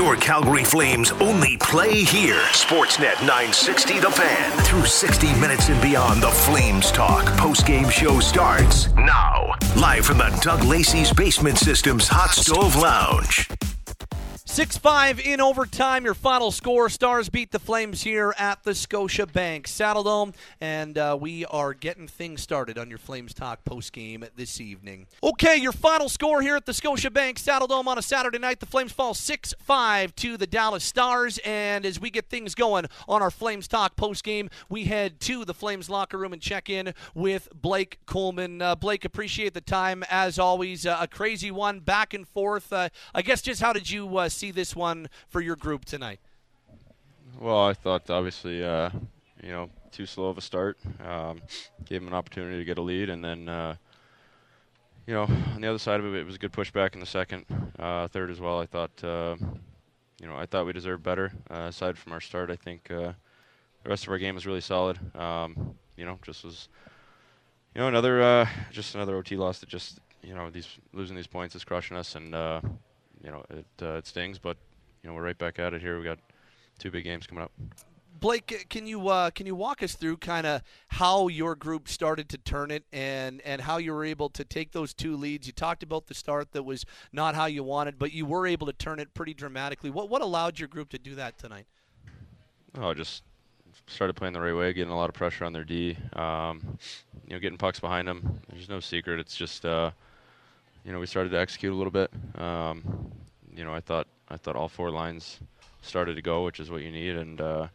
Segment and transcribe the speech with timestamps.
[0.00, 2.40] Your Calgary Flames only play here.
[2.52, 4.64] Sportsnet 960 The Fan.
[4.64, 9.52] Through 60 minutes and beyond, the Flames talk post-game show starts now.
[9.76, 13.46] Live from the Doug Lacey's Basement Systems Hot Stove Lounge.
[14.50, 16.04] 6 5 in overtime.
[16.04, 20.34] Your final score Stars beat the Flames here at the Scotiabank Saddledome.
[20.60, 25.06] And uh, we are getting things started on your Flames Talk post game this evening.
[25.22, 28.58] Okay, your final score here at the Scotiabank Saddledome on a Saturday night.
[28.58, 31.38] The Flames fall 6 5 to the Dallas Stars.
[31.44, 35.44] And as we get things going on our Flames Talk post game, we head to
[35.44, 38.60] the Flames locker room and check in with Blake Coleman.
[38.60, 40.86] Uh, Blake, appreciate the time as always.
[40.86, 42.72] Uh, a crazy one, back and forth.
[42.72, 46.18] Uh, I guess just how did you uh, see this one for your group tonight?
[47.38, 48.88] Well, I thought obviously, uh,
[49.42, 50.78] you know, too slow of a start.
[51.06, 51.42] Um,
[51.84, 53.76] gave them an opportunity to get a lead, and then, uh,
[55.06, 57.06] you know, on the other side of it, it was a good pushback in the
[57.06, 57.44] second,
[57.78, 58.58] uh, third as well.
[58.58, 59.36] I thought, uh,
[60.20, 61.32] you know, I thought we deserved better.
[61.50, 63.12] Uh, aside from our start, I think uh,
[63.82, 64.98] the rest of our game was really solid.
[65.14, 66.68] Um, you know, just was,
[67.74, 71.54] you know, another just another OT loss that just, you know, these losing these points
[71.54, 72.34] is crushing us, and
[73.22, 74.56] you know, it uh, it stings, but
[75.02, 75.98] you know, we're right back at it here.
[75.98, 76.18] We got
[76.78, 77.52] two big games coming up.
[78.18, 82.28] Blake, can you uh, can you walk us through kind of how your group started
[82.30, 85.46] to turn it and and how you were able to take those two leads?
[85.46, 88.66] You talked about the start that was not how you wanted, but you were able
[88.66, 89.90] to turn it pretty dramatically.
[89.90, 91.64] What what allowed your group to do that tonight?
[92.78, 93.22] Oh, just
[93.86, 95.96] started playing the right way, getting a lot of pressure on their D.
[96.12, 96.78] Um,
[97.26, 98.40] you know, getting pucks behind them.
[98.50, 99.18] There's no secret.
[99.18, 99.92] It's just uh,
[100.84, 102.10] you know, we started to execute a little bit.
[102.36, 103.12] Um,
[103.54, 105.38] you know, I thought I thought all four lines
[105.82, 107.16] started to go, which is what you need.
[107.16, 107.68] And uh,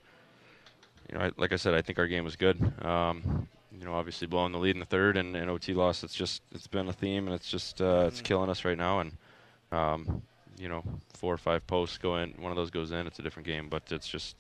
[1.10, 2.60] you know, I, like I said, I think our game was good.
[2.84, 6.04] Um, you know, obviously blowing the lead in the third and, and OT loss.
[6.04, 9.02] It's just it's been a theme, and it's just uh, it's killing us right now.
[9.02, 9.12] And
[9.72, 10.22] um,
[10.58, 10.84] you know,
[11.14, 13.08] four or five posts go in, one of those goes in.
[13.08, 14.36] It's a different game, but it's just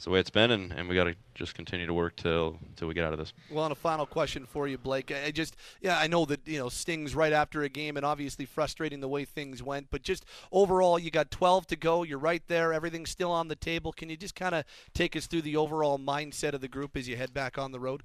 [0.00, 2.58] it's the way it's been, and, and we got to just continue to work till
[2.74, 3.34] till we get out of this.
[3.50, 5.12] Well, and a final question for you, Blake.
[5.12, 8.46] I just yeah, I know that you know stings right after a game, and obviously
[8.46, 9.88] frustrating the way things went.
[9.90, 12.02] But just overall, you got 12 to go.
[12.02, 12.72] You're right there.
[12.72, 13.92] Everything's still on the table.
[13.92, 14.64] Can you just kind of
[14.94, 17.78] take us through the overall mindset of the group as you head back on the
[17.78, 18.02] road?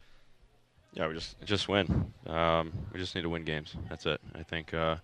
[0.92, 2.12] Yeah, we just just win.
[2.28, 3.74] Um, we just need to win games.
[3.88, 4.20] That's it.
[4.38, 4.98] I think uh,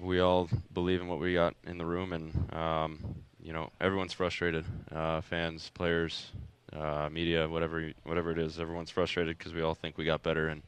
[0.00, 4.12] we all believe in what we got in the room, and um, you know, everyone's
[4.12, 4.64] frustrated.
[4.92, 6.30] Uh, fans, players,
[6.72, 10.48] uh, media, whatever whatever it is, everyone's frustrated because we all think we got better,
[10.48, 10.62] and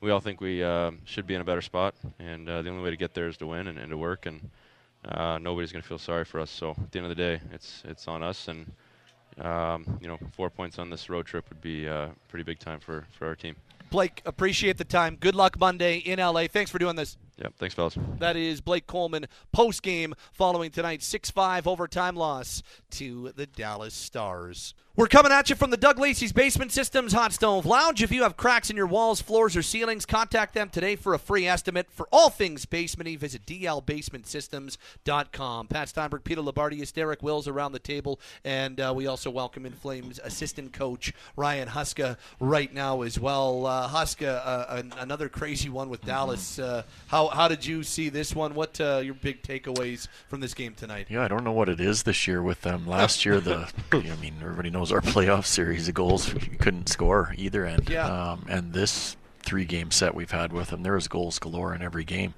[0.00, 1.94] we all think we uh, should be in a better spot.
[2.18, 4.26] And uh, the only way to get there is to win and, and to work,
[4.26, 4.50] and
[5.04, 6.50] uh, nobody's going to feel sorry for us.
[6.50, 8.70] So at the end of the day, it's it's on us, and
[9.40, 12.80] um, you know, four points on this road trip would be uh, pretty big time
[12.80, 13.56] for for our team.
[13.90, 15.16] Blake, appreciate the time.
[15.16, 16.46] Good luck Monday in LA.
[16.46, 17.16] Thanks for doing this.
[17.40, 17.54] Yep.
[17.58, 17.96] Thanks, fellas.
[18.18, 23.94] That is Blake Coleman post game following tonight's 6 5 overtime loss to the Dallas
[23.94, 24.74] Stars.
[24.96, 28.02] We're coming at you from the Doug Lacey's Basement Systems Hot Stove Lounge.
[28.02, 31.18] If you have cracks in your walls, floors, or ceilings, contact them today for a
[31.18, 31.86] free estimate.
[31.90, 35.68] For all things basementy, visit dlbasementsystems.com.
[35.68, 39.72] Pat Steinberg, Peter Loubardias, Derek Wills around the table, and uh, we also welcome in
[39.72, 43.64] Flames assistant coach Ryan Huska right now as well.
[43.66, 46.58] Uh, Huska, uh, an, another crazy one with Dallas.
[46.58, 48.54] Uh, how, how did you see this one?
[48.54, 51.06] What uh, your big takeaways from this game tonight?
[51.10, 52.86] Yeah, I don't know what it is this year with them.
[52.86, 56.32] Last year, the I mean, everybody knows our playoff series of goals.
[56.32, 57.88] We couldn't score either end.
[57.88, 58.06] Yeah.
[58.06, 61.82] Um, and this three game set we've had with them, there was goals galore in
[61.82, 62.34] every game.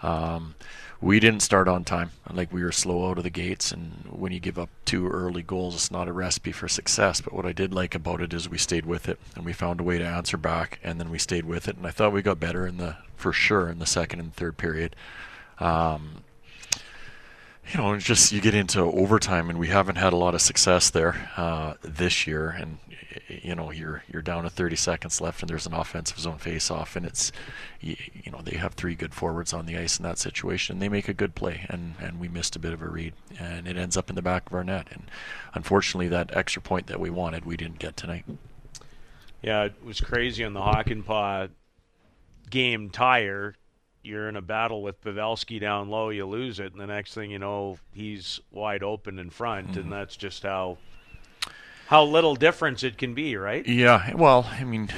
[0.00, 0.54] Um,
[1.00, 2.10] we didn't start on time.
[2.30, 5.42] Like we were slow out of the gates, and when you give up two early
[5.42, 7.20] goals, it's not a recipe for success.
[7.20, 9.80] But what I did like about it is we stayed with it, and we found
[9.80, 11.76] a way to answer back, and then we stayed with it.
[11.76, 14.56] And I thought we got better in the for sure in the second and third
[14.56, 14.96] period.
[15.60, 16.24] Um,
[17.72, 20.90] you know, just you get into overtime, and we haven't had a lot of success
[20.90, 22.48] there uh, this year.
[22.48, 22.78] And
[23.28, 26.96] you know, you're you're down to 30 seconds left, and there's an offensive zone face-off,
[26.96, 27.32] and it's
[27.80, 30.78] you, you know they have three good forwards on the ice in that situation.
[30.78, 33.66] They make a good play, and and we missed a bit of a read, and
[33.66, 34.88] it ends up in the back of our net.
[34.90, 35.10] And
[35.54, 38.24] unfortunately, that extra point that we wanted, we didn't get tonight.
[39.42, 41.50] Yeah, it was crazy on the Hakanpää
[42.50, 43.54] game tire
[44.02, 47.30] you're in a battle with Pavelski down low, you lose it, and the next thing
[47.30, 49.80] you know, he's wide open in front, mm-hmm.
[49.80, 50.78] and that's just how
[51.88, 53.66] how little difference it can be, right?
[53.66, 54.14] Yeah.
[54.14, 54.90] Well, I mean,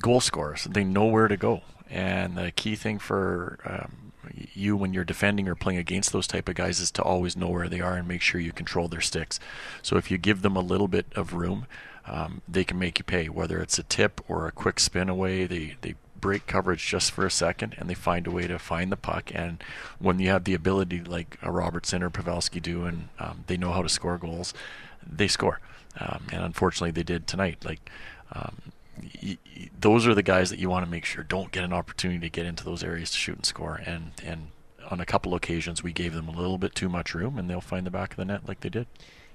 [0.00, 4.12] goal scorers they know where to go, and the key thing for um,
[4.54, 7.48] you when you're defending or playing against those type of guys is to always know
[7.48, 9.40] where they are and make sure you control their sticks.
[9.82, 11.66] So if you give them a little bit of room,
[12.06, 13.28] um, they can make you pay.
[13.28, 17.26] Whether it's a tip or a quick spin away, they they break coverage just for
[17.26, 19.30] a second and they find a way to find the puck.
[19.34, 19.62] And
[19.98, 23.72] when you have the ability, like a Robertson or Pavelski do, and um, they know
[23.72, 24.54] how to score goals,
[25.10, 25.60] they score.
[25.98, 27.64] Um, and unfortunately, they did tonight.
[27.64, 27.90] Like
[28.32, 28.56] um,
[29.22, 31.72] y- y- those are the guys that you want to make sure don't get an
[31.72, 33.80] opportunity to get into those areas to shoot and score.
[33.86, 34.48] And and
[34.90, 37.60] on a couple occasions, we gave them a little bit too much room, and they'll
[37.60, 38.86] find the back of the net like they did.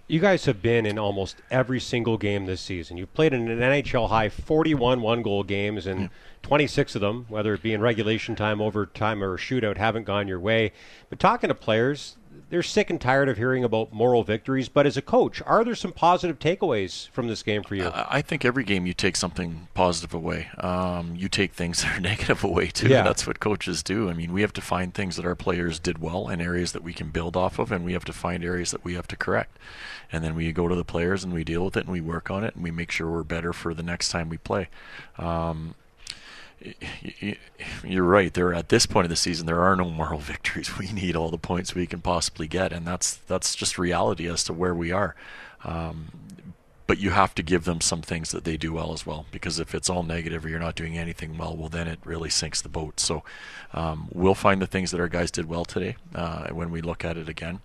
[0.08, 2.98] You guys have been in almost every single game this season.
[2.98, 6.08] You've played in an NHL high 41 one goal games, and yeah.
[6.42, 10.40] 26 of them, whether it be in regulation time, overtime, or shootout, haven't gone your
[10.40, 10.72] way.
[11.12, 12.16] But talking to players,
[12.50, 14.70] they're sick and tired of hearing about moral victories.
[14.70, 17.92] But as a coach, are there some positive takeaways from this game for you?
[17.94, 20.48] I think every game you take something positive away.
[20.58, 22.88] Um, you take things that are negative away too.
[22.88, 23.04] Yeah.
[23.04, 24.10] That's what coaches do.
[24.10, 26.84] I mean, we have to find things that our players did well and areas that
[26.84, 29.16] we can build off of, and we have to find areas that we have to
[29.16, 29.58] correct.
[30.12, 32.32] And then we go to the players and we deal with it and we work
[32.32, 34.70] on it and we make sure we're better for the next time we play.
[35.18, 35.76] Um,
[37.84, 38.34] you're right.
[38.34, 40.78] There at this point of the season, there are no moral victories.
[40.78, 44.44] We need all the points we can possibly get, and that's that's just reality as
[44.46, 45.16] to where we are.
[45.64, 46.10] Um,
[46.88, 49.60] but you have to give them some things that they do well as well, because
[49.60, 52.64] if it's all negative or you're not doing anything well, well then it really sinks
[52.64, 53.00] the boat.
[53.00, 53.24] So
[53.74, 57.06] um, we'll find the things that our guys did well today uh, when we look
[57.06, 57.60] at it again,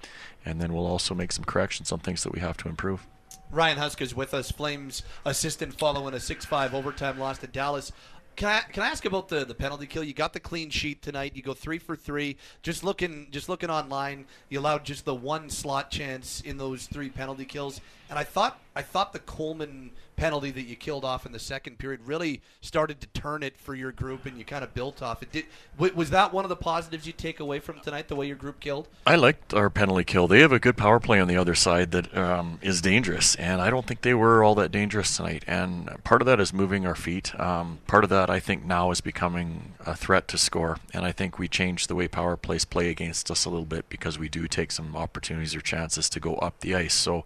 [0.45, 3.07] and then we'll also make some corrections on things that we have to improve.
[3.51, 7.93] Ryan Huska's with us, Flames assistant following a 6-5 overtime loss to Dallas.
[8.37, 10.03] Can I can I ask about the, the penalty kill?
[10.03, 11.37] You got the clean sheet tonight.
[11.37, 12.37] You go three for three.
[12.63, 17.11] Just looking just looking online, you allowed just the one slot chance in those three
[17.11, 17.81] penalty kills.
[18.11, 21.79] And I thought I thought the Coleman penalty that you killed off in the second
[21.79, 25.23] period really started to turn it for your group, and you kind of built off
[25.23, 25.33] it.
[25.33, 25.47] Did
[25.77, 28.09] was that one of the positives you take away from tonight?
[28.09, 28.89] The way your group killed.
[29.07, 30.27] I liked our penalty kill.
[30.29, 33.61] They have a good power play on the other side that um, is dangerous, and
[33.61, 35.45] I don't think they were all that dangerous tonight.
[35.47, 37.39] And part of that is moving our feet.
[37.39, 41.13] Um, part of that, I think, now is becoming a threat to score, and I
[41.13, 44.29] think we changed the way power plays play against us a little bit because we
[44.29, 46.95] do take some opportunities or chances to go up the ice.
[46.95, 47.25] So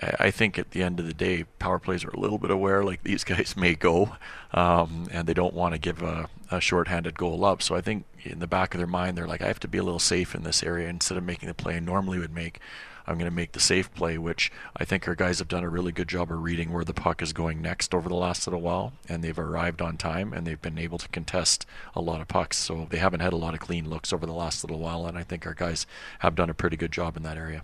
[0.00, 2.84] I think at the end of the day, power plays are a little bit aware
[2.84, 4.16] like these guys may go,
[4.52, 7.62] um, and they don't want to give a, a shorthanded goal up.
[7.62, 9.78] So I think in the back of their mind, they're like, I have to be
[9.78, 12.60] a little safe in this area instead of making the play I normally would make.
[13.08, 15.68] I'm going to make the safe play, which I think our guys have done a
[15.68, 18.60] really good job of reading where the puck is going next over the last little
[18.60, 21.64] while, and they've arrived on time and they've been able to contest
[21.94, 22.58] a lot of pucks.
[22.58, 25.16] So they haven't had a lot of clean looks over the last little while, and
[25.16, 25.86] I think our guys
[26.18, 27.62] have done a pretty good job in that area.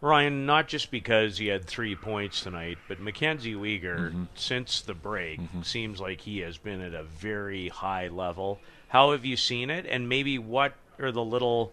[0.00, 4.24] Ryan, not just because he had three points tonight, but Mackenzie Weegar, mm-hmm.
[4.34, 5.62] since the break, mm-hmm.
[5.62, 8.60] seems like he has been at a very high level.
[8.88, 9.86] How have you seen it?
[9.86, 11.72] And maybe what are the little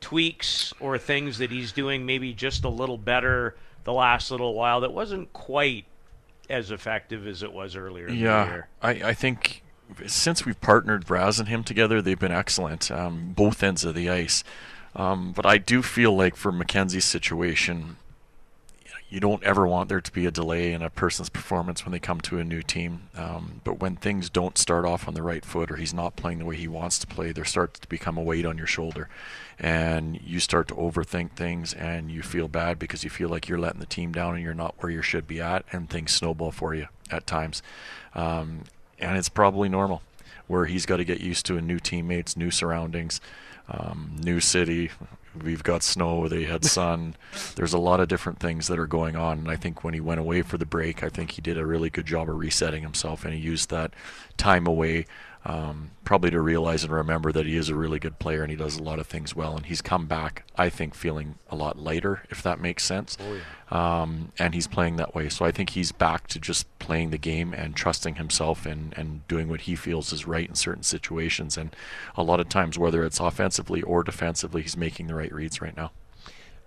[0.00, 4.80] tweaks or things that he's doing maybe just a little better the last little while
[4.80, 5.84] that wasn't quite
[6.50, 9.62] as effective as it was earlier yeah, I, I think
[10.06, 14.08] since we've partnered Raz and him together, they've been excellent, um, both ends of the
[14.08, 14.42] ice.
[14.94, 17.96] Um, but I do feel like for Mackenzie's situation,
[19.12, 21.98] you don't ever want there to be a delay in a person's performance when they
[21.98, 23.10] come to a new team.
[23.14, 26.38] Um, but when things don't start off on the right foot or he's not playing
[26.38, 29.10] the way he wants to play, there starts to become a weight on your shoulder.
[29.58, 33.58] And you start to overthink things and you feel bad because you feel like you're
[33.58, 36.50] letting the team down and you're not where you should be at, and things snowball
[36.50, 37.62] for you at times.
[38.14, 38.62] Um,
[38.98, 40.00] and it's probably normal
[40.46, 43.20] where he's got to get used to a new teammates, new surroundings
[43.68, 44.90] um, new city.
[45.42, 46.28] We've got snow.
[46.28, 47.16] They had sun.
[47.56, 49.38] There's a lot of different things that are going on.
[49.38, 51.64] And I think when he went away for the break, I think he did a
[51.64, 53.94] really good job of resetting himself, and he used that
[54.36, 55.06] time away
[55.44, 58.56] um, probably to realize and remember that he is a really good player and he
[58.56, 59.56] does a lot of things well.
[59.56, 63.16] And he's come back, I think, feeling a lot lighter, if that makes sense.
[63.20, 64.02] Oh, yeah.
[64.02, 65.28] um, and he's playing that way.
[65.28, 69.26] So I think he's back to just playing the game and trusting himself and, and
[69.26, 71.56] doing what he feels is right in certain situations.
[71.56, 71.74] And
[72.16, 75.76] a lot of times, whether it's offensively or defensively, he's making the right reads right
[75.76, 75.90] now.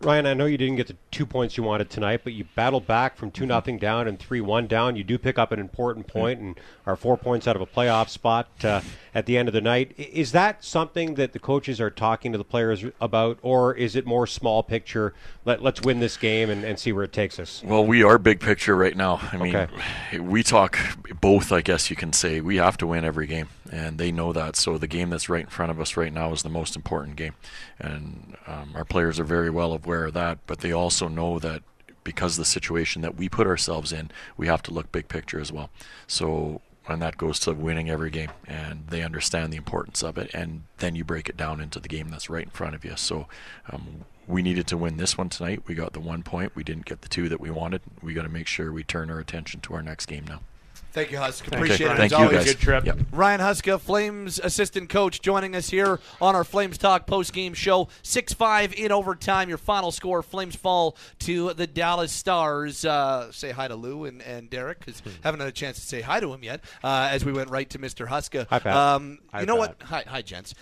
[0.01, 2.85] Ryan, I know you didn't get the two points you wanted tonight, but you battled
[2.85, 3.47] back from 2 mm-hmm.
[3.49, 4.95] nothing down and 3 1 down.
[4.95, 8.09] You do pick up an important point and are four points out of a playoff
[8.09, 8.81] spot uh,
[9.15, 9.93] at the end of the night.
[9.97, 14.05] Is that something that the coaches are talking to the players about, or is it
[14.05, 15.13] more small picture?
[15.45, 17.63] Let, let's win this game and, and see where it takes us.
[17.63, 19.21] Well, we are big picture right now.
[19.31, 20.19] I mean, okay.
[20.19, 20.77] we talk
[21.21, 22.41] both, I guess you can say.
[22.41, 24.57] We have to win every game, and they know that.
[24.57, 27.15] So the game that's right in front of us right now is the most important
[27.15, 27.35] game.
[27.79, 31.63] And um, our players are very well aware of that, but they also know that
[32.03, 35.39] because of the situation that we put ourselves in, we have to look big picture
[35.39, 35.69] as well.
[36.05, 38.31] So and that goes to winning every game.
[38.47, 41.87] And they understand the importance of it, and then you break it down into the
[41.87, 42.95] game that's right in front of you.
[42.95, 43.27] So
[43.71, 45.63] um, we needed to win this one tonight.
[45.67, 46.55] We got the one point.
[46.55, 47.81] We didn't get the two that we wanted.
[48.01, 50.41] We got to make sure we turn our attention to our next game now.
[50.95, 51.45] Thank you, Husk.
[51.47, 51.97] Appreciate it.
[51.97, 52.37] Thank as you, always.
[52.37, 52.45] guys.
[52.45, 52.85] Good trip.
[52.85, 52.99] Yep.
[53.11, 57.89] Ryan Huska, Flames assistant coach, joining us here on our Flames Talk post game show.
[58.01, 59.49] 6 5 in overtime.
[59.49, 62.85] Your final score Flames fall to the Dallas Stars.
[62.85, 65.99] Uh, say hi to Lou and, and Derek because haven't had a chance to say
[65.99, 68.07] hi to him yet uh, as we went right to Mr.
[68.07, 68.47] Huska.
[68.49, 68.73] Hi, Pat.
[68.73, 69.77] Um, Hi, you know Pat.
[69.79, 69.83] what?
[69.83, 70.55] Hi, hi, gents.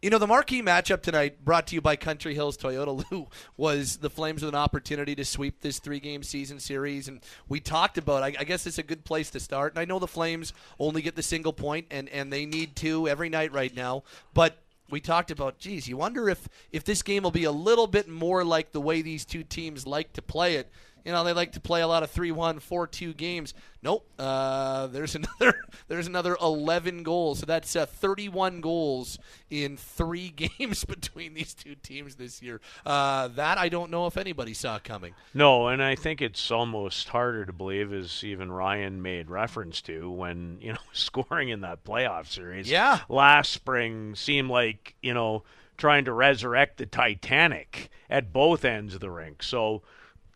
[0.00, 3.26] You know, the marquee matchup tonight, brought to you by Country Hills Toyota, Lou,
[3.56, 7.08] was the Flames with an opportunity to sweep this three game season series.
[7.08, 9.72] And we talked about, I, I guess it's a good place to start.
[9.72, 13.08] And I know the Flames only get the single point, and, and they need two
[13.08, 14.04] every night right now.
[14.34, 17.88] But we talked about, geez, you wonder if, if this game will be a little
[17.88, 20.70] bit more like the way these two teams like to play it.
[21.08, 23.54] You know, they like to play a lot of 3-1, 4-2 games.
[23.82, 24.06] Nope.
[24.18, 27.38] Uh, there's another there's another 11 goals.
[27.38, 32.60] So that's uh, 31 goals in 3 games between these two teams this year.
[32.84, 35.14] Uh, that I don't know if anybody saw coming.
[35.32, 40.10] No, and I think it's almost harder to believe, as even Ryan made reference to,
[40.10, 42.70] when you know scoring in that playoff series.
[42.70, 42.98] Yeah.
[43.08, 45.42] last spring seemed like you know
[45.78, 49.42] trying to resurrect the Titanic at both ends of the rink.
[49.42, 49.82] So,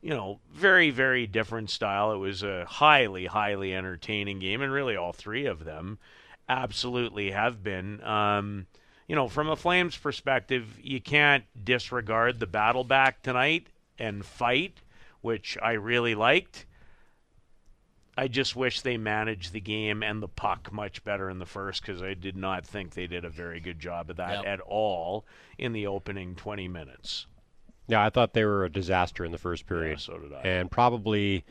[0.03, 2.13] you know, very very different style.
[2.13, 5.99] It was a highly highly entertaining game, and really all three of them
[6.49, 8.03] absolutely have been.
[8.03, 8.67] Um,
[9.09, 13.69] you know, from a Flames perspective, you can't disregard the battle back tonight
[13.99, 14.79] and fight,
[15.21, 16.67] which I really liked.
[18.17, 21.81] I just wish they managed the game and the puck much better in the first
[21.81, 24.47] because I did not think they did a very good job of that Yep.
[24.47, 25.25] at all
[25.57, 27.27] in the opening 20 minutes.
[27.89, 30.01] Yeah, I thought they were a disaster in the first period.
[30.01, 30.41] so did I.
[30.41, 31.45] And probably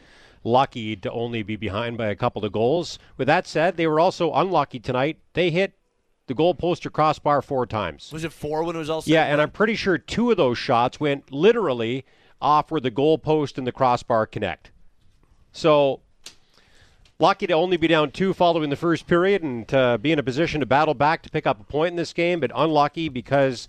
[0.43, 2.97] lucky to only be behind by a couple of goals.
[3.17, 5.17] With that said, they were also unlucky tonight.
[5.33, 5.73] They hit
[6.27, 8.11] the goal post or crossbar four times.
[8.11, 9.41] Was it 4 when it was all Yeah, and and?
[9.41, 12.05] I'm pretty sure two of those shots went literally
[12.41, 14.71] off where the goal post and the crossbar connect.
[15.51, 16.00] So
[17.19, 20.23] lucky to only be down two following the first period and to be in a
[20.23, 23.67] position to battle back to pick up a point in this game, but unlucky because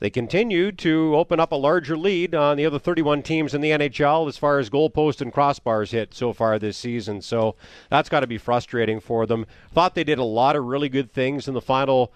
[0.00, 3.70] they continued to open up a larger lead on the other 31 teams in the
[3.70, 7.20] NHL as far as goalpost and crossbars hit so far this season.
[7.20, 7.54] So
[7.90, 9.46] that's got to be frustrating for them.
[9.72, 12.12] Thought they did a lot of really good things in the final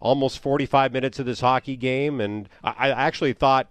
[0.00, 3.68] almost 45 minutes of this hockey game, and I, I actually thought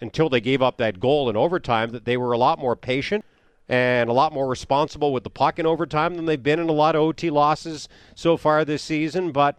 [0.00, 3.24] until they gave up that goal in overtime that they were a lot more patient
[3.68, 6.72] and a lot more responsible with the puck in overtime than they've been in a
[6.72, 9.32] lot of OT losses so far this season.
[9.32, 9.58] But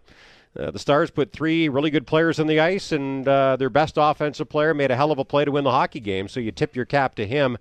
[0.58, 3.94] uh, the Stars put three really good players on the ice, and uh, their best
[3.96, 6.28] offensive player made a hell of a play to win the hockey game.
[6.28, 7.58] So you tip your cap to him.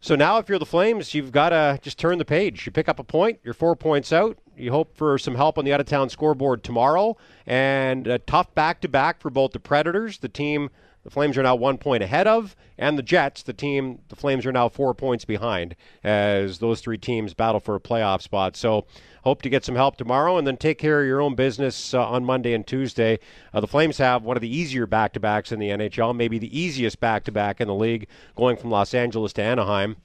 [0.00, 2.66] So now, if you're the Flames, you've got to just turn the page.
[2.66, 4.36] You pick up a point, you're four points out.
[4.54, 8.54] You hope for some help on the out of town scoreboard tomorrow, and a tough
[8.54, 10.68] back to back for both the Predators, the team
[11.04, 14.46] the Flames are now one point ahead of, and the Jets, the team the Flames
[14.46, 18.56] are now four points behind, as those three teams battle for a playoff spot.
[18.56, 18.86] So
[19.22, 22.08] hope to get some help tomorrow, and then take care of your own business uh,
[22.08, 23.18] on Monday and Tuesday.
[23.52, 26.38] Uh, the Flames have one of the easier back to backs in the NHL, maybe
[26.38, 29.96] the easiest back to back in the league, going from Los Angeles to Anaheim.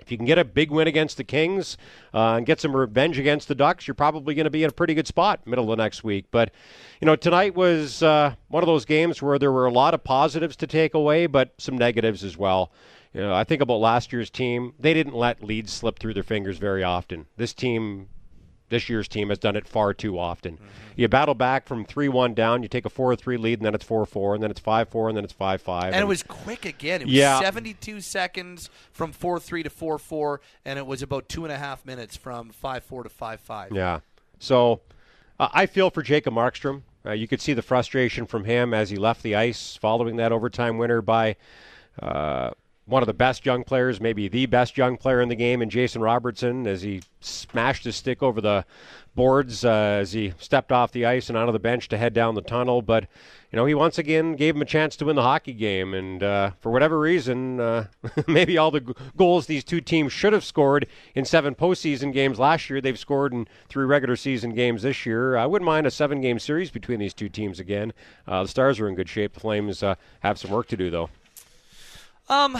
[0.00, 1.76] If you can get a big win against the Kings
[2.14, 4.72] uh, and get some revenge against the Ducks, you're probably going to be in a
[4.72, 6.26] pretty good spot middle of next week.
[6.30, 6.52] But,
[7.00, 10.04] you know, tonight was uh, one of those games where there were a lot of
[10.04, 12.72] positives to take away, but some negatives as well.
[13.12, 14.74] You know, I think about last year's team.
[14.78, 17.26] They didn't let leads slip through their fingers very often.
[17.36, 18.08] This team
[18.68, 20.54] this year's team has done it far too often.
[20.54, 20.64] Mm-hmm.
[20.96, 23.74] You battle back from 3 1 down, you take a 4 3 lead, and then
[23.74, 25.92] it's 4 4, and then it's 5 4, and then it's 5 5.
[25.92, 27.02] And it was quick again.
[27.02, 27.40] It was Yeah.
[27.40, 31.58] 72 seconds from 4 3 to 4 4, and it was about two and a
[31.58, 33.72] half minutes from 5 4 to 5 5.
[33.72, 34.00] Yeah.
[34.38, 34.80] So
[35.38, 36.82] uh, I feel for Jacob Markstrom.
[37.06, 40.32] Uh, you could see the frustration from him as he left the ice following that
[40.32, 41.36] overtime winner by
[42.02, 42.50] uh,
[42.88, 45.70] one of the best young players, maybe the best young player in the game, and
[45.70, 48.64] Jason Robertson, as he smashed his stick over the
[49.14, 52.34] boards uh, as he stepped off the ice and onto the bench to head down
[52.34, 52.80] the tunnel.
[52.82, 53.08] But
[53.50, 56.22] you know, he once again gave him a chance to win the hockey game, and
[56.22, 57.86] uh, for whatever reason, uh,
[58.26, 62.38] maybe all the g- goals these two teams should have scored in seven postseason games
[62.38, 65.36] last year, they've scored in three regular season games this year.
[65.36, 67.92] I wouldn't mind a seven-game series between these two teams again.
[68.26, 69.34] Uh, the Stars are in good shape.
[69.34, 71.10] The Flames uh, have some work to do, though.
[72.28, 72.58] Um,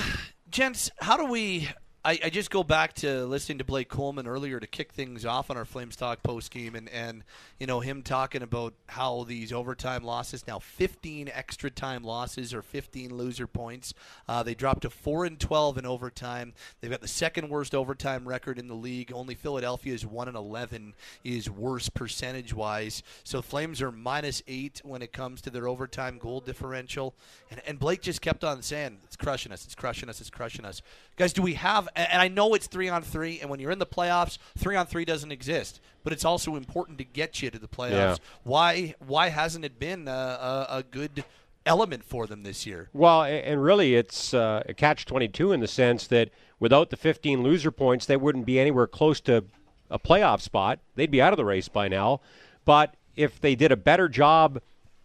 [0.49, 1.69] gents, how do we?
[2.09, 5.51] I, I just go back to listening to Blake Coleman earlier to kick things off
[5.51, 7.23] on our Flames Talk post game, and, and
[7.61, 12.63] you know him talking about how these overtime losses now 15 extra time losses or
[12.63, 13.93] 15 loser points.
[14.27, 16.55] Uh, they dropped to four and 12 in overtime.
[16.81, 19.13] They've got the second worst overtime record in the league.
[19.13, 23.03] Only Philadelphia is one and 11 is worse percentage wise.
[23.23, 27.15] So Flames are minus eight when it comes to their overtime goal differential,
[27.51, 30.65] and, and Blake just kept on saying it's crushing us, it's crushing us, it's crushing
[30.65, 30.81] us.
[31.19, 31.89] Guys, do we have?
[31.97, 34.87] And I know it's three on three, and when you're in the playoffs, three on
[34.87, 35.81] three doesn't exist.
[36.05, 37.91] But it's also important to get you to the playoffs.
[37.91, 38.17] Yeah.
[38.45, 38.95] Why?
[39.05, 41.25] Why hasn't it been a, a, a good
[41.67, 42.89] element for them this year?
[42.93, 47.43] Well, and really, it's uh, a catch 22 in the sense that without the 15
[47.43, 49.45] loser points, they wouldn't be anywhere close to
[49.91, 50.79] a playoff spot.
[50.95, 52.21] They'd be out of the race by now.
[52.65, 54.61] But if they did a better job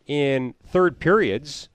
[0.06, 1.70] in third periods,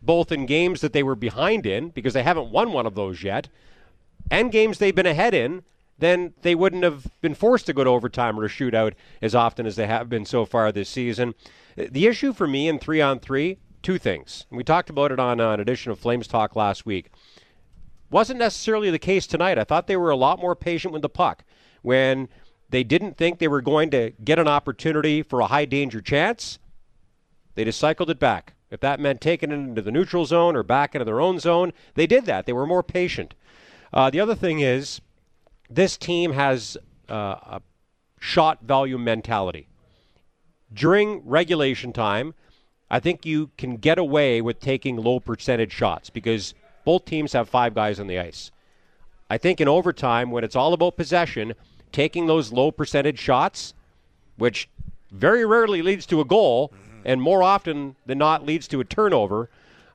[0.00, 3.24] both in games that they were behind in, because they haven't won one of those
[3.24, 3.48] yet,
[4.30, 5.62] and games they've been ahead in,
[5.98, 9.66] then they wouldn't have been forced to go to overtime or a shootout as often
[9.66, 11.34] as they have been so far this season.
[11.78, 14.46] Uh, the issue for me in three on three, two things.
[14.50, 17.10] We talked about it on uh, an edition of Flames Talk last week.
[18.10, 19.58] Wasn't necessarily the case tonight.
[19.58, 21.44] I thought they were a lot more patient with the puck.
[21.82, 22.28] When
[22.68, 26.58] they didn't think they were going to get an opportunity for a high danger chance,
[27.54, 28.54] they just cycled it back.
[28.70, 31.72] If that meant taking it into the neutral zone or back into their own zone,
[31.94, 32.46] they did that.
[32.46, 33.34] They were more patient.
[33.92, 35.00] Uh, the other thing is,
[35.68, 36.76] this team has
[37.10, 37.62] uh, a
[38.18, 39.68] shot value mentality.
[40.72, 42.34] During regulation time,
[42.90, 47.48] I think you can get away with taking low percentage shots because both teams have
[47.48, 48.50] five guys on the ice.
[49.28, 51.54] I think in overtime, when it's all about possession,
[51.90, 53.74] taking those low percentage shots,
[54.36, 54.68] which
[55.10, 56.72] very rarely leads to a goal,
[57.04, 59.50] and more often than not leads to a turnover,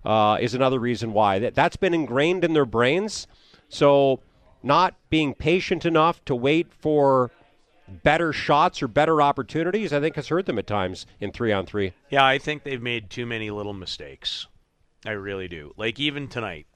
[0.06, 1.40] uh, is another reason why.
[1.40, 3.28] That, that's been ingrained in their brains.
[3.70, 4.22] So,
[4.64, 7.32] not being patient enough to wait for
[7.88, 11.66] better shots or better opportunities, I think has hurt them at times in three on
[11.66, 11.94] three.
[12.10, 14.48] Yeah, I think they've made too many little mistakes.
[15.06, 15.74] I really do.
[15.78, 16.68] Like even tonight.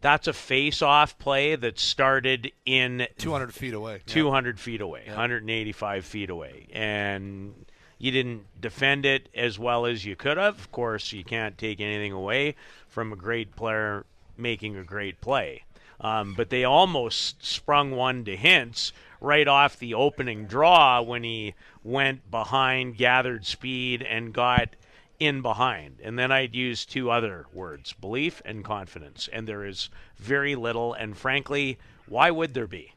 [0.00, 4.00] That's a face-off play that started in 200 feet away.
[4.06, 7.66] 200 feet away, 185 feet away, and
[7.98, 10.56] you didn't defend it as well as you could have.
[10.56, 12.54] Of course, you can't take anything away
[12.86, 15.64] from a great player making a great play.
[16.00, 21.54] Um, but they almost sprung one to Hintz right off the opening draw when he
[21.82, 24.76] went behind, gathered speed, and got
[25.18, 25.96] in behind.
[26.02, 29.28] And then I'd use two other words belief and confidence.
[29.32, 32.92] And there is very little, and frankly, why would there be?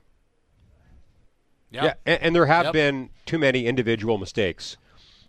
[1.71, 2.73] Yeah, and, and there have Yep.
[2.73, 4.77] been too many individual mistakes.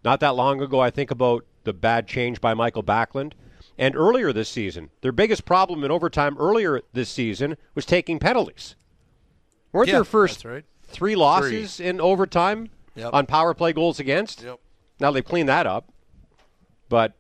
[0.05, 3.33] Not that long ago, I think about the bad change by Mikael Backlund.
[3.79, 8.77] And earlier this season, their biggest problem in overtime earlier this season was taking penalties.
[9.73, 10.65] Weren't Yeah, their first right.
[10.85, 13.11] three losses in overtime Yep.
[13.15, 14.43] on power play goals against?
[14.43, 14.59] Yep.
[15.01, 15.91] Now they've cleaned that up,
[16.91, 17.15] but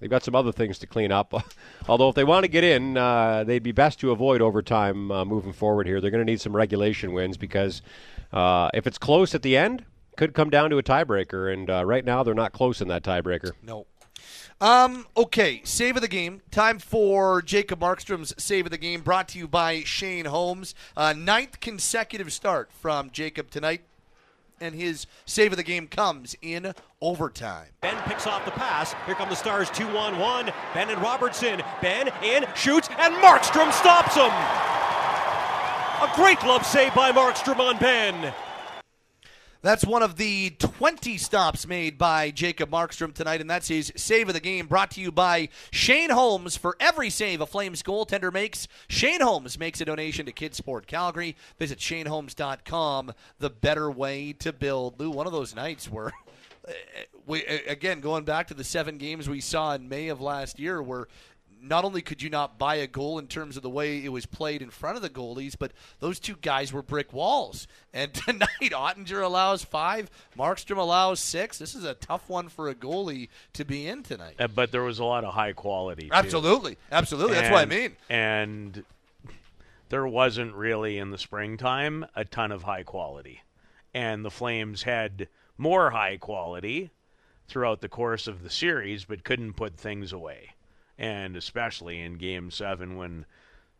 [0.00, 1.32] they've got some other things to clean up.
[1.88, 5.24] Although if they want to get in, uh, they'd be best to avoid overtime uh,
[5.24, 6.00] moving forward here.
[6.00, 7.80] They're going to need some regulation wins because
[8.32, 9.84] uh, if it's close at the end,
[10.16, 11.52] could come down to a tiebreaker.
[11.52, 13.52] And uh, right now, they're not close in that tiebreaker.
[13.62, 13.86] No.
[14.60, 16.40] Um, okay, save of the game.
[16.50, 20.74] Time for Jacob Markstrom's save of the game, brought to you by Shane Holmes.
[20.96, 23.82] Uh, ninth consecutive start from Jacob tonight,
[24.58, 27.66] and his save of the game comes in overtime.
[27.82, 28.94] Benn picks off the pass.
[29.04, 30.52] Here come the Stars 2 1 1.
[30.72, 31.62] Benn and Robertson.
[31.82, 34.32] Benn in, shoots, and Markstrom stops him.
[36.00, 38.32] A great glove save by Markstrom on Benn.
[39.66, 44.28] That's one of the 20 stops made by Jacob Markstrom tonight, and that's his save
[44.28, 44.68] of the game.
[44.68, 46.56] Brought to you by Shane Holmes.
[46.56, 51.34] For every save a Flames goaltender makes, Shane Holmes makes a donation to Kidsport Calgary.
[51.58, 53.12] Visit ShaneHolmes.com.
[53.40, 55.00] The better way to build.
[55.00, 56.12] Lou, one of those nights where.
[57.28, 60.80] We, again, going back to the seven games we saw in May of last year,
[60.80, 61.06] where
[61.62, 64.26] not only could you not buy a goal in terms of the way it was
[64.26, 67.66] played in front of the goalies, but those two guys were brick walls.
[67.92, 71.58] And tonight, Oettinger allows five, Markstrom allows six.
[71.58, 74.36] This is a tough one for a goalie to be in tonight.
[74.38, 76.08] Uh, But there was a lot of high quality.
[76.08, 76.14] too.
[76.14, 77.34] Absolutely, absolutely.
[77.34, 77.96] That's what I mean.
[78.08, 78.84] And
[79.88, 83.42] there wasn't really in the springtime a ton of high quality.
[83.94, 86.90] And the Flames had more high quality
[87.48, 90.50] throughout the course of the series, but couldn't put things away.
[90.98, 93.26] And especially in game seven when,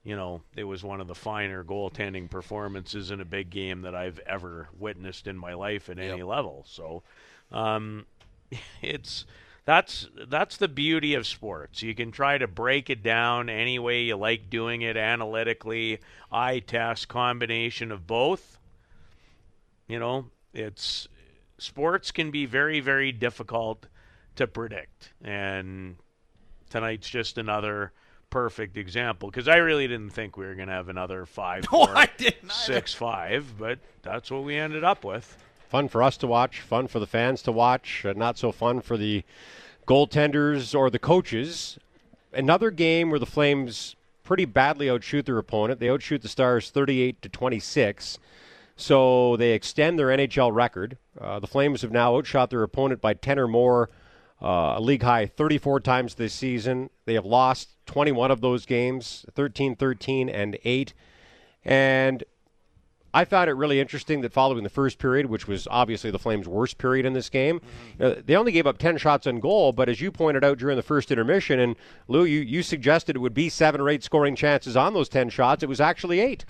[0.05, 3.95] you know, it was one of the finer goaltending performances in a big game that
[3.95, 6.65] I've ever witnessed in my life at any level.
[6.69, 7.03] So
[7.51, 8.07] um,
[8.83, 9.25] it's
[9.67, 11.83] that's that's the beauty of sports.
[11.83, 15.99] You can try to break it down any way you like doing it analytically,
[16.31, 18.59] eye test, combination of both.
[19.89, 21.09] You know, it's
[21.59, 23.89] sports can be very very difficult
[24.37, 25.97] to predict, and
[26.71, 27.93] tonight's just another
[28.31, 31.87] perfect example because I really didn't think we were going to have another five, No,
[31.87, 35.37] four, I didn't six, five, but that's what we ended up with.
[35.69, 38.81] Fun for us to watch, fun for the fans to watch, uh, not so fun
[38.81, 39.25] for the
[39.87, 41.79] goaltenders or the coaches.
[42.33, 45.81] Another game where the Flames pretty badly outshoot their opponent.
[45.81, 48.19] They outshoot the Stars 38 to 26.
[48.77, 50.99] So they extend their NHL record.
[51.19, 53.89] Uh, the Flames have now outshot their opponent by 10 or more,
[54.43, 56.91] uh, a league high 34 times this season.
[57.05, 60.93] They have lost 21 of those games 13 13 and 8.
[61.65, 62.25] And
[63.17, 66.47] I found it really interesting that following the first period, which was obviously the Flames'
[66.47, 67.63] worst period in this game,
[67.99, 69.73] uh, they only gave up 10 shots on goal.
[69.73, 71.77] But as you pointed out during the first intermission, and
[72.09, 75.31] Lou, you, you suggested it would be seven or eight scoring chances on those 10
[75.31, 76.45] shots, it was actually eight.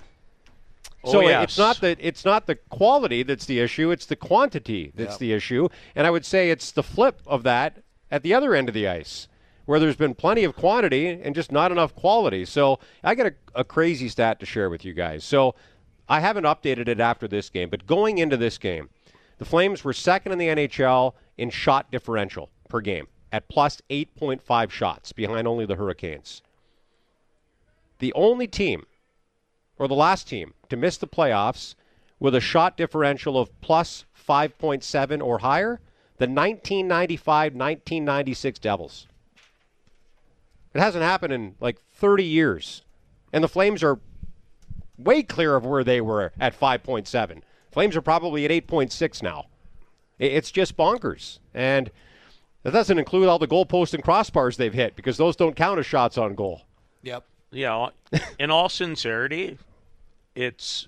[1.06, 1.44] Oh, so uh, Oh, it- yes.
[1.44, 5.32] it's not the it's not the quality that's the issue; it's the quantity that's the
[5.32, 5.68] issue.
[5.94, 8.86] And I would say it's the flip of that at the other end of the
[8.88, 9.28] ice,
[9.64, 12.44] where there's been plenty of quantity and just not enough quality.
[12.44, 15.24] So I got a, a crazy stat to share with you guys.
[15.24, 15.54] So
[16.08, 18.90] I haven't updated it after this game, but going into this game,
[19.38, 24.70] the Flames were second in the NHL in shot differential per game at plus 8.5
[24.70, 26.42] shots, behind only the Hurricanes.
[27.98, 28.86] The only team
[29.78, 31.74] or the last team to miss the playoffs
[32.18, 35.80] with a shot differential of plus 5.7 or higher,
[36.18, 39.06] the 1995 1996 Devils.
[40.74, 42.82] It hasn't happened in like 30 years.
[43.32, 43.98] And the Flames are
[44.98, 47.42] way clear of where they were at 5.7.
[47.70, 49.46] Flames are probably at 8.6 now.
[50.18, 51.38] It's just bonkers.
[51.52, 51.90] And
[52.62, 55.86] that doesn't include all the goalposts and crossbars they've hit because those don't count as
[55.86, 56.62] shots on goal.
[57.02, 57.24] Yep.
[57.56, 57.88] Yeah,
[58.38, 59.58] in all sincerity,
[60.34, 60.86] it's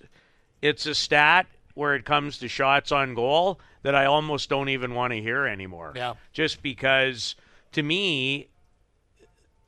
[0.61, 4.95] it's a stat where it comes to shots on goal that I almost don't even
[4.95, 5.93] want to hear anymore.
[5.97, 6.15] Yeah.
[6.33, 7.37] Just because
[7.73, 8.49] to me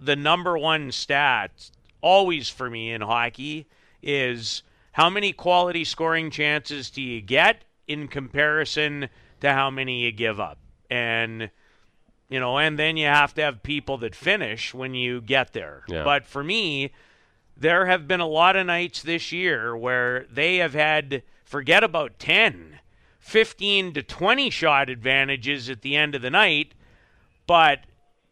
[0.01, 3.67] the number one stat always for me in hockey
[4.03, 9.09] is how many quality scoring chances do you get in comparison
[9.41, 10.59] to how many you give up.
[10.91, 11.51] And
[12.31, 15.83] you know, and then you have to have people that finish when you get there.
[15.89, 16.05] Yeah.
[16.05, 16.93] But for me,
[17.57, 22.19] there have been a lot of nights this year where they have had forget about
[22.21, 22.79] 10,
[23.19, 26.73] 15 to 20 shot advantages at the end of the night,
[27.47, 27.81] but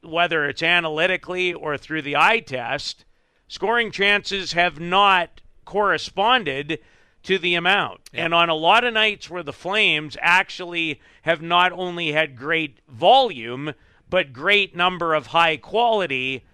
[0.02, 3.04] whether it's analytically or through the eye test,
[3.48, 6.78] scoring chances have not corresponded
[7.24, 8.00] to the amount.
[8.14, 12.78] And on a lot of nights where the Flames actually have not only had great
[12.88, 13.74] volume,
[14.11, 16.44] but great number of high quality,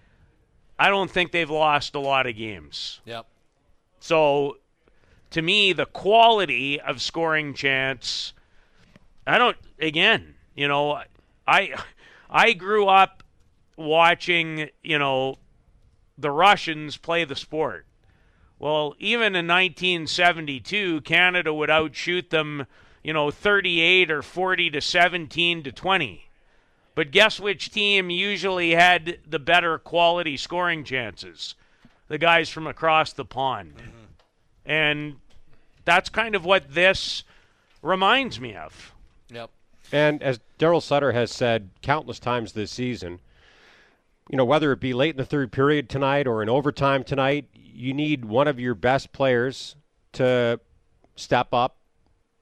[0.77, 3.01] I don't think they've lost a lot of games.
[3.05, 3.25] Yep.
[3.99, 4.57] So
[5.31, 8.33] to me, the quality of scoring chance,
[9.25, 9.57] I don't.
[9.79, 11.01] Again, you know,
[11.47, 11.75] I
[12.29, 13.23] I grew up
[13.77, 15.37] watching, you know,
[16.17, 17.85] the Russians play the sport.
[18.57, 22.67] Well, even in 1972, Canada would outshoot them,
[23.03, 26.24] you know, 38 or 40 to 17 to 20.
[26.95, 31.55] But guess which team usually had the better quality scoring chances?
[32.07, 33.75] The guys from across the pond.
[33.77, 33.91] Mm-hmm.
[34.65, 35.15] And
[35.83, 37.23] that's kind of what this
[37.81, 38.93] reminds me of.
[39.29, 39.49] Yep.
[39.91, 43.19] And as Daryl Sutter has said countless times this season,
[44.29, 47.47] you know, whether it be late in the third period tonight or in overtime tonight,
[47.53, 49.75] you need one of your best players
[50.13, 50.59] to
[51.15, 51.75] step up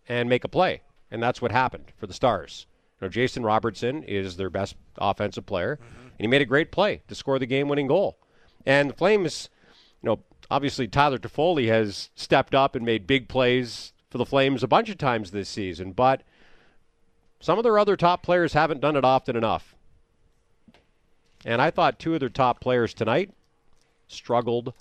[0.08, 0.82] and make a play.
[1.12, 2.66] And that's what happened for the Stars.
[3.04, 6.02] Know, Jason Robertson is their best offensive player, mm-hmm.
[6.08, 8.18] and he made a great play to score the game winning goal.
[8.66, 9.50] And the Flames,
[10.02, 14.64] you know, obviously Tyler Toffoli has stepped up and made big plays for the Flames
[14.64, 16.24] a bunch of times this season, but
[17.40, 19.76] some of their other top players haven't done it often enough.
[21.44, 23.32] And I thought two of their top players tonight
[24.08, 24.74] struggled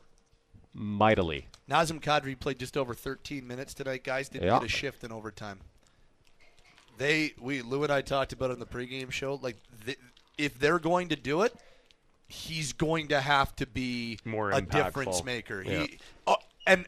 [0.72, 1.48] mightily.
[1.68, 4.28] Nazem Kadri played just over 13 minutes tonight, guys.
[4.28, 4.60] Didn't Yeah.
[4.60, 5.60] get a shift in overtime.
[6.98, 9.38] They, we, Lou and I talked about on the pregame show.
[9.42, 9.98] Like, th-
[10.38, 11.54] if they're going to do it,
[12.28, 14.84] he's going to have to be More a impactful.
[14.84, 15.62] difference maker.
[15.66, 15.80] Yeah.
[15.82, 16.86] He, oh, and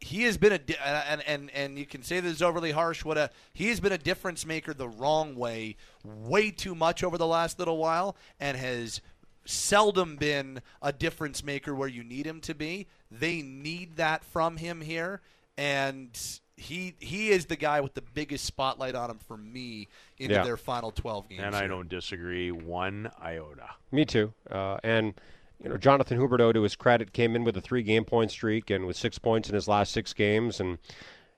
[0.00, 3.04] he has been a di- and and and you can say this is overly harsh.
[3.04, 7.16] What a he has been a difference maker the wrong way, way too much over
[7.16, 9.00] the last little while, and has
[9.46, 12.86] seldom been a difference maker where you need him to be.
[13.10, 15.22] They need that from him here,
[15.56, 16.10] and
[16.56, 19.88] he he is the guy with the biggest spotlight on him for me
[20.18, 20.44] into Yeah.
[20.44, 21.42] their final 12 games.
[21.44, 21.68] And I here.
[21.68, 23.70] don't disagree one iota.
[23.90, 24.32] Me too.
[24.50, 25.14] Uh, and
[25.62, 28.86] you know, Jonathan Huberdeau, to his credit, came in with a three-game point streak and
[28.86, 30.78] with six points in his last six games, and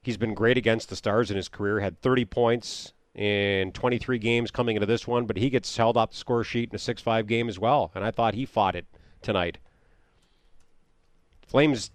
[0.02, 1.80] he's been great against the Stars in his career.
[1.80, 6.10] Had 30 points in 23 games coming into this one, but he gets held off
[6.10, 7.90] the score sheet in a 6-5 game as well.
[7.94, 8.86] And I thought he fought it
[9.22, 9.58] tonight.
[11.46, 11.90] Flames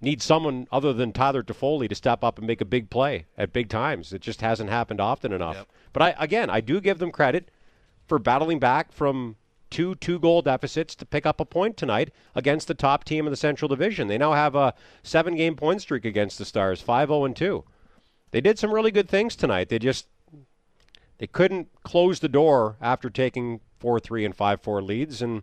[0.00, 3.52] need someone other than Tyler Toffoli to step up and make a big play at
[3.52, 4.12] big times.
[4.12, 5.56] It just hasn't happened often enough.
[5.56, 5.68] Yep.
[5.92, 7.50] But I again, I do give them credit
[8.06, 9.36] for battling back from
[9.70, 13.30] two two goal deficits to pick up a point tonight against the top team in
[13.30, 14.08] the Central Division.
[14.08, 17.64] They now have a seven game point streak against the Stars, 5-0 and 2.
[18.32, 19.68] They did some really good things tonight.
[19.68, 20.06] They just
[21.18, 25.42] they couldn't close the door after taking 4-3 and 5-4 leads and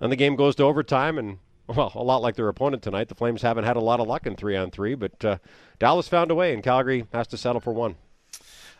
[0.00, 3.08] then the game goes to overtime and well, a lot like their opponent tonight.
[3.08, 5.38] The Flames haven't had a lot of luck in 3 on 3, but uh,
[5.78, 7.96] Dallas found a way and Calgary has to settle for one.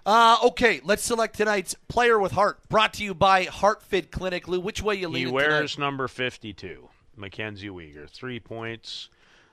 [0.07, 2.59] Uh, okay, let's select tonight's player with heart.
[2.68, 4.47] Brought to you by HeartFit Clinic.
[4.47, 5.18] Lou, which way you lead?
[5.18, 5.87] He leaning wears tonight?
[5.87, 8.09] number 52, Mackenzie Weegar.
[8.11, 9.09] Three points.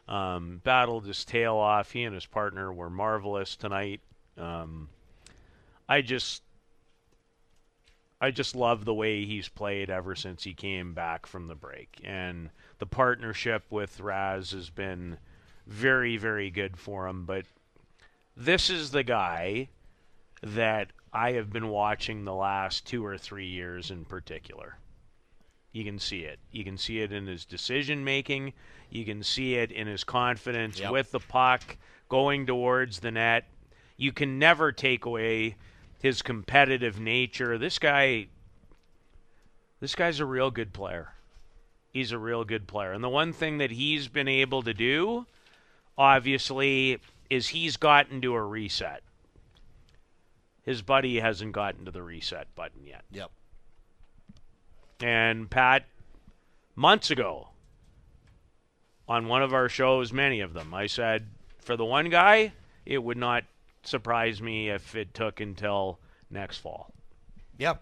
[0.10, 1.91] Um, battled his tail off.
[1.91, 4.02] He and his partner were marvelous tonight.
[4.38, 4.89] Um,
[5.88, 6.44] I just,
[8.20, 12.02] I just love the way he's played ever since he came back from the break,
[12.04, 12.50] and
[12.82, 15.20] the partnership with Raz has been
[15.67, 17.26] very, very good for him.
[17.28, 17.46] But
[18.36, 19.70] this is the guy
[20.41, 24.78] that I have been watching the last two or three years in particular.
[25.72, 26.39] You can see it.
[26.52, 28.54] You can see it in his decision making.
[28.89, 30.91] You can see it in his confidence Yep.
[30.91, 31.78] with the puck
[32.10, 33.48] going towards the net.
[33.96, 35.56] You can never take away
[36.00, 37.60] his competitive nature.
[37.60, 38.30] This guy
[39.80, 41.13] this guy's a real good player.
[41.92, 42.94] He's a real good player.
[42.94, 45.26] And the one thing that he's been able to do
[45.98, 47.00] obviously
[47.30, 49.04] is he's gotten to a reset.
[50.64, 53.04] His buddy hasn't gotten to the reset button yet.
[53.12, 53.32] Yep.
[55.02, 55.86] And Pat,
[56.76, 57.50] months ago,
[59.08, 61.28] on one of our shows, many of them, I said,
[61.60, 62.54] for the one guy,
[62.86, 63.44] it would not
[63.84, 66.00] surprise me if it took until
[66.30, 66.94] next fall.
[67.58, 67.82] Yep.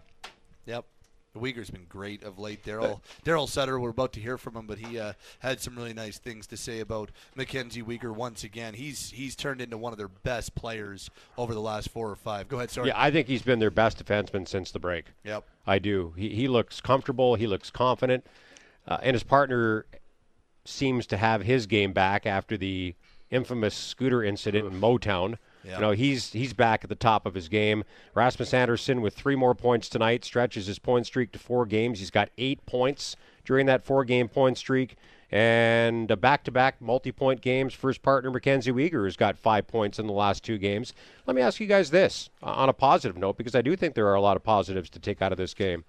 [1.34, 1.42] Yep.
[1.42, 2.64] Weegar's been great of late.
[2.64, 5.94] Daryl Daryl Sutter, we're about to hear from him, but he uh, had some really
[5.94, 8.74] nice things to say about Mackenzie Uyghur once again.
[8.74, 12.48] He's he's turned into one of their best players over the last four or five.
[12.48, 12.88] Go ahead, sorry.
[12.88, 15.06] Yeah, I think he's been their best defenseman since the break.
[15.24, 15.44] Yep.
[15.66, 16.14] I do.
[16.16, 17.36] He he looks comfortable.
[17.36, 18.26] He looks confident,
[18.88, 19.86] uh, and his partner
[20.64, 22.94] seems to have his game back after the
[23.30, 25.36] infamous scooter incident in Motown.
[25.64, 27.84] You know, he's he's back at the top of his game.
[28.14, 31.98] Rasmus Andersson with three more points tonight stretches his point streak to four games.
[31.98, 34.96] He's got eight points during that four-game point streak,
[35.30, 37.74] and back-to-back multi-point games.
[37.74, 40.92] First partner Mackenzie Weegar has got five points in the last two games.
[41.26, 44.06] Let me ask you guys this on a positive note, because I do think there
[44.06, 45.84] are a lot of positives to take out of this game.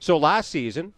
[0.00, 0.94] So last season,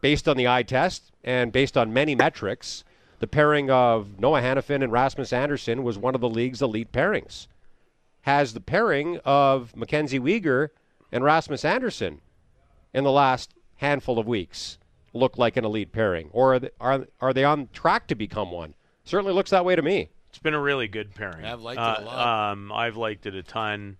[0.00, 2.84] based on the eye test and based on many metrics,
[3.20, 7.46] the pairing of Noah Hanifin and Rasmus Andersson was one of the league's elite pairings.
[8.22, 10.68] Has the pairing of Mackenzie Weegar
[11.10, 12.20] and Rasmus Andersson
[12.92, 14.78] in the last handful of weeks
[15.14, 18.50] looked like an elite pairing, or are they, are, are they on track to become
[18.52, 18.74] one?
[19.04, 20.10] Certainly looks that way to me.
[20.28, 21.44] It's been a really good pairing.
[21.46, 22.50] I've liked it Uh, a lot.
[22.52, 23.96] Um, I've liked it a ton.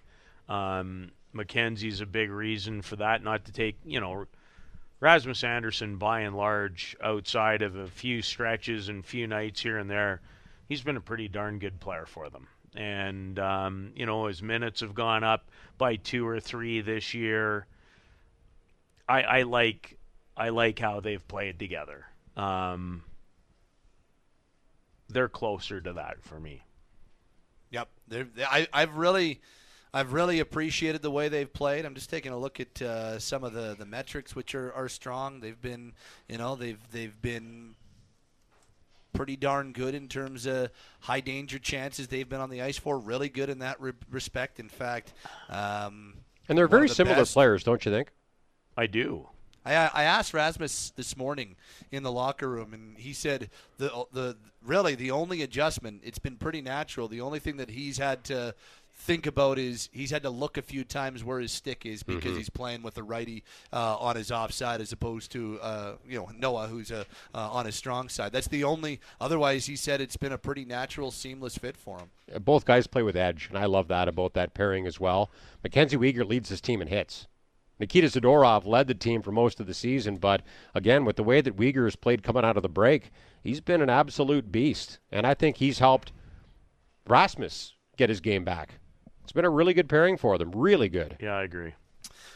[0.49, 3.23] Um, Mackenzie's a big reason for that.
[3.25, 4.27] Not to take, you know,
[5.01, 9.89] Rasmus Andersson, by and large, outside of a few stretches and few nights here and
[9.89, 10.21] there,
[10.69, 12.49] he's been a pretty darn good player for them.
[12.75, 17.67] And um, you know, his minutes have gone up by two or three this year.
[19.09, 19.97] I, I like,
[20.37, 22.05] I like how they've played together.
[22.37, 23.05] Um,
[25.09, 26.63] they're closer to that for me.
[27.71, 27.89] Yep.
[28.09, 29.41] They, I, I've really,
[29.93, 31.85] I've really appreciated the way they've played.
[31.85, 34.89] I'm just taking a look at uh, some of the, the metrics, which are, are
[34.89, 35.41] strong.
[35.41, 35.93] They've been,
[36.29, 37.75] you know, they've they've been
[39.15, 40.71] pretty darn good in terms of
[41.01, 42.99] high danger chances they've been on the ice for.
[42.99, 44.61] Really good in that re- respect.
[44.61, 45.13] In fact,
[45.49, 46.15] um,
[46.49, 47.33] And they're very the similar best.
[47.35, 48.13] players, don't you think?
[48.77, 49.29] I do.
[49.65, 51.57] I, I asked Rasmus this morning
[51.91, 56.03] in the locker room, and he said the the really the only adjustment.
[56.05, 57.09] It's been pretty natural.
[57.09, 58.55] The only thing that he's had to
[58.99, 62.37] think about is he's had to look a few times where his stick is because
[62.37, 66.29] he's playing with a righty uh, on his offside as opposed to uh, you know
[66.37, 68.33] Noah who's uh, uh, on his strong side.
[68.33, 69.01] That's the only.
[69.21, 72.11] Otherwise, he said it's been a pretty natural, seamless fit for him.
[72.35, 75.31] Uh, Both guys play with edge, and I love that about that pairing as well.
[75.63, 77.27] Mackenzie Weegar leads his team in hits.
[77.81, 80.43] Nikita Zadorov led the team for most of the season, but
[80.75, 83.13] again, with the way that Weegar has played coming out of the break,
[83.45, 84.99] he's been an absolute beast.
[85.13, 86.11] And I think he's helped
[87.07, 88.81] Rasmus get his game back.
[89.29, 90.53] It's been a really good pairing for them.
[90.53, 91.19] Really good.
[91.21, 91.75] Yeah, I agree.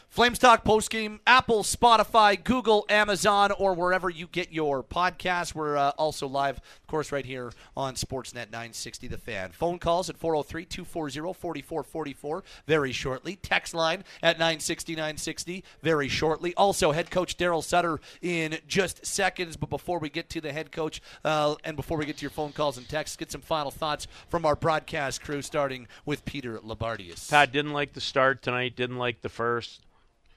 [0.09, 5.55] Flames Talk postgame, Apple, Spotify, Google, Amazon, or wherever you get your podcasts.
[5.55, 9.49] We're uh, also live, of course, right here on Sportsnet 960 The Fan.
[9.49, 13.35] Phone calls at 403 240 4444 very shortly.
[13.35, 16.53] Text line at 960 960 very shortly.
[16.53, 19.57] Also, head coach Daryl Sutter in just seconds.
[19.57, 22.29] But before we get to the head coach uh, and before we get to your
[22.29, 26.59] phone calls and texts, get some final thoughts from our broadcast crew, starting with Peter
[26.59, 27.27] Loubardias.
[27.27, 29.81] Pat didn't like the start tonight, didn't like the first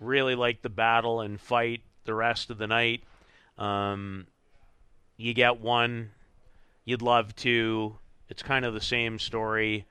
[0.00, 3.02] really liked the battle and fight the rest of the night.
[3.58, 4.26] Um,
[5.16, 6.10] you get one,
[6.86, 7.98] you'd love to.
[8.30, 9.84] It's kind of the same story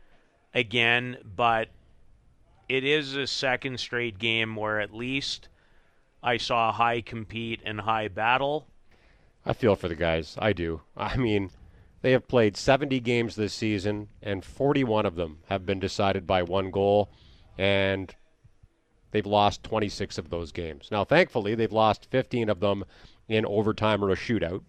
[0.56, 1.70] again, but
[2.68, 5.48] it is a second straight game where at least
[6.24, 8.66] I saw high compete and high battle.
[9.46, 10.36] I feel for the guys.
[10.40, 10.82] I do.
[10.98, 11.52] I mean,
[12.02, 16.42] they have played 70 games this season, and 41 of them have been decided by
[16.42, 17.12] one goal.
[17.60, 18.16] And
[19.16, 20.90] They've lost 26 of those games.
[20.92, 22.84] Now, thankfully, they've lost 15 of them
[23.30, 24.64] in overtime or a shootout.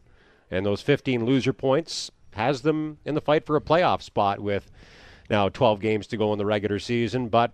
[0.52, 4.70] And those 15 loser points has them in the fight for a playoff spot with
[5.28, 7.28] now 12 games to go in the regular season.
[7.28, 7.52] But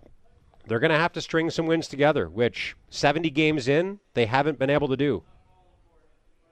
[0.67, 4.59] they're going to have to string some wins together, which 70 games in, they haven't
[4.59, 5.23] been able to do.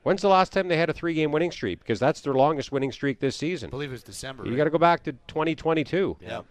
[0.04, 1.80] When's the last time they had a three game winning streak?
[1.80, 3.68] Because that's their longest winning streak this season.
[3.68, 4.46] I believe it was December.
[4.46, 4.58] You right?
[4.58, 6.18] got to go back to 2022.
[6.20, 6.42] Yeah.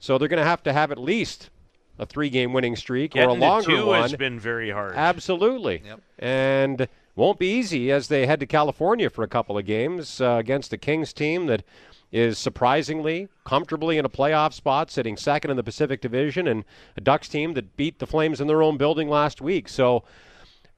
[0.00, 1.50] So they're going to have to have at least
[1.98, 4.94] a three-game winning streak Getting or a longer two one has been very hard.
[4.94, 6.00] Absolutely, yep.
[6.18, 10.36] and won't be easy as they head to California for a couple of games uh,
[10.38, 11.64] against the Kings team that
[12.12, 16.64] is surprisingly comfortably in a playoff spot, sitting second in the Pacific Division, and
[16.96, 19.68] a Ducks team that beat the Flames in their own building last week.
[19.68, 20.04] So.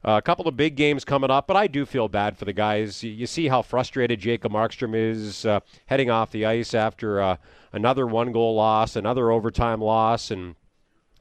[0.03, 2.53] Uh, a couple of big games coming up, but I do feel bad for the
[2.53, 3.03] guys.
[3.03, 7.37] You, see how frustrated Jacob Markstrom is uh, heading off the ice after uh,
[7.71, 10.55] another one goal loss, another overtime loss, and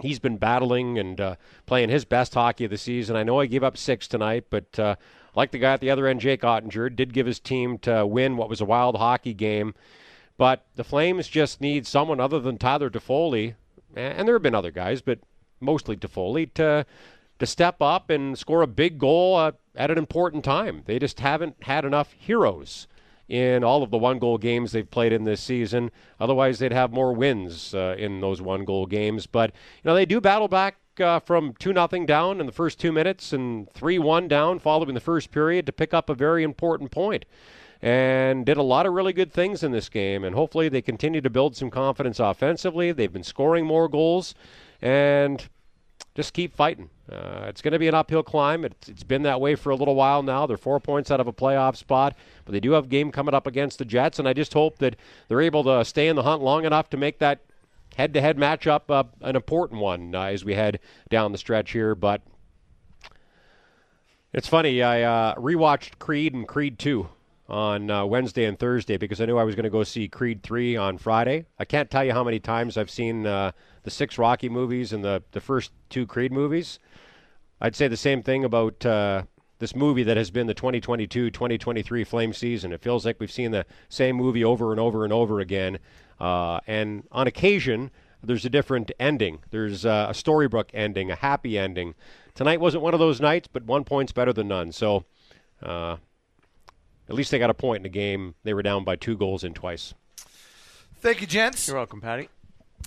[0.02, 1.36] he's been battling and uh,
[1.66, 3.16] playing his best hockey of the season.
[3.16, 4.96] I know he gave up six tonight, but uh,
[5.34, 8.36] like the guy at the other end, Jake Oettinger, did give his team to win
[8.36, 9.74] what was a wild hockey game.
[10.36, 13.54] But the Flames just need someone other than Tyler Toffoli,
[13.94, 15.18] and there have been other guys, but
[15.60, 16.86] mostly Toffoli, to
[17.38, 20.82] to step up and score a big goal uh, at an important time.
[20.84, 22.86] They just haven't had enough heroes
[23.30, 25.90] in all of the one goal games they've played in this season.
[26.18, 29.26] Otherwise, they'd have more wins uh, in those one goal games.
[29.26, 32.80] But, you know, they do battle back uh, from 2 nothing down in the first
[32.80, 36.42] two minutes and 3 1 down following the first period to pick up a very
[36.42, 36.92] important.
[37.80, 40.24] And did a lot of really good things in this game.
[40.24, 42.92] And hopefully they continue to build some confidence offensively.
[42.92, 44.34] They've been scoring more goals.
[44.82, 45.48] And
[46.14, 46.90] just keep fighting.
[47.10, 48.64] Uh, it's going to be an uphill climb.
[48.64, 50.46] It's, it's been that way for a little while now.
[50.46, 53.34] They're four points out of a playoff spot, but they do have a game coming
[53.34, 54.96] up against the Jets, and I just hope that
[55.28, 57.40] they're able to stay in the hunt long enough to make that
[57.96, 61.94] head-to-head matchup uh, an important one uh, as we head down the stretch here.
[61.94, 62.22] But
[64.32, 64.82] it's funny.
[64.82, 67.08] I uh, rewatched Creed and Creed Two
[67.50, 70.42] on uh, Wednesday and Thursday because I knew I was going to go see Creed
[70.42, 71.46] 3 on Friday.
[71.58, 73.50] I can't tell you how many times I've seen uh,
[73.82, 76.78] the six Rocky movies and the, the first two Creed movies.
[77.60, 79.24] I'd say the same thing about uh,
[79.58, 82.72] this movie that has been the 2022 2023 Flame season.
[82.72, 85.78] It feels like we've seen the same movie over and over and over again.
[86.18, 87.90] Uh, and on occasion,
[88.22, 89.40] there's a different ending.
[89.50, 91.94] There's uh, a storybook ending, a happy ending.
[92.34, 94.72] Tonight wasn't one of those nights, but one point's better than none.
[94.72, 95.04] So,
[95.62, 95.96] uh,
[97.08, 98.34] at least they got a point in the game.
[98.44, 99.94] They were down by two goals in twice.
[101.00, 101.66] Thank you, gents.
[101.66, 102.28] You're welcome, Patty.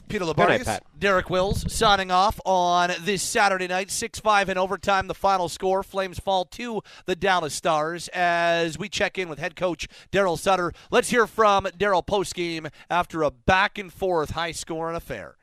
[0.08, 3.90] Peter Loubardias, Derek Wills signing off on this Saturday night.
[3.90, 5.82] 6 5 in overtime, the final score.
[5.82, 10.72] Flames fall to the Dallas Stars as we check in with head coach Daryl Sutter.
[10.92, 15.38] Let's hear from Daryl postgame after a back and forth high scoring affair.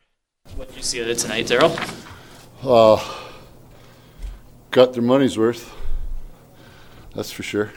[0.54, 1.76] What did you see of it tonight, Daryl?
[2.62, 3.02] Uh,
[4.70, 5.74] got their money's worth.
[7.14, 7.72] That's for sure.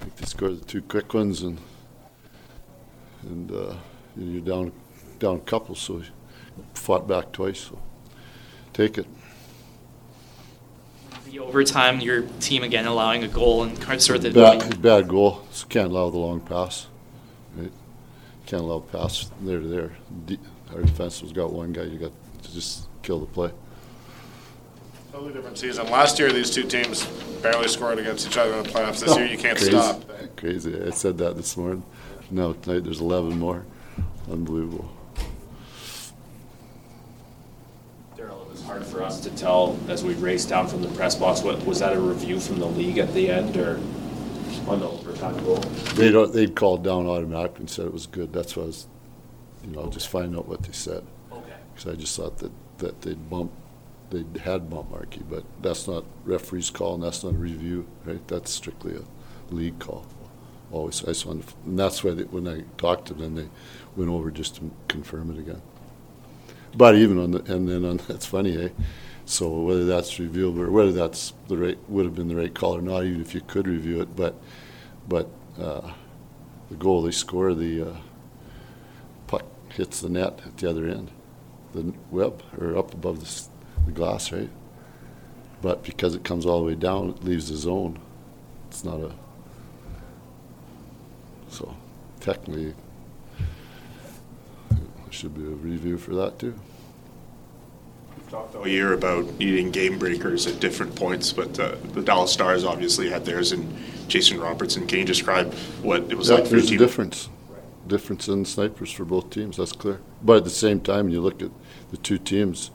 [0.00, 1.58] I think they scored the two quick ones, and
[3.22, 3.74] and uh,
[4.16, 4.72] you're down
[5.18, 6.10] down a couple, so he
[6.74, 7.60] fought back twice.
[7.60, 7.78] So
[8.72, 9.06] take it.
[11.26, 15.46] The overtime, your team again allowing a goal and sort of bad, bad goal.
[15.50, 16.86] So can't allow the long pass.
[17.56, 17.72] Right?
[18.46, 19.92] Can't allow pass there to there.
[20.74, 21.84] Our defense has got one guy.
[21.84, 23.50] You got to just kill the play.
[25.12, 25.90] Totally different season.
[25.90, 27.06] Last year, these two teams
[27.42, 29.00] barely scored against each other in the playoffs.
[29.00, 29.70] This year, you can't Crazy.
[29.72, 30.02] stop.
[30.36, 30.82] Crazy.
[30.82, 31.82] I said that this morning.
[32.30, 33.64] No, tonight there's 11 more.
[34.30, 34.90] Unbelievable.
[38.16, 41.14] Daryl, it was hard for us to tell as we raced down from the press
[41.14, 41.42] box.
[41.42, 43.80] What was that a review from the league at the end, or
[44.68, 45.56] on the overtime goal?
[45.96, 46.28] They don't.
[46.28, 48.32] Uh, they'd called down automatically and said it was good.
[48.32, 48.86] That's why I was
[49.64, 51.04] you know, I'll just find out what they said.
[51.32, 51.52] Okay.
[51.74, 53.52] Because I just thought that, that they'd bump,
[54.10, 58.26] they had bumped Markey, but that's not referee's call and that's not a review, right?
[58.28, 60.06] That's strictly a league call.
[60.70, 63.48] Always, I just wanted, to- and that's why they, when I talked to them, they
[63.96, 65.62] went over just to confirm it again.
[66.78, 68.68] But even on the, and then on, that's funny, eh?
[69.26, 72.76] So whether that's reviewable or whether that's the right, would have been the right call
[72.76, 74.36] or not, even if you could review it, but,
[75.08, 75.28] but,
[75.60, 75.90] uh,
[76.70, 77.96] the goal they score, the, uh,
[79.26, 81.10] puck hits the net at the other end,
[81.74, 83.48] the web, or up above the,
[83.86, 84.50] the glass, right?
[85.60, 87.98] But because it comes all the way down, it leaves the zone.
[88.68, 89.12] It's not a,
[91.48, 91.74] so
[92.20, 92.74] technically,
[94.70, 94.78] there
[95.10, 96.54] should be a review for that too.
[98.30, 102.62] Talked all year about needing game breakers at different points, but uh, the Dallas Stars
[102.62, 103.74] obviously had theirs and
[104.06, 104.86] Jason Robertson.
[104.86, 106.78] Can you describe what it was Yeah, like for your there's a team?
[106.78, 107.30] difference.
[107.86, 110.00] Difference in snipers for both teams, that's clear.
[110.22, 111.50] But at the same time, when you look at
[111.90, 112.70] the two teams,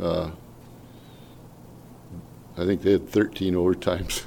[0.00, 0.30] uh,
[2.56, 4.22] I think they had 13 overtimes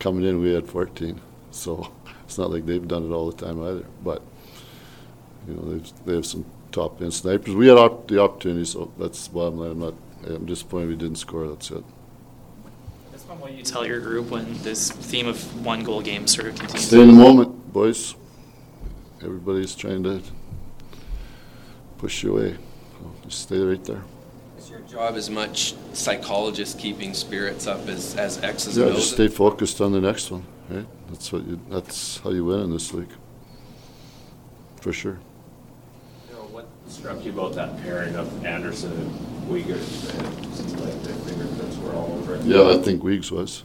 [0.00, 1.20] coming in, we had 14.
[1.52, 1.92] So
[2.24, 3.84] it's not like they've done it all the time either.
[4.02, 4.22] But,
[5.46, 7.54] you know, they have some top end snipers.
[7.54, 9.70] We had op- the opportunity, so that's the bottom line.
[9.70, 9.94] I'm not,
[10.34, 11.84] I'm disappointed we didn't score, that's it.
[13.10, 16.48] That's not what you tell your group when this theme of one goal games sort
[16.48, 16.86] of continues.
[16.86, 18.14] Stay in the moment, boys.
[19.22, 20.22] Everybody's trying to
[21.98, 22.56] push you away.
[22.92, 24.02] So just stay right there.
[24.58, 29.14] Is your job as much psychologist keeping spirits up as, as X's Yeah, and just
[29.14, 30.86] stay focused on the next one, right?
[31.08, 33.12] That's what you, that's how you win in this league.
[34.80, 35.18] For sure.
[36.88, 39.10] You know, what struck you about that pairing of Andersson and
[39.48, 39.76] Weegar?
[39.76, 42.42] It seemed like their fingerprints were all over it.
[42.44, 43.64] Yeah, I think Weeks was,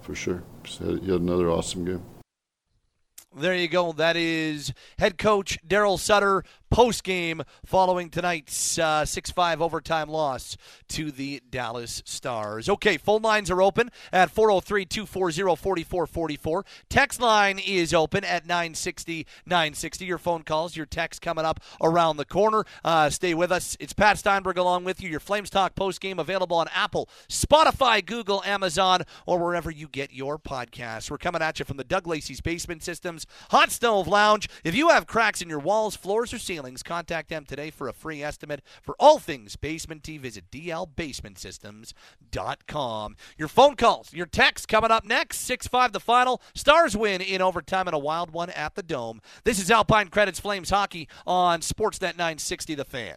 [0.00, 0.42] for sure.
[0.64, 2.02] He had, he had another awesome game.
[3.36, 3.92] There you go.
[3.92, 6.44] That is head coach Daryl Sutter
[6.74, 10.56] post game following tonight's uh, 6 5 overtime loss
[10.88, 12.68] to the Dallas Stars.
[12.68, 16.64] Okay, phone lines are open at 403 240 4444.
[16.88, 20.04] Text line is open at 960 960.
[20.04, 22.64] Your phone calls, your text coming up around the corner.
[22.84, 23.76] Uh, stay with us.
[23.78, 25.08] It's Pat Steinberg along with you.
[25.08, 30.12] Your Flames Talk post game available on Apple, Spotify, Google, Amazon, or wherever you get
[30.12, 31.08] your podcasts.
[31.08, 34.48] We're coming at you from the Doug Lacey's Basement Systems Hot Stove Lounge.
[34.64, 37.92] If you have cracks in your walls, floors, or ceilings, contact them today for a
[37.92, 40.18] free estimate for all things basement tea.
[40.18, 43.16] Visit dlbasementsystems.com.
[43.36, 45.40] Your phone calls, your texts coming up next.
[45.40, 46.40] 6 5 the final.
[46.54, 49.20] Stars win in overtime and a wild one at the Dome.
[49.44, 53.16] This is Alpine Credits Flames Hockey on Sportsnet 960 The Fan.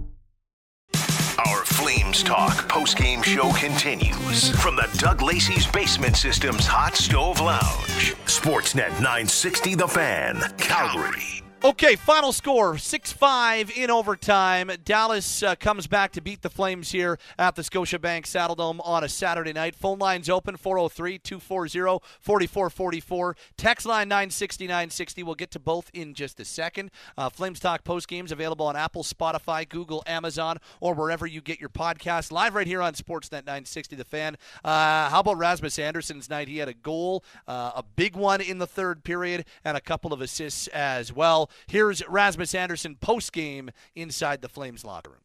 [2.11, 8.15] Talk post-game show continues from the Doug Lacey's Basement Systems Hot Stove Lounge.
[8.25, 11.40] Sportsnet 960 The Fan, Calgary.
[11.63, 14.71] Okay, final score 6 5 in overtime.
[14.83, 19.09] Dallas uh, comes back to beat the Flames here at the Scotiabank Saddledome on a
[19.09, 19.75] Saturday night.
[19.75, 23.35] Phone lines open 403 240 4444.
[23.57, 25.21] Text line 960 960.
[25.21, 26.89] We'll get to both in just a second.
[27.15, 31.59] Uh, Flames Talk post games available on Apple, Spotify, Google, Amazon, or wherever you get
[31.59, 32.31] your podcast.
[32.31, 34.35] Live right here on Sportsnet 960 The Fan.
[34.65, 36.47] Uh, how about Rasmus Andersson's night?
[36.47, 40.11] He had a goal, uh, a big one in the third period, and a couple
[40.11, 41.50] of assists as well.
[41.67, 45.19] Here's Rasmus Andersson post game inside the Flames locker room.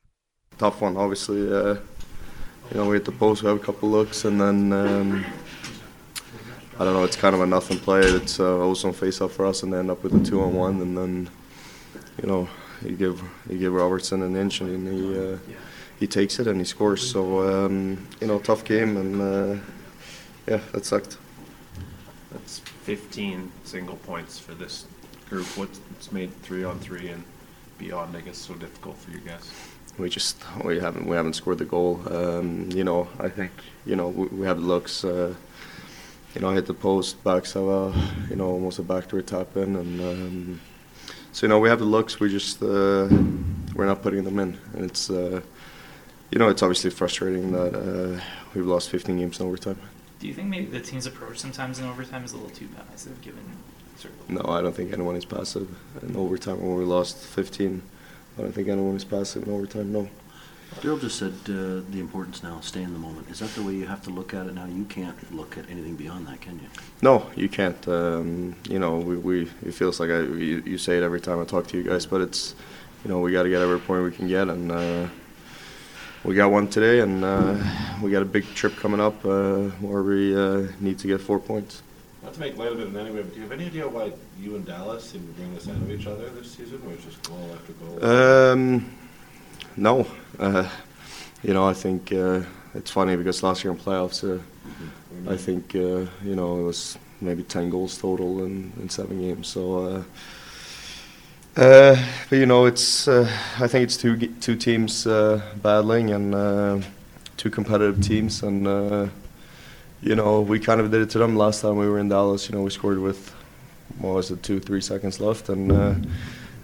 [0.59, 1.53] tough one, obviously.
[1.53, 1.75] Uh,
[2.71, 5.25] you know, we hit the post, we have a couple looks, and then um,
[6.79, 7.05] I don't know.
[7.05, 8.01] It's kind of a nothing play.
[8.01, 10.55] It's uh, also face up for us, and they end up with a two on
[10.55, 11.31] one, and then
[12.21, 12.49] you know
[12.83, 15.39] you give you give Robertson an inch, and he uh,
[15.99, 17.09] he takes it and he scores.
[17.09, 19.61] So um, you know, tough game, and uh,
[20.49, 21.19] yeah, that sucked.
[22.33, 24.87] That's 15 single points for this
[25.29, 25.47] group.
[25.57, 27.25] What's made three on three and
[27.79, 29.51] beyond, I guess, so difficult for you guys?
[29.99, 32.01] we just we haven't we haven't scored the goal.
[32.11, 33.53] Um, you know, I think
[33.85, 35.05] you know we, we have the looks.
[35.05, 35.35] Uh,
[36.35, 37.95] you know, I hit the post, back so
[38.29, 40.61] you know, almost a backdoor tap in, and um,
[41.33, 42.21] so you know we have the looks.
[42.21, 43.09] We just uh,
[43.75, 45.41] we're not putting them in, and it's uh,
[46.31, 48.21] you know it's obviously frustrating that uh,
[48.55, 49.79] we've lost 15 games in overtime.
[50.19, 53.21] Do you think maybe the team's approach sometimes in overtime is a little too passive,
[53.23, 53.76] given sort of
[54.29, 55.69] No, I don't think anyone is passive
[56.03, 57.83] in overtime when we lost 15.
[58.39, 59.93] I don't think anyone is passive in overtime.
[59.93, 60.09] No.
[60.81, 63.31] Daryl just said uh, the importance now, stay in the moment.
[63.31, 64.67] Is that the way you have to look at it now?
[64.67, 66.69] You can't look at anything beyond that, can you?
[67.01, 67.89] No, you can't.
[67.89, 71.41] Um, you know, we, we it feels like I, you, you say it every time
[71.41, 72.55] I talk to you guys, but it's,
[73.05, 75.07] you know, we got to get every point we can get, and uh,
[76.25, 77.57] we got one today, and uh,
[78.03, 81.39] we got a big trip coming up uh, where we uh, need to get four
[81.39, 81.83] points.
[82.37, 84.13] To make light of it in any way, but do you have any idea why
[84.39, 87.05] you and Dallas seem to bring this out of each other this season, where it's
[87.07, 88.05] just goal after goal?
[88.05, 88.91] Um,
[89.75, 90.07] no,
[90.39, 90.69] uh,
[91.43, 92.43] you know, I think uh,
[92.75, 94.43] it's funny because last year in playoffs, uh,
[95.33, 99.49] I think uh, you know it was maybe ten goals total in, in seven games.
[99.49, 100.03] So, uh,
[101.59, 101.97] uh,
[102.29, 103.27] but you know, it's uh,
[103.59, 106.81] I think it's two two teams uh, battling and uh,
[107.39, 109.07] two competitive teams, and uh,
[110.07, 112.49] you know we kind of did it to them last time we were in Dallas.
[112.49, 113.35] You know, we scored with
[113.99, 115.73] what was it, two three seconds left, and.
[115.73, 115.95] Uh,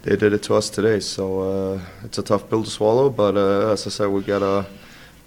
[0.03, 1.01] they did it to us today.
[1.01, 4.43] So uh, it's a tough pill to swallow, but uh, as I said, we got
[4.43, 4.67] a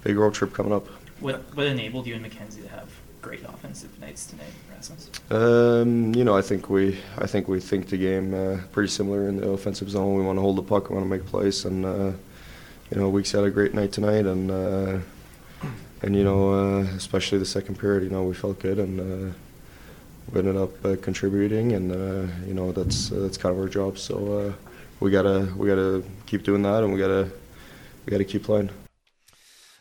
[0.04, 0.86] big road trip coming up.
[1.20, 2.90] What what enabled you and McKenzie to have
[3.22, 5.10] great offensive nights tonight, Rasmus?
[5.30, 9.28] Um, you know, I think we I think we think the game uh, pretty similar
[9.28, 10.14] in the offensive zone.
[10.14, 12.12] We want to hold the puck, we want to make plays, and uh,
[12.90, 14.98] you know, Weeks had a great night tonight, and uh,
[16.02, 19.00] and you know, uh, especially the second period, you know, we felt good and.
[19.00, 19.32] Uh,
[20.32, 23.68] we ended up uh, contributing, and uh, you know that's uh, that's kind of our
[23.68, 23.98] job.
[23.98, 24.52] So uh,
[25.00, 27.30] we gotta we gotta keep doing that, and we gotta
[28.04, 28.70] we gotta keep playing.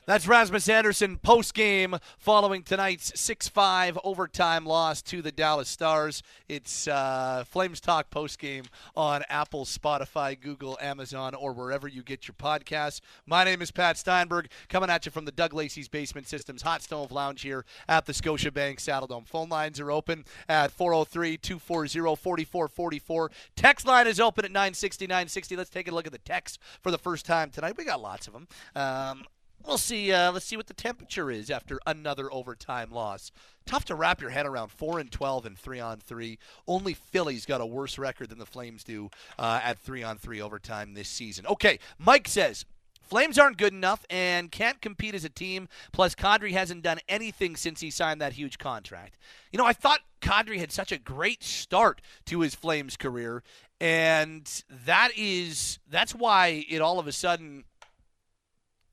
[0.08, 6.22] That's Rasmus Andersson post game following tonight's 6 5 overtime loss to the Dallas Stars.
[6.48, 12.28] It's uh, Flames Talk post game on Apple, Spotify, Google, Amazon, or wherever you get
[12.28, 13.02] your podcasts.
[13.26, 16.84] My name is Pat Steinberg, coming at you from the Doug Lacey's Basement Systems Hot
[16.84, 19.26] Stove Lounge here at the Scotiabank Saddle Dome.
[19.26, 23.32] Phone lines are open at 403 240 4444.
[23.56, 25.56] Text line is open at 960 960.
[25.56, 27.76] Let's take a look at the text for the first time tonight.
[27.76, 28.48] We got lots of them.
[28.76, 29.26] Um,
[29.66, 30.12] We'll see.
[30.12, 33.32] Uh, let's see what the temperature is after another overtime loss.
[33.66, 34.70] Tough to wrap your head around.
[34.70, 36.38] Four and twelve and three on three.
[36.68, 39.10] Only Philly's got a worse record than the Flames do
[39.40, 41.46] uh, at three on three overtime this season.
[41.48, 42.66] Okay, Mike says.
[43.02, 45.68] Flames aren't good enough and can't compete as a team.
[45.92, 49.20] Plus, Kadri hasn't done anything since he signed that huge contract.
[49.52, 53.44] You know, I thought Kadri had such a great start to his Flames career,
[53.80, 57.66] and that is that's why it all of a sudden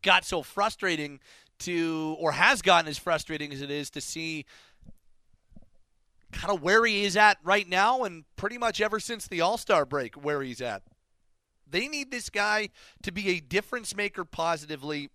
[0.02, 1.20] got so frustrating
[1.60, 4.44] to, or has gotten as frustrating as it is to see
[6.32, 9.58] kind of where he is at right now and pretty much ever since the All
[9.58, 10.82] Star break where he's at.
[11.68, 12.70] They need this guy
[13.02, 15.10] to be a difference maker positively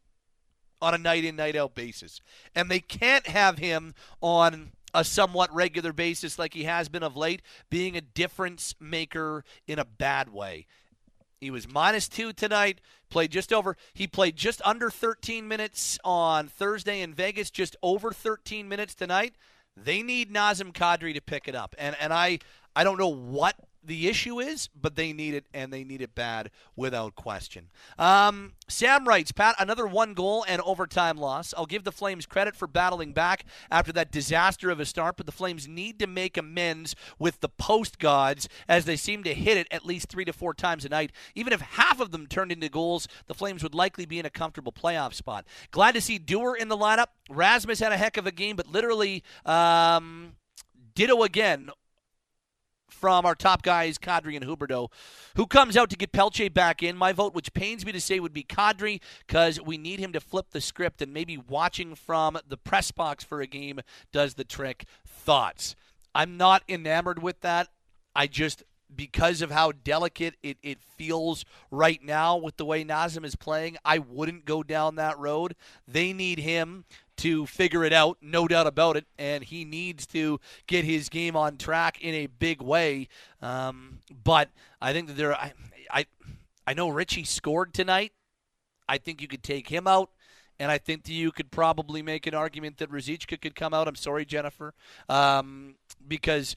[0.82, 2.22] on a night in, night out basis.
[2.56, 7.16] And they can't have him on a somewhat regular basis like he has been of
[7.16, 10.66] late, being a difference maker in a bad way.
[11.40, 12.82] He was minus two tonight.
[13.10, 13.78] Played just over.
[13.94, 17.50] He played just under 13 minutes on Thursday in Vegas.
[17.50, 19.36] Just over 13 minutes tonight.
[19.76, 22.40] They need Nazem Kadri to pick it up, and and I
[22.76, 23.56] I don't know what
[23.88, 27.70] the issue is, but they need it, and they need it bad without question.
[27.98, 31.54] Um, Sam writes, Pat, another one goal and overtime loss.
[31.58, 35.26] I'll give the Flames credit for battling back after that disaster of a start, but
[35.26, 39.58] the Flames need to make amends with the post gods as they seem to hit
[39.58, 41.14] it at least three to four times a night.
[41.34, 44.30] Even if half of them turned into goals, the Flames would likely be in a
[44.30, 45.46] comfortable playoff spot.
[45.72, 47.08] Glad to see Duehr in the lineup.
[47.30, 50.34] Rasmus had a heck of a game, but literally um,
[50.94, 51.70] ditto again
[52.90, 54.90] from our top guys, Kadri and Huberdeau.
[55.36, 56.98] Who comes out to get Pelche back in?
[56.98, 60.20] My vote, which pains me to say, would be Kadri because we need him to
[60.20, 63.82] flip the script and maybe watching from the press box for a game
[64.12, 64.86] does the trick.
[65.06, 65.76] Thoughts?
[66.16, 67.68] I'm not enamored with that.
[68.16, 68.64] I just
[68.96, 73.78] because of how delicate it, it feels right now with the way Nazem is playing,
[73.84, 75.56] I wouldn't go down that road.
[75.88, 76.86] They need him
[77.18, 81.36] to figure it out, no doubt about it, and he needs to get his game
[81.36, 83.08] on track in a big way.
[83.42, 84.50] Um, but
[84.82, 85.54] I think that there, I,
[85.92, 86.06] I,
[86.66, 88.14] I know Ritchie scored tonight.
[88.88, 90.12] I think you could take him out.
[90.60, 93.88] And I think that you could probably make an argument that Ruzicka could come out.
[93.88, 94.74] I'm sorry, Jennifer,
[95.08, 95.76] um,
[96.08, 96.56] because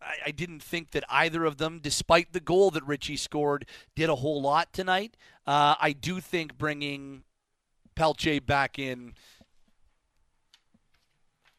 [0.00, 4.08] I, I, didn't think that either of them, despite the goal that Ritchie scored, did
[4.08, 5.16] a whole lot tonight.
[5.46, 7.22] Uh, I do think bringing
[7.96, 9.14] Pelche back in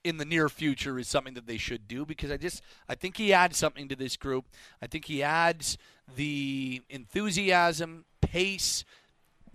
[0.03, 3.17] in the near future is something that they should do because I just I think
[3.17, 4.45] he adds something to this group.
[4.81, 5.77] I think he adds
[6.15, 8.85] the enthusiasm, pace.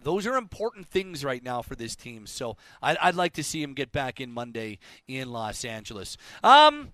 [0.03, 2.27] Those are important things right now for this team.
[2.27, 4.79] So I'd, I'd like to see him get back in Monday
[5.09, 6.19] in Los Angeles.
[6.43, 6.93] Um,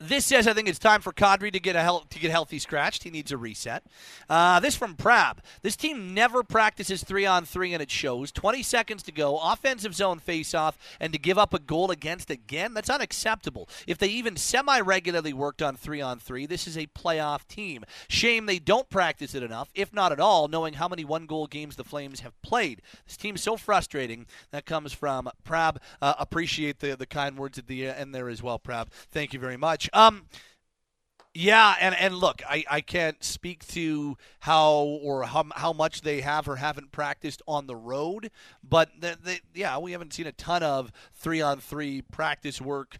[0.00, 2.58] This says I think it's time for Kadri to get a hel- to get healthy
[2.58, 3.04] scratched.
[3.04, 3.84] He needs a reset.
[4.28, 5.40] Uh, this from Prab.
[5.62, 8.32] This team never practices three on three, and it shows.
[8.32, 12.74] Twenty seconds to go, offensive zone face-off, and to give up a goal against again.
[12.74, 13.68] That's unacceptable.
[13.86, 17.84] If they even semi-regularly worked on three on three, this is a playoff team.
[18.08, 21.76] Shame they don't practice it enough, if not at all, knowing how many one-goal games
[21.76, 22.82] the Flames have played.
[23.06, 24.26] This team's so frustrating.
[24.50, 25.80] That comes from Prab.
[26.02, 28.90] Uh, appreciate the the kind words at the end there as well, Prab.
[29.10, 29.73] Thank you very much.
[29.92, 30.26] Um,
[31.36, 36.20] yeah, and, and look, I, I can't speak to how or how, how much they
[36.20, 38.30] have or haven't practiced on the road,
[38.62, 38.90] but
[39.52, 42.98] yeah, we haven't seen a ton of three on three practice work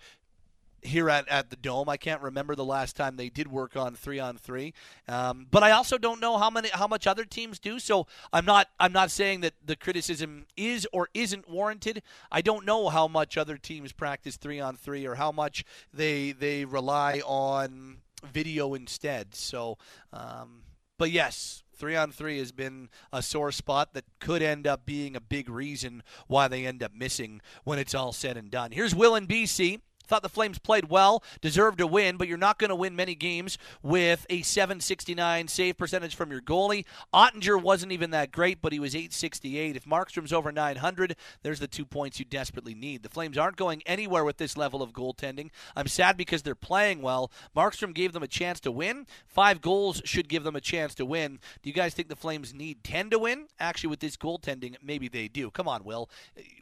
[0.84, 1.88] here at, at the dome.
[1.88, 4.74] I can't remember the last time they did work on three on three,
[5.08, 7.78] um, but I also don't know how many how much other teams do.
[7.78, 12.02] So I'm not I'm not saying that the criticism is or isn't warranted.
[12.30, 16.32] I don't know how much other teams practice three on three or how much they
[16.32, 19.34] they rely on video instead.
[19.34, 19.78] So,
[20.12, 20.62] um,
[20.98, 21.62] but yes.
[21.76, 25.48] Three on three has been a sore spot that could end up being a big
[25.48, 28.70] reason why they end up missing when it's all said and done.
[28.70, 29.80] Here's Will in BC.
[30.06, 33.14] Thought the Flames played well, deserved to win, but you're not going to win many
[33.14, 36.84] games with a 769 save percentage from your goalie.
[37.12, 39.76] Oettinger wasn't even that great, but he was 868.
[39.76, 43.02] If Markstrom's over 900, there's the two points you desperately need.
[43.02, 45.50] The Flames aren't going anywhere with this level of goaltending.
[45.76, 47.30] I'm sad because they're playing well.
[47.56, 49.06] Markstrom gave them a chance to win.
[49.26, 51.38] Five goals should give them a chance to win.
[51.62, 53.46] Do you guys think the Flames need 10 to win?
[53.58, 55.50] Actually, with this goaltending, maybe they do.
[55.50, 56.08] Come on, Will.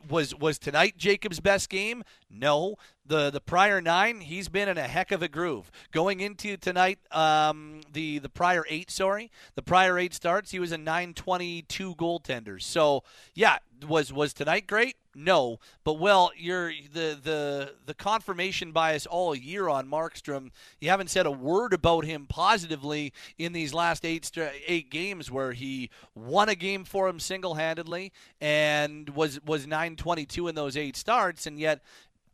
[0.09, 2.05] Was was tonight Jacob's best game?
[2.31, 5.71] No the the prior nine, he's been in a heck of a groove.
[5.91, 10.73] Going into tonight, um, the the prior eight, sorry, the prior eight starts, he was
[10.73, 12.63] a 922 goaltender.
[12.63, 13.03] So
[13.35, 14.97] yeah, was was tonight great?
[15.15, 20.51] No, but well, you're the the the confirmation bias all year on Markstrom.
[20.81, 24.31] You haven't said a word about him positively in these last eight
[24.67, 30.49] eight games where he won a game for him single handedly and was was 922
[30.49, 31.83] in those eight starts, and yet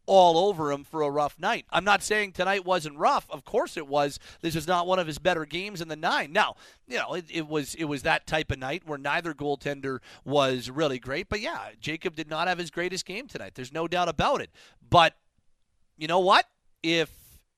[0.08, 1.66] all over him for a rough night.
[1.70, 3.26] I'm not saying tonight wasn't rough.
[3.30, 4.18] Of course it was.
[4.40, 6.32] This is not one of his better games in the nine.
[6.32, 6.56] Now,
[6.88, 10.70] you know, it, it was it was that type of night where neither goaltender was
[10.70, 11.28] really great.
[11.28, 13.54] But yeah, Jacob did not have his greatest game tonight.
[13.54, 14.50] There's no doubt about it.
[14.88, 15.14] But
[15.96, 16.46] you know what?
[16.82, 17.10] If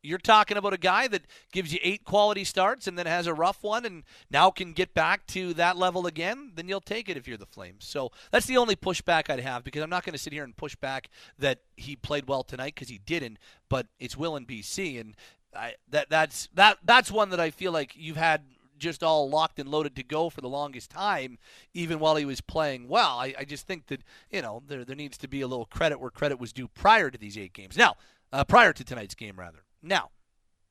[0.02, 1.22] you're talking about a guy that
[1.52, 4.94] gives you eight quality starts and then has a rough one and now can get
[4.94, 7.84] back to that level again, then you'll take it if you're the Flames.
[7.84, 10.56] So that's the only pushback I'd have because I'm not going to sit here and
[10.56, 13.38] push back that he played well tonight because he didn't,
[13.68, 15.16] but it's Will in BC and
[15.54, 18.42] I, that that's that that's one that I feel like you've had
[18.78, 21.38] just all locked and loaded to go for the longest time,
[21.74, 23.18] even while he was playing well.
[23.18, 26.00] I, I just think that you know there there needs to be a little credit
[26.00, 27.76] where credit was due prior to these eight games.
[27.76, 27.96] Now,
[28.32, 29.64] uh, prior to tonight's game, rather.
[29.82, 30.10] Now,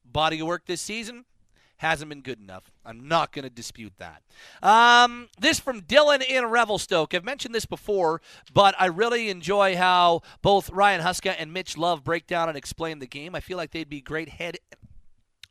[0.05, 1.25] body of work this season
[1.77, 2.71] hasn't been good enough.
[2.85, 4.21] I'm not going to dispute that.
[4.61, 7.13] Um, this from Dylan in Revelstoke.
[7.13, 8.21] I've mentioned this before,
[8.53, 12.99] but I really enjoy how both Ryan Huska and Mitch Love break down and explain
[12.99, 13.33] the game.
[13.33, 14.57] I feel like they'd be great head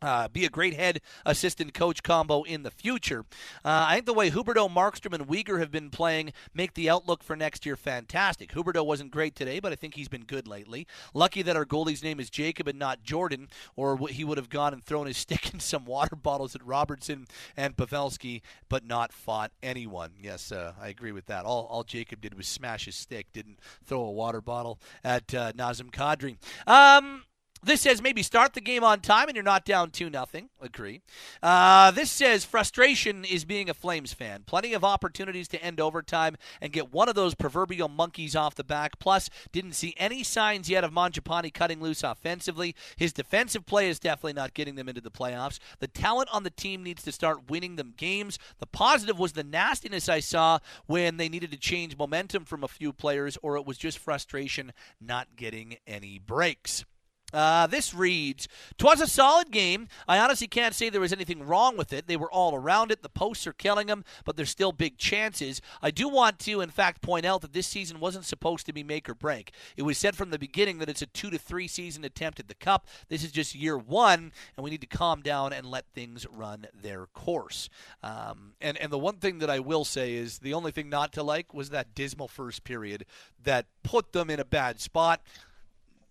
[0.03, 3.25] uh, be a great head assistant coach combo in the future.
[3.65, 7.23] Uh, I think the way Huberdeau, Markstrom, and Weegar have been playing make the outlook
[7.23, 8.53] for next year fantastic.
[8.53, 10.87] Huberdeau wasn't great today, but I think he's been good lately.
[11.15, 14.73] Lucky that our goalie's name is Jacob and not Jordan, or he would have gone
[14.73, 17.27] and thrown his stick in some water bottles at Robertson
[17.57, 20.13] and Pavelski, but not fought anyone.
[20.21, 21.45] Yes, uh, I agree with that.
[21.45, 25.53] All, all Jacob did was smash his stick, didn't throw a water bottle at uh,
[25.53, 26.37] Nazem Kadri.
[26.67, 27.25] Um,
[27.63, 30.49] this says maybe start the game on time and you're not down 2 nothing.
[30.61, 31.03] Agree.
[31.43, 34.43] Uh, this says frustration is being a Flames fan.
[34.47, 38.65] Plenty of opportunities to end overtime and get one of those proverbial monkeys off the
[38.65, 38.99] back.
[38.99, 42.75] Plus, didn't see any signs yet of Mangiapane cutting loose offensively.
[42.97, 45.59] His defensive play is definitely not getting them into the playoffs.
[45.79, 48.39] The talent on the team needs to start winning them games.
[48.59, 52.69] The positive was the nastiness I saw when they needed to change momentum from a
[52.69, 56.85] few players, or it was just frustration not getting any breaks.
[57.33, 58.49] Uh, this reads,
[58.79, 59.89] "Twas a solid game.
[60.07, 62.07] I honestly can't say there was anything wrong with it.
[62.07, 63.03] They were all around it.
[63.03, 65.61] The posts are killing them, but there's still big chances.
[65.83, 68.83] I do want to, in fact, point out that this season wasn't supposed to be
[68.83, 69.53] make or break.
[69.77, 72.49] It was said from the beginning that it's a two to three season attempt at
[72.49, 72.87] the Cup.
[73.09, 76.67] This is just year one, and we need to calm down and let things run
[76.73, 77.69] their course.
[78.03, 81.13] Um, and and the one thing that I will say is the only thing not
[81.13, 83.05] to like was that dismal first period
[83.43, 85.21] that put them in a bad spot."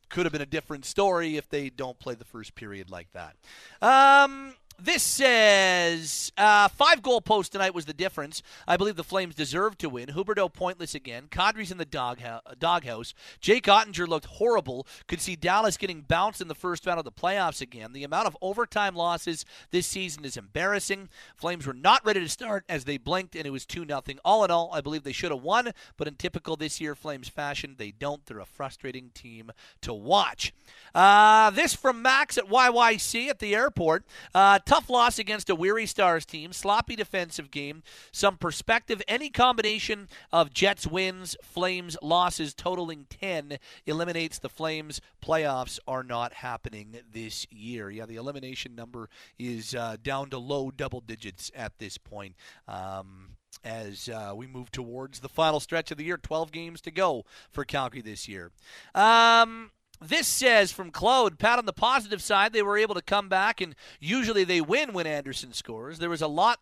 [0.09, 3.35] Could have been a different story if they don't play the first period like that.
[3.81, 8.43] Um, this says uh, five goal post tonight was the difference.
[8.67, 10.09] I believe the Flames deserved to win.
[10.09, 11.27] Huberdeau pointless again.
[11.31, 12.19] Kadri's in the dog
[12.59, 13.13] doghouse.
[13.39, 14.85] Jake Oettinger looked horrible.
[15.07, 17.93] Could see Dallas getting bounced in the first round of the playoffs again.
[17.93, 21.09] The amount of overtime losses this season is embarrassing.
[21.35, 24.01] Flames were not ready to start as they blinked, and it was 2 0.
[24.23, 27.29] All in all, I believe they should have won, but in typical this year Flames
[27.29, 28.25] fashion, they don't.
[28.25, 29.51] They're a frustrating team
[29.81, 30.53] to watch.
[30.93, 34.05] Uh, this from Max at YYC at the airport.
[34.35, 39.01] Uh, tough loss against a weary Stars team, sloppy defensive game, some perspective.
[39.07, 44.99] Any combination of Jets wins, Flames losses totaling 10 eliminates the Flames.
[45.23, 47.89] Playoffs are not happening this year.
[47.89, 49.09] Yeah, the elimination number
[49.39, 52.35] is uh, down to low double digits at this point.
[52.67, 56.17] Um, as uh, we move towards the final stretch of the year.
[56.17, 58.51] 12 games to go for Calgary this year.
[58.93, 59.71] Um,
[60.01, 63.61] this says from Claude, Pat, on the positive side, they were able to come back,
[63.61, 65.99] and usually they win when Andersson scores.
[65.99, 66.59] There was a lot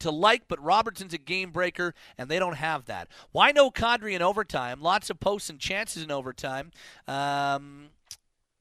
[0.00, 3.08] to like, but Robertson's a game breaker, and they don't have that.
[3.32, 4.80] Why no Kadri in overtime?
[4.80, 6.72] Lots of posts and chances in overtime.
[7.06, 7.90] Um,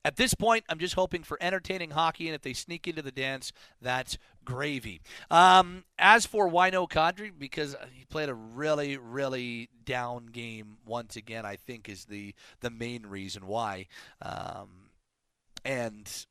[0.05, 3.11] at this point, I'm just hoping for entertaining hockey, and if they sneak into the
[3.11, 5.01] dance, that's gravy.
[5.29, 11.45] Um, as for Wino Kadri, because he played a really, really down game once again,
[11.45, 13.87] I think is the the main reason why.
[14.21, 14.69] Um,
[15.65, 16.25] and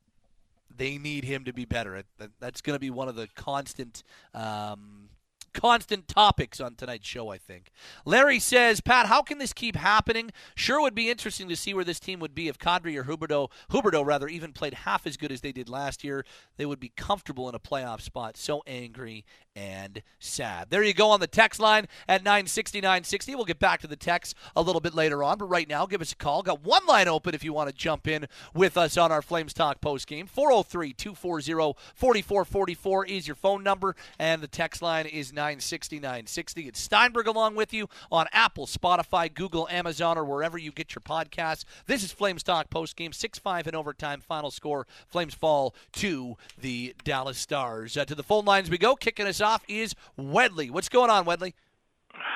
[0.75, 2.03] they need him to be better.
[2.41, 4.03] That's going to be one of the constant
[4.33, 5.08] um,
[5.53, 7.71] constant topics on tonight's show, I think.
[8.05, 10.31] Larry says, Pat, how can this keep happening?
[10.55, 13.51] Sure would be interesting to see where this team would be if Kadri or Huberdeau,
[13.71, 16.25] Huberdeau rather, even played half as good as they did last year.
[16.57, 18.37] They would be comfortable in a playoff spot.
[18.37, 19.25] So angry
[19.59, 20.71] and sad.
[20.71, 23.35] There you go on the text line at 960 960.
[23.35, 26.01] We'll get back to the text a little bit later on, but right now, give
[26.01, 26.43] us a call.
[26.43, 29.53] Got one line open if you want to jump in with us on our Flames
[29.53, 30.29] Talk post game.
[30.29, 36.69] 403 240 4444 is your phone number, and the text line is 960 960.
[36.69, 41.03] It's Steinberg along with you on Apple, Spotify, Google, Amazon, or wherever you get your
[41.03, 41.65] podcasts.
[41.87, 44.21] This is Flames Talk post game, 6 5 in overtime.
[44.21, 47.97] Final score Flames fall to the Dallas Stars.
[47.97, 50.71] Uh, to the phone lines we go, kicking us off off is Wedley.
[50.71, 51.55] What's going on, Wedley?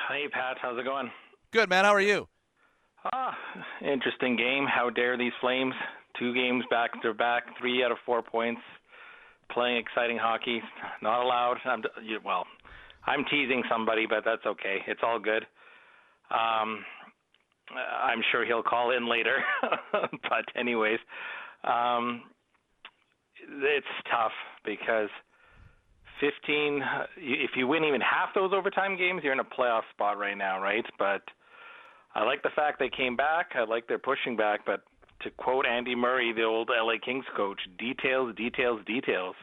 [0.09, 0.57] Hey, Pat.
[0.59, 1.11] How's it going?
[1.51, 1.85] Good, man.
[1.85, 2.27] How are you?
[3.13, 3.37] Ah,
[3.81, 4.65] interesting game.
[4.65, 5.75] How dare these Flames?
[6.17, 8.61] Two games back to back, three out of four points,
[9.51, 10.59] playing exciting hockey.
[11.03, 11.57] Not allowed.
[11.65, 11.83] I'm,
[12.25, 12.45] well,
[13.05, 14.77] I'm teasing somebody, but that's okay.
[14.87, 15.45] It's all good.
[16.31, 16.83] Um,
[18.03, 19.37] I'm sure he'll call in later.
[19.91, 20.99] but anyways,
[21.63, 22.23] um,
[23.37, 24.33] it's tough
[24.65, 25.09] because–
[26.19, 26.83] 15.
[27.17, 30.61] If you win even half those overtime games, you're in a playoff spot right now,
[30.61, 30.85] right?
[30.97, 31.21] But
[32.15, 33.51] I like the fact they came back.
[33.55, 34.61] I like their pushing back.
[34.65, 34.83] But
[35.21, 39.35] to quote Andy Murray, the old LA Kings coach, details, details, details.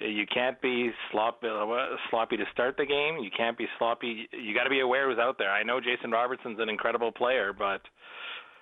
[0.00, 1.48] You can't be sloppy,
[2.10, 3.18] sloppy to start the game.
[3.18, 4.28] You can't be sloppy.
[4.30, 5.50] You got to be aware who's out there.
[5.50, 7.80] I know Jason Robertson's an incredible player, but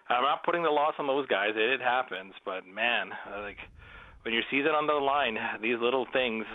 [0.08, 1.50] I'm not putting the loss on those guys.
[1.54, 3.10] It happens, but man,
[3.42, 3.58] like
[4.22, 6.46] when your season on the line, these little things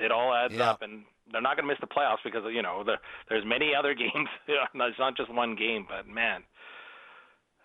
[0.00, 0.70] it all adds yeah.
[0.70, 2.94] up, and they're not going to miss the playoffs because you know the,
[3.28, 4.28] there's many other games.
[4.48, 6.42] it's not just one game, but man,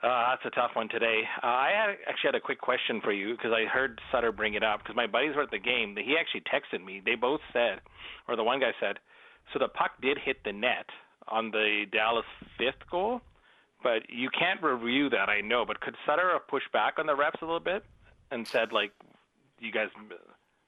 [0.04, 1.22] uh, that's a tough one today.
[1.42, 4.54] Uh, I had, actually had a quick question for you because I heard Sutter bring
[4.54, 5.96] it up because my buddies were at the game.
[5.98, 7.02] He actually texted me.
[7.04, 7.82] They both said,
[8.28, 9.00] or the one guy said,
[9.54, 10.86] so the puck did hit the net
[11.28, 12.26] on the Dallas
[12.58, 13.22] fifth goal,
[13.82, 15.30] but you can't review that.
[15.30, 17.84] I know, but could Sutter have pushed back on the refs a little bit
[18.32, 18.92] and said like,
[19.60, 19.88] you guys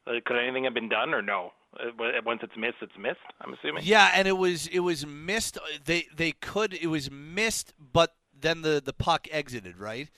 [0.08, 1.51] uh, could anything have been done or no?
[1.80, 1.91] Uh,
[2.26, 3.18] once it's missed, it's missed.
[3.41, 3.84] I'm assuming.
[3.86, 5.58] Yeah, and it was it was missed.
[5.86, 10.10] They they could it was missed, but then the the puck exited, right?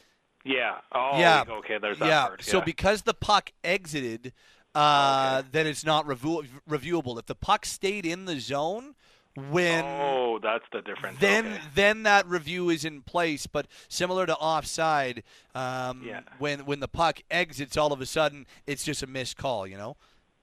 [0.46, 0.78] Yeah.
[0.94, 1.20] Oh.
[1.20, 1.44] Yeah.
[1.48, 1.78] Okay.
[1.82, 2.28] There's that yeah.
[2.28, 2.44] part.
[2.44, 4.34] So because the puck exited,
[4.74, 5.50] uh, okay.
[5.52, 7.20] then it's not review- reviewable.
[7.20, 8.96] If the puck stayed in the zone,
[9.36, 11.18] when oh that's the difference.
[11.20, 11.62] then okay.
[11.76, 15.24] then that review is in place but similar to offside
[15.56, 16.22] um, yeah.
[16.40, 19.78] when when the puck exits all of a sudden it's just a missed call you
[19.78, 19.96] know?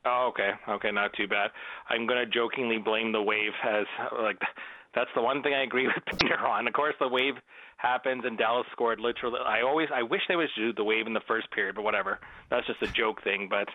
[0.04, 0.52] Oh okay.
[0.68, 1.50] Okay not too bad.
[1.90, 3.86] I'm going to jokingly blame the wave as
[4.20, 4.38] like
[4.94, 7.34] that's the one thing i agree with peter on of course the wave
[7.76, 9.38] happens and dallas scored literally.
[9.44, 12.20] I always i wish they would do the wave in the first period but whatever.
[12.50, 13.68] That's just a joke thing but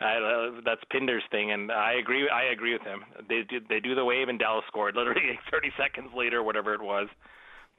[0.00, 2.28] uh, that's Pinder's thing, and I agree.
[2.28, 3.04] I agree with him.
[3.28, 6.82] They do, they do the wave, and Dallas scored literally 30 seconds later, whatever it
[6.82, 7.08] was.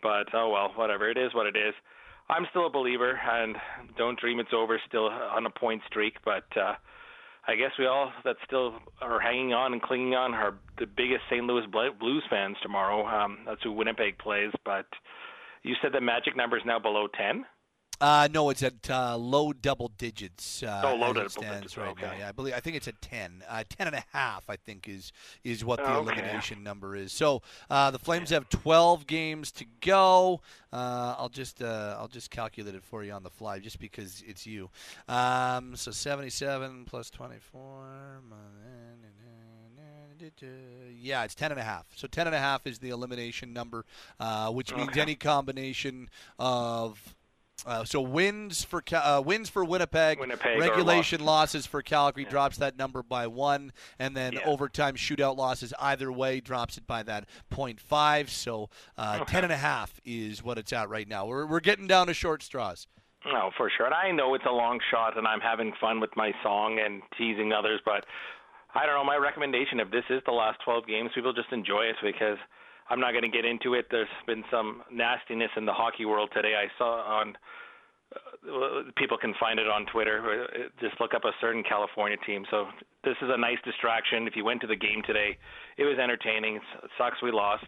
[0.01, 1.09] But oh well, whatever.
[1.09, 1.73] It is what it is.
[2.29, 3.55] I'm still a believer, and
[3.97, 4.79] don't dream it's over.
[4.87, 6.75] Still on a point streak, but uh,
[7.47, 11.23] I guess we all that still are hanging on and clinging on are the biggest
[11.29, 11.43] St.
[11.43, 13.05] Louis Blues fans tomorrow.
[13.05, 14.51] Um, that's who Winnipeg plays.
[14.63, 14.85] But
[15.63, 17.43] you said the magic number is now below 10.
[18.01, 20.61] Uh, no, it's at uh, low double digits.
[20.63, 22.13] Uh, Oh, low double digits, right now.
[22.17, 23.43] Yeah, I believe I think it's at ten.
[23.47, 25.11] Uh, ten and a half, I think, is
[25.43, 25.99] is what the Okay.
[25.99, 27.11] elimination number is.
[27.11, 30.41] So uh, the Flames have twelve games to go.
[30.71, 34.23] Uh, I'll just uh, I'll just calculate it for you on the fly, just because
[34.27, 34.69] it's you.
[35.07, 38.21] Um, so seventy-seven plus twenty-four.
[40.99, 41.85] Yeah, it's ten and a half.
[41.95, 43.85] So ten and a half is the elimination number,
[44.19, 45.01] uh, which means Okay.
[45.01, 47.15] any combination of
[47.65, 52.77] uh, so wins for uh, wins for Winnipeg, Winnipeg regulation losses for Calgary drops that
[52.77, 54.41] number by one, and then Yeah.
[54.45, 58.29] overtime shootout losses either way drops it by that 0.5.
[58.29, 59.31] So uh, Okay.
[59.31, 61.25] ten and a half is what it's at right now.
[61.25, 62.87] We're we're getting down to short straws.
[63.25, 63.85] No, for sure.
[63.85, 67.01] And I know it's a long shot, and I'm having fun with my song and
[67.17, 68.03] teasing others, but
[68.75, 69.05] I don't know.
[69.05, 72.37] My recommendation, if this is the last 12 games, people just enjoy it because
[72.93, 73.87] I'm not going to get into it.
[73.89, 76.53] There's been some nastiness in the hockey world today.
[76.53, 77.33] I saw on
[78.13, 80.45] uh, people can find it on Twitter.
[80.79, 82.45] Just look up a certain California team.
[82.51, 82.67] So
[83.03, 84.27] this is a nice distraction.
[84.27, 85.35] If you went to the game today,
[85.79, 86.57] it was entertaining.
[86.57, 86.61] It
[86.95, 87.65] sucks we lost.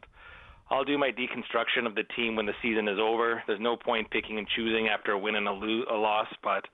[0.70, 3.42] I'll do my deconstruction of the team when the season is over.
[3.48, 6.28] There's no point picking and choosing after a win and a, lo- a loss.
[6.44, 6.66] But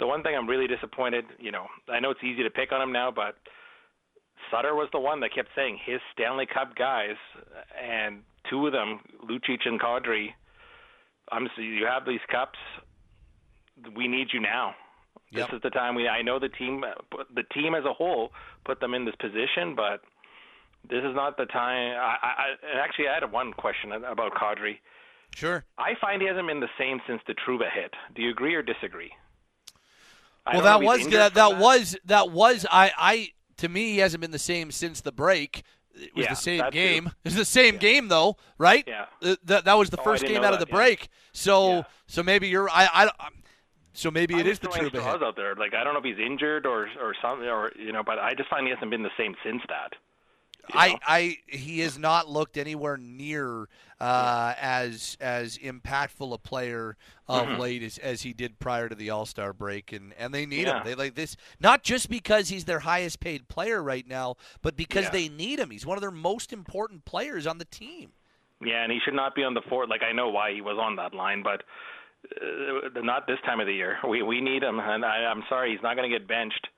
[0.00, 2.82] the one thing I'm really disappointed, you know, I know it's easy to pick on
[2.82, 3.36] him now, but
[4.50, 7.16] Sutter was the one that kept saying his Stanley Cup guys,
[7.82, 10.28] and two of them, Lucic and Kadri.
[11.32, 12.58] I'm you have these cups.
[13.96, 14.74] We need you now.
[15.30, 15.48] Yep.
[15.48, 16.08] This is the time we.
[16.08, 16.84] I know the team,
[17.34, 18.30] the team as a whole,
[18.64, 20.00] put them in this position, but
[20.88, 21.96] this is not the time.
[21.98, 24.78] I, I, and actually, I had one question about Kadri.
[25.34, 25.64] Sure.
[25.78, 27.92] I find he hasn't been the same since the Trouba hit.
[28.14, 29.12] Do you agree or disagree?
[30.46, 33.28] I Well, that was injured that, that was that was I I
[33.58, 35.62] to me he hasn't been the same since the break.
[35.94, 36.78] It was Yeah, the same that too.
[36.78, 37.06] game.
[37.06, 38.84] It was the same game though, right?
[38.86, 39.06] Yeah.
[39.22, 40.74] Uh, that that was the Oh, first game out of the yeah.
[40.74, 41.08] break.
[41.32, 43.42] So so maybe you're I I I'm-
[43.96, 45.22] so maybe it I'm is the throwing Trouba straws hit.
[45.22, 45.54] out there.
[45.54, 48.34] Like I don't know if he's injured or or something, or you know, but I
[48.34, 49.92] just find he hasn't been the same since that.
[50.72, 53.68] I, I he has not looked anywhere near
[54.00, 56.96] uh, as as impactful a player
[57.28, 57.58] of Mhm.
[57.58, 60.66] late as, as he did prior to the All Star break, and, and they need
[60.66, 60.78] Yeah.
[60.78, 60.84] him.
[60.84, 65.04] They like this not just because he's their highest paid player right now, but because
[65.04, 65.10] Yeah.
[65.10, 65.70] they need him.
[65.70, 68.12] He's one of their most important players on the team.
[68.60, 69.88] Yeah, and he should not be on the fort.
[69.88, 71.62] Like I know why he was on that line, but
[72.40, 73.98] uh, not this time of the year.
[74.08, 76.68] We we need him, and I, I'm sorry he's not going to get benched.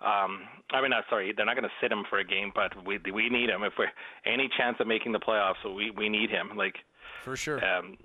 [0.00, 2.72] Um, I mean, not sorry, they're not going to sit him for a game, but
[2.86, 3.92] we we need him if we're
[4.24, 5.56] any chance of making the playoffs.
[5.62, 6.56] So we we need him.
[6.56, 6.76] Like
[7.22, 7.64] for sure.
[7.64, 7.96] Um,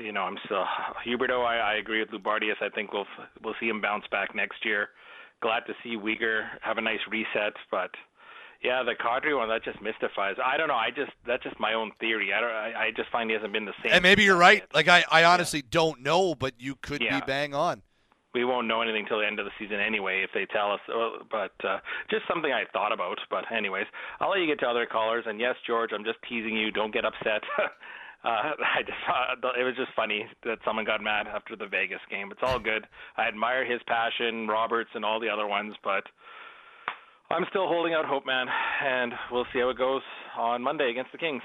[0.00, 0.64] you know, I'm still
[1.06, 1.44] Huberdeau.
[1.44, 2.56] I, I agree with Loubardias.
[2.60, 3.06] I think we'll
[3.42, 4.88] we'll see him bounce back next year.
[5.40, 7.90] Glad to see Weegar have a nice reset, but
[8.62, 10.36] yeah, the Kadri one that just mystifies.
[10.44, 10.74] I don't know.
[10.74, 12.32] I just that's just my own theory.
[12.32, 12.50] I don't.
[12.50, 13.92] I, I just find he hasn't been the same.
[13.92, 14.64] And maybe you're right.
[14.74, 17.20] Like I, I honestly don't know, but you could Yeah.
[17.20, 17.82] be bang on.
[18.34, 20.80] We won't know anything till the end of the season anyway if they tell us.
[20.88, 21.78] Uh, But uh,
[22.10, 23.18] just something I thought about.
[23.30, 23.86] But anyways,
[24.20, 25.24] I'll let you get to other callers.
[25.26, 26.70] And yes, George, I'm just teasing you.
[26.70, 27.42] Don't get upset.
[27.58, 27.68] uh,
[28.24, 32.30] I just uh, it was just funny that someone got mad after the Vegas game.
[32.30, 32.86] It's all good.
[33.16, 36.04] I admire his passion, Roberts, and all the other ones, but.
[37.30, 38.46] I'm still holding out hope, man,
[38.84, 40.02] and we'll see how it goes
[40.36, 41.40] on Monday against the Kings.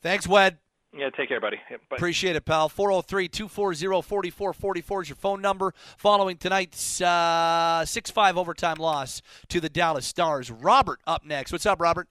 [0.00, 0.58] Thanks, Wed.
[0.94, 1.56] Yeah, take care, buddy.
[1.70, 1.96] Yeah, bye.
[1.96, 2.68] Appreciate it, pal.
[2.68, 5.72] 403 240 4444 is your phone number.
[5.96, 10.50] Following tonight's 6 uh, 5 overtime loss to the Dallas Stars.
[10.50, 11.50] Robert up next.
[11.50, 12.08] What's up, Robert?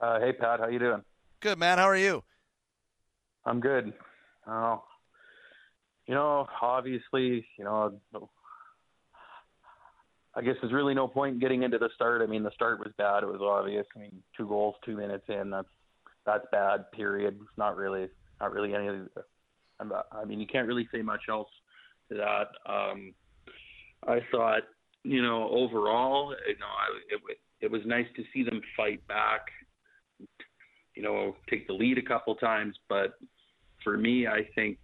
[0.00, 1.02] Uh, hey Pat, how you doing?
[1.38, 1.78] Good, man.
[1.78, 2.24] How are you?
[3.44, 3.92] I'm good.
[4.46, 4.82] Oh,
[6.06, 8.00] you know, obviously, you know,
[10.34, 12.22] I guess there's really no point in getting into the start.
[12.22, 13.22] I mean, the start was bad.
[13.22, 13.86] It was obvious.
[13.94, 15.50] I mean, two goals, two minutes in.
[15.50, 15.68] That's
[16.26, 16.90] that's bad.
[16.92, 17.38] Period.
[17.40, 18.08] It's not really,
[18.40, 18.88] not really any.
[18.88, 19.24] of the-
[20.12, 21.48] I mean, you can't really say much else
[22.08, 22.48] to that.
[22.72, 23.14] Um,
[24.06, 24.62] I thought,
[25.02, 29.40] you know, overall, you know, I, it, it was nice to see them fight back.
[30.94, 33.14] You know, take the lead a couple times, but
[33.82, 34.78] for me, I think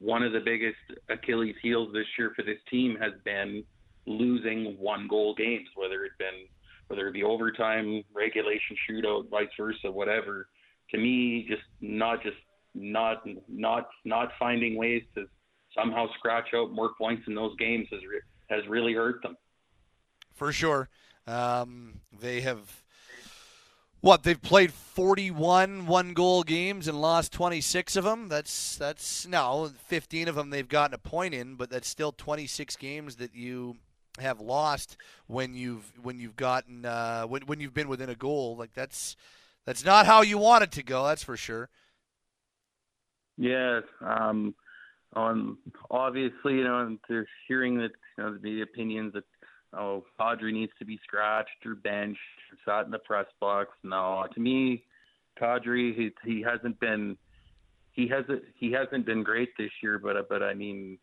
[0.00, 0.76] one of the biggest
[1.08, 3.64] Achilles heels this year for this team has been
[4.06, 6.46] losing one goal games, whether it been
[6.88, 10.48] whether it be overtime, regulation, shootout, vice versa, whatever.
[10.92, 12.36] To me, just not just
[12.74, 15.26] not not not finding ways to
[15.74, 19.36] somehow scratch out more points in those games has re- has really hurt them.
[20.34, 20.88] For sure.
[21.26, 22.82] Um, they have.
[24.02, 28.28] What they've played 41 one goal games and lost 26 of them.
[28.28, 32.76] That's that's no 15 of them they've gotten a point in, but that's still 26
[32.76, 33.78] games that you
[34.20, 38.56] have lost when you've when you've gotten uh, when when you've been within a goal.
[38.56, 39.16] Like that's
[39.66, 41.06] that's not how you want it to go.
[41.06, 41.68] That's for sure.
[43.36, 44.54] Yeah, um,
[45.14, 45.58] um,
[45.90, 49.24] obviously, you know, they're hearing that you know the opinions that
[49.76, 52.18] oh Kadri needs to be scratched or benched,
[52.50, 53.70] or sat in the press box.
[53.82, 54.84] No, to me,
[55.40, 57.18] Kadri he he hasn't been
[57.92, 59.98] he hasn't he hasn't been great this year.
[59.98, 60.98] But but I mean,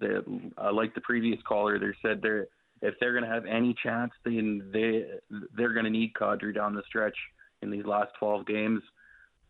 [0.00, 0.24] the
[0.56, 2.46] uh, like the previous caller, they said they're
[2.80, 5.04] if they're going to have any chance, then they
[5.56, 7.16] they're going to need Kadri down the stretch
[7.62, 8.82] in these last 12 games.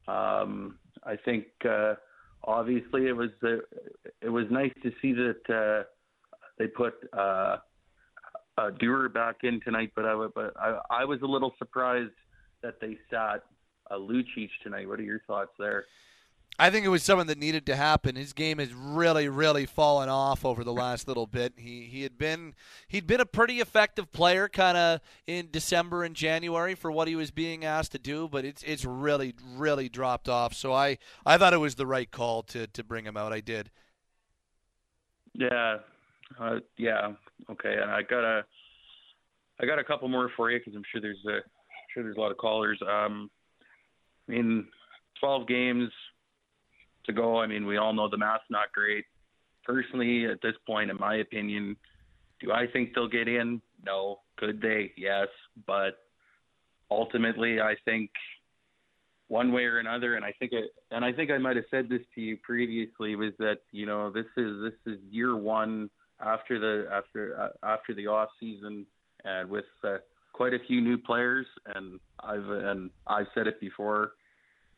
[0.07, 1.95] Um, I think uh,
[2.45, 3.59] obviously it was uh,
[4.23, 5.85] it was nice to see that uh,
[6.59, 7.57] they put uh,
[8.57, 12.13] uh, Duehr back in tonight, but I but I, I was a little surprised
[12.63, 13.45] that they sat
[13.91, 14.89] uh, Lucic tonight.
[14.89, 15.85] What are your thoughts there?
[16.61, 18.17] I think it was something that needed to happen.
[18.17, 21.53] His game has really, really fallen off over the last little bit.
[21.57, 22.55] He he had been
[22.89, 27.15] he'd been a pretty effective player, kind of in December and January for what he
[27.15, 30.53] was being asked to do, but it's it's really, really dropped off.
[30.53, 33.33] So I I thought it was the right call to to bring him out.
[33.33, 33.71] I did.
[35.35, 35.79] Yeah,
[36.41, 37.13] uh, yeah,
[37.51, 37.77] okay.
[37.81, 38.45] And I got a
[39.61, 42.17] I got a couple more for you because I'm sure there's a I'm sure there's
[42.17, 42.81] a lot of callers.
[42.83, 43.31] Um,
[44.29, 44.67] I mean,
[45.21, 45.91] 12 games
[47.09, 47.41] to go.
[47.41, 49.05] I mean, we all know the math's not great.
[49.65, 51.77] Personally, at this point, in my opinion,
[52.41, 53.61] do I think they'll get in?
[53.85, 54.21] No.
[54.37, 54.93] Could they?
[54.97, 55.27] Yes.
[55.67, 55.99] But
[56.91, 58.11] ultimately, I think
[59.29, 61.89] one way or another, and I think it, and I think I might have said
[61.89, 65.91] this to you previously, was that you know this is this is year one
[66.21, 68.87] after the after uh, after the off season,
[69.25, 69.99] and with uh,
[70.33, 74.13] quite a few new players, and I've and I've said it before.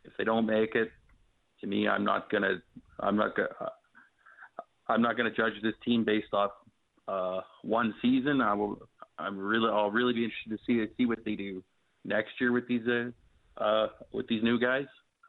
[0.04, 0.90] If they don't make it,
[1.60, 2.62] to me, I'm not gonna,
[3.00, 3.48] I'm not gonna,
[4.88, 6.50] I'm not gonna judge this team based off
[7.08, 8.40] uh, one season.
[8.40, 8.78] I will,
[9.18, 11.62] I'm really, I'll really be interested to see see what they do
[12.04, 13.10] next year with these uh,
[13.62, 14.86] uh, with these new guys.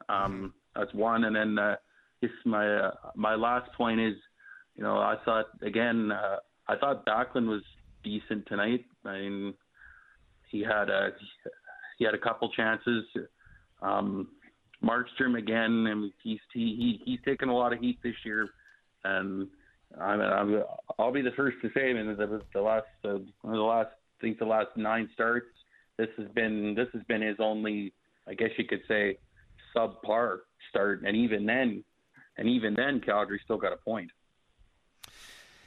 [0.08, 1.76] Um, that's one, and then uh,
[2.20, 4.14] this my uh, my last point is,
[4.76, 6.36] you know, I thought again, uh,
[6.68, 7.62] I thought Backlund was
[8.02, 8.84] decent tonight.
[9.04, 9.54] I mean,
[10.48, 11.10] he had a
[11.98, 13.04] he had a couple chances.
[13.80, 14.28] Um,
[14.82, 18.48] Markstrom again, and he's he, he he's taken a lot of heat this year,
[19.04, 19.48] and
[20.00, 20.62] I'm, I'm
[20.98, 24.20] I'll be the first to say, I mean, the, the last uh, the last I
[24.20, 25.46] think the last nine starts,
[25.98, 27.92] this has been this has been his only,
[28.26, 29.18] I guess you could say,
[29.76, 30.38] subpar
[30.70, 31.84] start, and even then,
[32.36, 34.10] and even then, Calgary still got a point.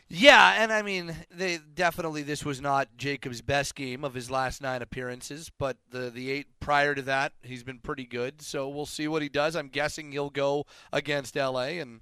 [0.07, 4.61] Yeah, and I mean, they definitely this was not Jacob's best game of his last
[4.61, 8.41] nine appearances, but the the eight prior to that, he's been pretty good.
[8.41, 9.55] So we'll see what he does.
[9.55, 12.01] I'm guessing he'll go against LA, and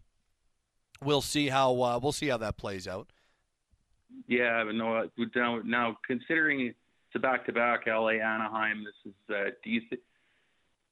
[1.02, 3.08] we'll see how uh, we'll see how that plays out.
[4.28, 6.78] Yeah, no, now now considering it's
[7.16, 10.02] a back to back LA Anaheim, this is uh, th-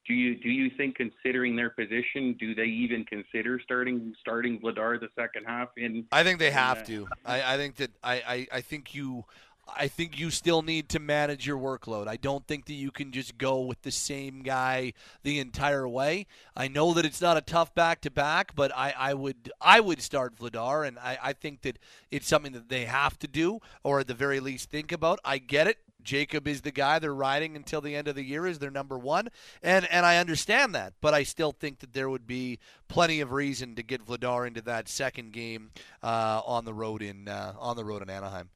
[0.08, 5.00] do you do you think considering their position, do they even consider starting starting Vladar
[5.00, 6.06] the second half in?
[6.12, 7.08] I think they have uh, to.
[7.26, 9.26] I, I think that I, I, I think you
[9.68, 12.08] I think you still need to manage your workload.
[12.08, 14.94] I don't think that you can just go with the same guy
[15.24, 16.28] the entire way.
[16.56, 19.80] I know that it's not a tough back to back, but I, I would I
[19.80, 21.78] would start Vladar and I, I think that
[22.10, 25.20] it's something that they have to do or at the very least think about.
[25.24, 25.78] I get it.
[26.04, 28.98] Jacob is the guy they're riding until the end of the year is their number
[28.98, 29.30] one,
[29.62, 33.32] and and I understand that, but I still think that there would be plenty of
[33.32, 35.72] reason to get Vladar into that second game
[36.04, 38.50] uh, on the road in uh, on the road in Anaheim.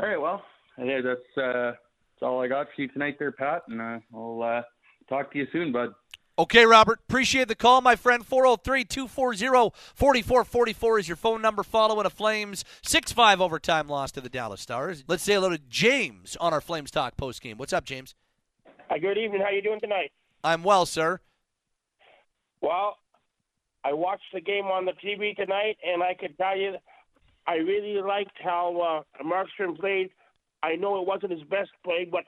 [0.00, 0.42] All right, well,
[0.76, 4.42] hey, that's uh, that's all I got for you tonight, there, Pat, and uh, I'll
[4.42, 4.62] uh,
[5.08, 5.92] talk to you soon, bud.
[6.38, 7.00] Okay, Robert.
[7.08, 8.24] Appreciate the call, my friend.
[8.24, 14.20] 403 240 4444 is your phone number following a Flames 6 5 overtime loss to
[14.22, 15.04] the Dallas Stars.
[15.06, 17.58] Let's say hello to James on our Flames Talk post game.
[17.58, 18.14] What's up, James?
[18.88, 19.42] Hi, good evening.
[19.42, 20.12] How you doing tonight?
[20.42, 21.20] I'm well, sir.
[22.62, 22.96] Well,
[23.84, 26.76] I watched the game on the TV tonight, and I can tell you,
[27.46, 30.10] I really liked how uh, Markstrom played.
[30.62, 32.24] I know it wasn't his best play, but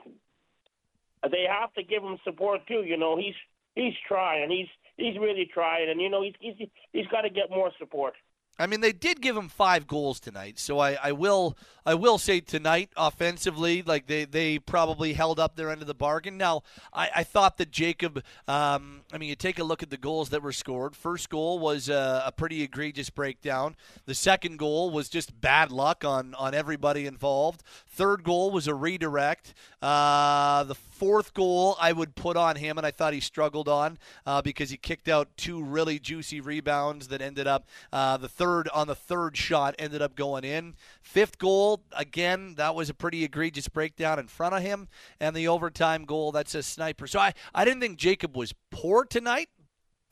[1.30, 2.82] they have to give him support too.
[2.84, 3.34] You know, he's
[3.74, 4.50] he's trying.
[4.50, 8.14] He's he's really trying, and you know he's he's he's got to get more support.
[8.58, 11.56] I mean, they did give him five goals tonight, so I, I will
[11.86, 15.94] I will say tonight offensively, like they, they probably held up their end of the
[15.94, 16.38] bargain.
[16.38, 16.62] Now,
[16.92, 18.22] I, I thought that Jacob.
[18.48, 20.96] Um, I mean, you take a look at the goals that were scored.
[20.96, 23.76] First goal was a, a pretty egregious breakdown.
[24.06, 27.62] The second goal was just bad luck on on everybody involved.
[27.86, 29.52] Third goal was a redirect.
[29.84, 33.98] Uh, the fourth goal I would put on him, and I thought he struggled on
[34.24, 38.70] uh, because he kicked out two really juicy rebounds that ended up uh, the third
[38.70, 40.74] on the third shot ended up going in.
[41.02, 44.88] Fifth goal again, that was a pretty egregious breakdown in front of him,
[45.20, 47.06] and the overtime goal that's a sniper.
[47.06, 49.50] So I I didn't think Jacob was poor tonight.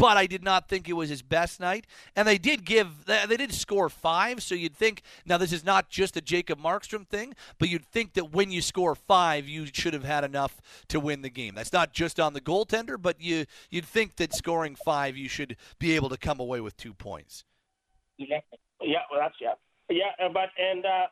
[0.02, 1.86] But I did not think it was his best night.
[2.16, 5.90] And they did give, they did score five, so you'd think, now this is not
[5.90, 9.94] just a Jacob Markstrom thing, but you'd think that when you score five, you should
[9.94, 11.54] have had enough to win the game.
[11.54, 15.56] That's not just on the goaltender, but you, you'd think that scoring five, you should
[15.78, 17.44] be able to come away with two points.
[18.18, 18.40] Yeah,
[18.80, 19.54] yeah, well, that's yeah,
[19.88, 21.06] yeah, uh, but and uh,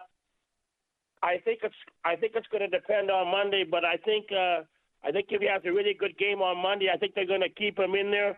[1.23, 1.75] I think it's
[2.05, 4.63] I think it's going to depend on Monday, but I think uh,
[5.05, 7.41] I think if he has a really good game on Monday, I think they're going
[7.41, 8.37] to keep him in there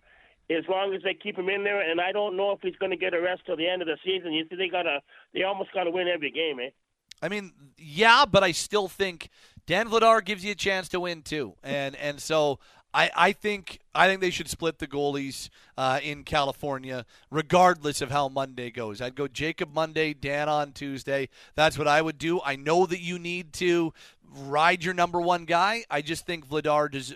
[0.50, 1.80] as long as they keep him in there.
[1.80, 3.88] And I don't know if he's going to get a rest till the end of
[3.88, 4.32] the season.
[4.32, 5.00] You see, they got to
[5.34, 6.70] they almost got to win every game, eh?
[7.20, 9.28] I mean, yeah, but I still think
[9.66, 12.58] Dan Vladar gives you a chance to win too, and and so
[12.94, 18.10] I, I think I think they should split the goalies uh, in California, regardless of
[18.10, 19.00] how Monday goes.
[19.00, 21.28] I'd go Jacob Monday, Dan on Tuesday.
[21.54, 22.40] That's what I would do.
[22.44, 23.94] I know that you need to
[24.34, 25.84] ride your number one guy.
[25.90, 27.14] I just think Vladar does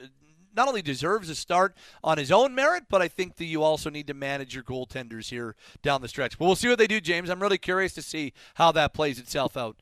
[0.57, 3.91] not only deserves a start on his own merit, but I think that you also
[3.91, 6.39] need to manage your goaltenders here down the stretch.
[6.39, 7.29] But we'll see what they do, James.
[7.29, 9.77] I'm really curious to see how that plays itself out.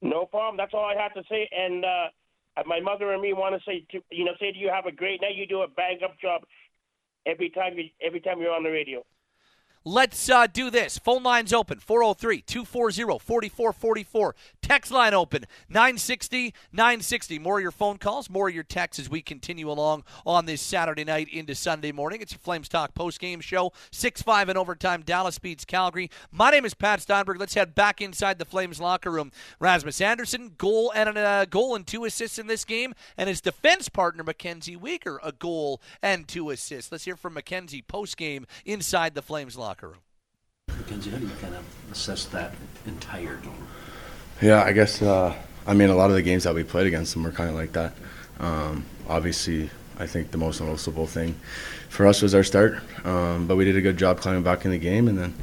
[0.00, 0.56] No problem.
[0.56, 1.48] That's all I have to say.
[1.56, 2.08] And uh,
[2.66, 4.92] my mother and me want to say, to, you know, say to you, have a
[4.92, 5.36] great night.
[5.36, 6.42] You do a bang up job
[7.24, 9.04] every time you every time you're on the radio.
[9.84, 10.96] Let's uh, do this.
[10.96, 14.34] Phone lines open 403 240 4444.
[14.62, 17.38] Text line open 960 960.
[17.40, 20.62] More of your phone calls, more of your texts as we continue along on this
[20.62, 22.20] Saturday night into Sunday morning.
[22.20, 23.72] It's your Flames Talk post game show.
[23.90, 25.02] 6 5 in overtime.
[25.02, 26.10] Dallas beats Calgary.
[26.30, 27.40] My name is Pat Steinberg.
[27.40, 29.32] Let's head back inside the Flames locker room.
[29.58, 33.40] Rasmus Andersson, goal and a uh, goal and two assists in this game, and his
[33.40, 36.92] defense partner, Mackenzie Weegar, a goal and two assists.
[36.92, 39.98] Let's hear from Mackenzie post game inside the Flames locker locker room.
[40.68, 42.52] Mackenzie, how do you kind of assess that
[42.84, 43.66] entire game?
[44.42, 45.34] Yeah, I guess, uh,
[45.66, 47.56] I mean, a lot of the games that we played against them were kind of
[47.56, 47.94] like that.
[48.38, 51.36] Um, obviously, I think the most noticeable thing
[51.88, 54.72] for us was our start, um, but we did a good job climbing back in
[54.72, 55.34] the game, and then,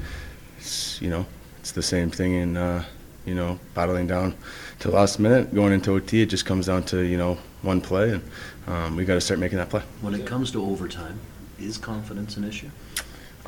[0.99, 1.25] you know,
[1.59, 2.83] it's the same thing in, uh,
[3.25, 4.35] you know, battling down
[4.77, 6.21] to the last minute, going into OT.
[6.21, 8.23] It just comes down to, you know, one play, and
[8.67, 9.81] um, we got to start making that play.
[10.01, 11.19] When it comes to overtime,
[11.57, 12.69] is confidence an issue?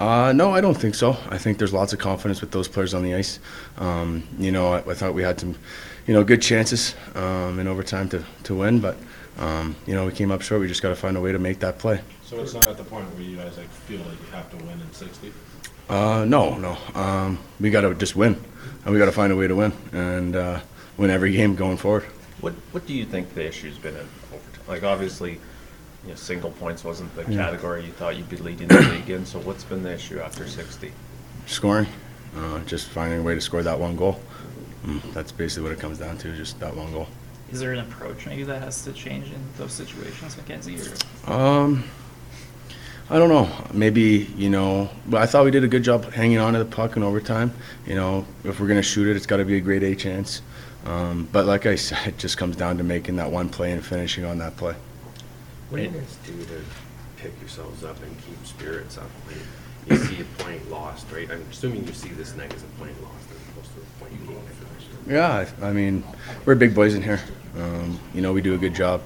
[0.01, 1.15] Uh, no, I don't think so.
[1.29, 3.37] I think there's lots of confidence with those players on the ice.
[3.77, 5.55] Um, you know, I, I, thought we had some,
[6.07, 8.97] you know, good chances um, in overtime to, to win, but
[9.37, 10.59] um, you know, we came up short.
[10.59, 12.01] We just got to find a way to make that play.
[12.23, 14.57] So it's not at the point where you guys like feel like you have to
[14.65, 15.31] win in 60.
[15.87, 16.79] Uh, no, no.
[16.95, 18.43] Um, we got to just win,
[18.83, 20.61] and we got to find a way to win and uh,
[20.97, 22.05] win every game going forward.
[22.39, 24.65] What What do you think the issue's been in overtime?
[24.67, 25.39] Like obviously
[26.03, 27.45] you know, single points wasn't the yeah.
[27.45, 29.25] category you thought you'd be leading the league in.
[29.25, 30.91] So what's been the issue after 60?
[31.45, 31.87] Scoring,
[32.35, 34.19] uh, just finding a way to score that one goal.
[34.85, 37.07] Mm, that's basically what it comes down to, just that one goal.
[37.51, 40.77] Is there an approach maybe that has to change in those situations, Mackenzie?
[41.27, 41.33] Or?
[41.33, 41.83] Um,
[43.09, 43.49] I don't know.
[43.73, 46.65] Maybe you know, but I thought we did a good job hanging on to the
[46.65, 47.53] puck in overtime.
[47.85, 50.41] You know, if we're gonna shoot it, it's got to be a grade A chance.
[50.85, 53.85] Um, but like I said, it just comes down to making that one play and
[53.85, 54.75] finishing on that play.
[55.71, 56.61] What do you guys do to
[57.15, 59.09] pick yourselves up and keep spirits up?
[59.23, 59.37] When
[59.87, 61.31] you see a point lost, right?
[61.31, 64.27] I'm assuming you see this night as a point lost as opposed to a point
[64.27, 65.07] gained.
[65.07, 66.03] Yeah, I mean,
[66.43, 67.21] we're big boys in here.
[67.57, 69.01] Um, you know, we do a good job.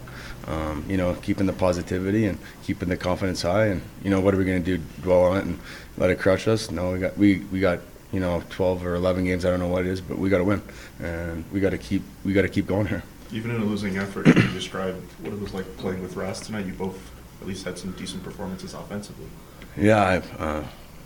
[0.47, 3.68] Um, you know, keeping the positivity and keeping the confidence high.
[3.68, 4.84] And you know, what are we going to do?
[5.03, 5.59] Dwell on it and
[5.97, 6.72] let it crush us?
[6.72, 9.45] No, we got we we got you know 12 or 11 games.
[9.45, 10.63] I don't know what it is, but we got to win,
[10.99, 13.03] and we got to keep we got to keep going here
[13.36, 16.40] even in a losing effort, can you describe what it was like playing with Russ
[16.40, 16.66] tonight?
[16.66, 16.98] You both
[17.42, 19.28] at least had some decent performances offensively.
[19.76, 20.64] Yeah, I, uh,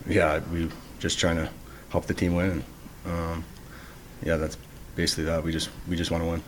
[0.07, 0.69] yeah, we
[0.99, 1.49] just trying to
[1.89, 2.63] help the team win.
[3.07, 3.43] Um,
[4.23, 4.57] yeah, that's
[4.95, 5.43] basically that.
[5.43, 6.43] We just we just want to win.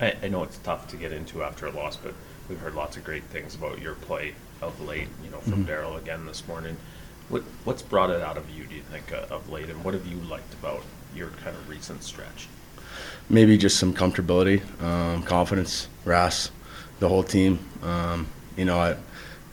[0.00, 2.14] I, I, know it's tough to get into after a loss, but
[2.48, 5.08] we've heard lots of great things about your play of late.
[5.24, 5.70] You know, from mm-hmm.
[5.70, 6.76] Daryl again this morning.
[7.28, 8.66] What what's brought it out of you?
[8.66, 11.68] Do you think uh, of late, and what have you liked about your kind of
[11.68, 12.46] recent stretch?
[13.28, 16.50] Maybe just some comfortability, um, confidence, Ras,
[17.00, 17.58] the whole team.
[17.82, 18.96] Um, you know, I,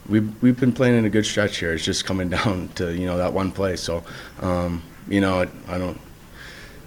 [0.08, 1.74] we've we've been playing in a good stretch here.
[1.74, 3.76] It's just coming down to you know that one play.
[3.76, 4.04] So,
[4.42, 6.00] um, you know, I, I don't.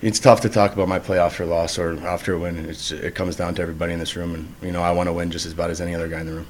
[0.03, 2.69] It's tough to talk about my play after a loss or after a win.
[2.69, 5.13] It's it comes down to everybody in this room, and you know I want to
[5.13, 6.47] win just as bad as any other guy in the room.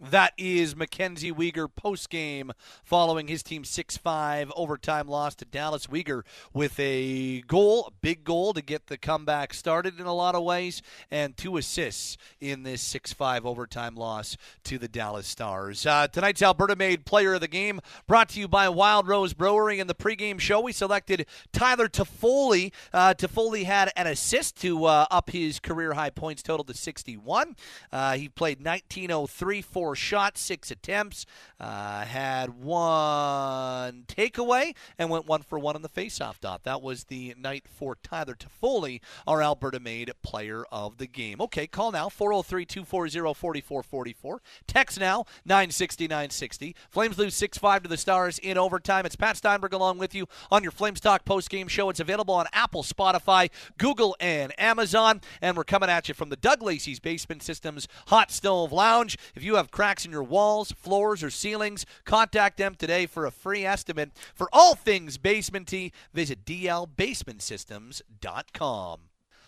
[0.00, 2.52] That is Mackenzie Weegar post game
[2.84, 5.88] following his team 6 5 overtime loss to Dallas.
[5.88, 6.22] Weegar
[6.54, 10.44] with a goal, a big goal to get the comeback started in a lot of
[10.44, 15.84] ways, and two assists in this 6 5 overtime loss to the Dallas Stars.
[15.84, 19.80] Uh, tonight's Alberta Made Player of the Game brought to you by Wild Rose Brewery.
[19.80, 22.72] In the pregame show, we selected Tyler Toffoli.
[22.92, 27.56] Uh, Toffoli had an assist to uh, up his career high points total to 61.
[27.90, 31.24] Uh, he played 1903 for 34 shots, six attempts,
[31.58, 36.62] uh, had one takeaway, and went one for one on the faceoff dot.
[36.64, 41.40] That was the night for Tyler Toffoli, our Alberta made player of the game.
[41.40, 44.42] Okay, call now 403 240 4444.
[44.66, 46.76] Text now 960 960.
[46.90, 49.06] Flames lose 6 5 to the Stars in overtime.
[49.06, 51.88] It's Pat Steinberg along with you on your Flames Talk post game show.
[51.88, 55.20] It's available on Apple, Spotify, Google, and Amazon.
[55.40, 59.16] And we're coming at you from the Doug Lacey's Basement Systems Hot Stove Lounge.
[59.34, 63.30] If you have cracks in your walls, floors, or ceilings, contact them today for a
[63.30, 64.10] free estimate.
[64.34, 69.00] For all things basementy, visit dlbasementsystems.com.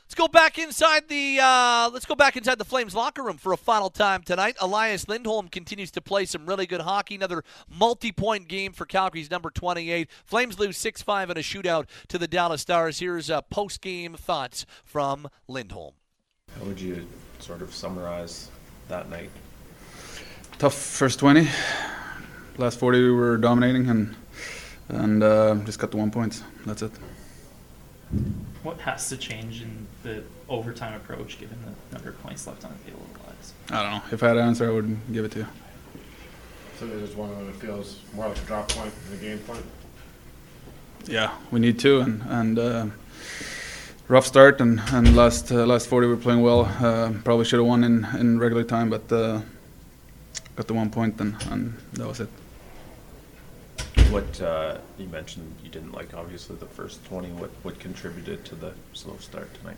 [0.04, 3.52] Let's go back inside the uh, let's go back inside the Flames locker room for
[3.52, 4.54] a final time tonight.
[4.60, 7.16] Elias Lindholm continues to play some really good hockey.
[7.16, 10.08] Another multi-point game for Calgary's number 28.
[10.24, 13.00] Flames lose 6-5 in a shootout to the Dallas Stars.
[13.00, 15.94] Here's uh, post-game thoughts from Lindholm.
[16.56, 17.04] How would you
[17.40, 18.48] sort of summarize
[18.86, 19.30] that night?
[20.60, 21.48] Tough first 20.
[22.58, 24.14] Last 40 we were dominating and
[24.90, 26.42] and uh, just got the one point.
[26.66, 26.92] That's it.
[28.62, 32.74] What has to change in the overtime approach given the number of points left on
[32.76, 33.06] the table?
[33.14, 33.52] Otherwise?
[33.70, 34.02] I don't know.
[34.12, 35.46] If I had an answer, I would give it to you.
[36.78, 39.64] So there's one that feels more like a drop point than a game point.
[41.06, 42.86] Yeah, we need to, and and uh,
[44.08, 46.66] rough start, and and last uh, last 40 we were playing well.
[46.66, 49.40] Uh, probably should have won in in regular time, but uh,
[50.56, 52.28] got the one point, and and that was it.
[54.10, 57.28] What uh, you mentioned you didn't like, obviously, the first 20.
[57.28, 59.76] What what contributed to the slow start tonight?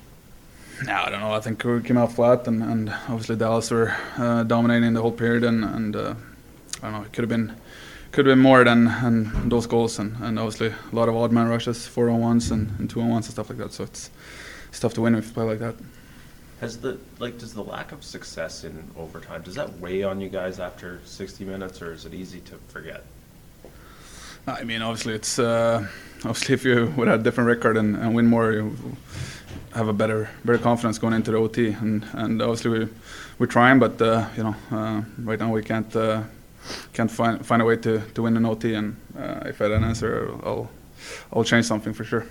[0.85, 1.33] No, I don't know.
[1.33, 5.13] I think we came out flat, and, and obviously Dallas were uh, dominating the whole
[5.13, 6.15] period, and, and uh,
[6.83, 7.03] I don't know.
[7.03, 7.55] It could have been
[8.11, 11.33] could have been more than, than those goals, and, and obviously a lot of odd
[11.33, 13.73] man rushes, four on ones and, and two on ones and stuff like that.
[13.73, 14.11] So it's
[14.69, 15.77] it's tough to win if you play like that.
[16.63, 20.29] Has the like does the lack of success in overtime does that weigh on you
[20.29, 23.03] guys after 60 minutes, or is it easy to forget?
[24.47, 25.85] I mean, obviously, it's uh,
[26.19, 28.77] obviously if you would have a different record and, and win more, you
[29.75, 31.73] have a better better confidence going into the OT.
[31.73, 32.89] And, and obviously we
[33.41, 36.23] we're trying, but uh, you know, uh, right now we can't uh,
[36.93, 38.75] can't find find a way to, to win an OT.
[38.75, 40.71] And uh, if I an answer, I'll
[41.33, 42.25] I'll change something for sure.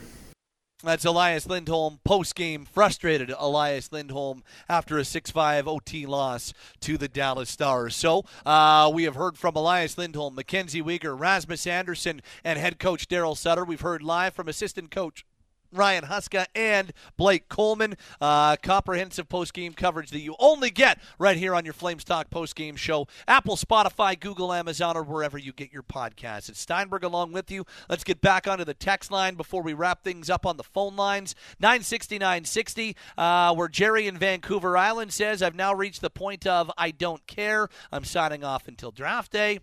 [0.84, 6.98] That's Elias Lindholm post game, frustrated Elias Lindholm after a 6 5 OT loss to
[6.98, 7.96] the Dallas Stars.
[7.96, 13.08] So uh, we have heard from Elias Lindholm, Mackenzie Weegar, Rasmus Andersson, and head coach
[13.08, 13.64] Daryl Sutter.
[13.64, 15.24] We've heard live from assistant coach
[15.72, 17.96] Ryan Huska and Blake Coleman.
[18.20, 22.76] Uh, comprehensive post-game coverage that you only get right here on your Flames Talk post-game
[22.76, 23.08] show.
[23.28, 26.50] Apple, Spotify, Google, Amazon, or wherever you get your podcasts.
[26.50, 27.66] It's Steinberg along with you.
[27.90, 30.96] Let's get back onto the text line before we wrap things up on the phone
[30.96, 31.36] lines.
[31.62, 36.92] 960-960, uh, where Jerry in Vancouver Island says, I've now reached the point of I
[36.92, 37.70] don't care.
[37.92, 39.60] I'm signing off until draft day.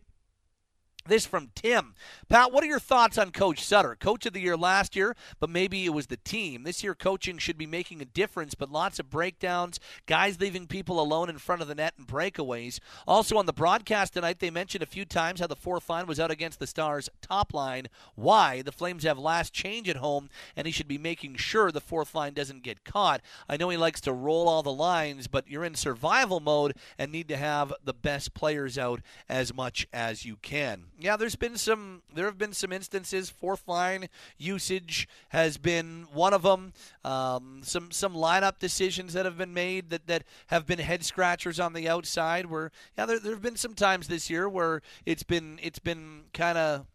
[1.08, 1.94] This from Tim.
[2.28, 3.96] Pat, what are your thoughts on Coach Sutter?
[3.98, 6.64] Coach of the year last year, but maybe it was the team.
[6.64, 11.00] This year, coaching should be making a difference, but lots of breakdowns, guys leaving people
[11.00, 12.78] alone in front of the net, and breakaways.
[13.06, 16.20] Also, on the broadcast tonight, they mentioned a few times how the fourth line was
[16.20, 17.86] out against the Stars' top line.
[18.14, 18.60] Why?
[18.60, 22.14] The Flames have last change at home, and he should be making sure the fourth
[22.14, 23.22] line doesn't get caught.
[23.48, 27.10] I know he likes to roll all the lines, but you're in survival mode and
[27.10, 31.56] need to have the best players out as much as you can yeah, there's been
[31.56, 32.02] some.
[32.12, 33.30] There have been some instances.
[33.30, 36.72] Fourth line usage has been one of them.
[37.04, 41.60] Um, some some lineup decisions that have been made that, that have been head scratchers
[41.60, 42.46] on the outside.
[42.46, 46.24] Where yeah, there there have been some times this year where it's been it's been
[46.34, 46.86] kind of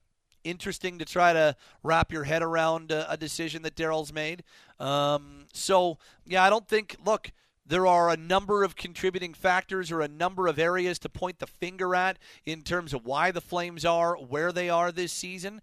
[0.44, 4.44] interesting to try to wrap your head around a, a decision that Daryl's made.
[4.82, 6.98] Um, so yeah, I don't think.
[7.06, 7.32] Look
[7.66, 11.48] there are a number of contributing factors or a number of areas to point the
[11.48, 15.62] finger at in terms of why the Flames are where they are this season.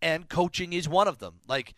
[0.00, 1.40] And coaching is one of them.
[1.48, 1.74] Like,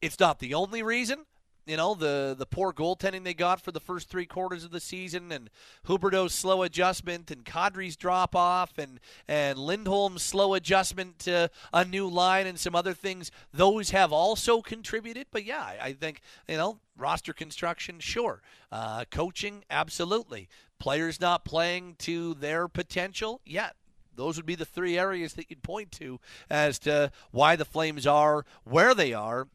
[0.00, 1.26] it's not the only reason.
[1.70, 4.80] You know, the, the poor goaltending they got for the first three quarters of the
[4.80, 5.48] season, and
[5.86, 8.98] Huberdeau's slow adjustment, and Kadri's drop off, and,
[9.28, 13.30] and Lindholm's slow adjustment to a new line, and some other things.
[13.52, 15.28] Those have also contributed.
[15.30, 18.42] But yeah, I, I think, you know, roster construction, sure.
[18.72, 20.48] Uh, coaching, absolutely.
[20.80, 23.70] Players not playing to their potential, yeah.
[24.16, 26.18] Those would be the three areas that you'd point to
[26.50, 29.46] as to why the Flames are where they are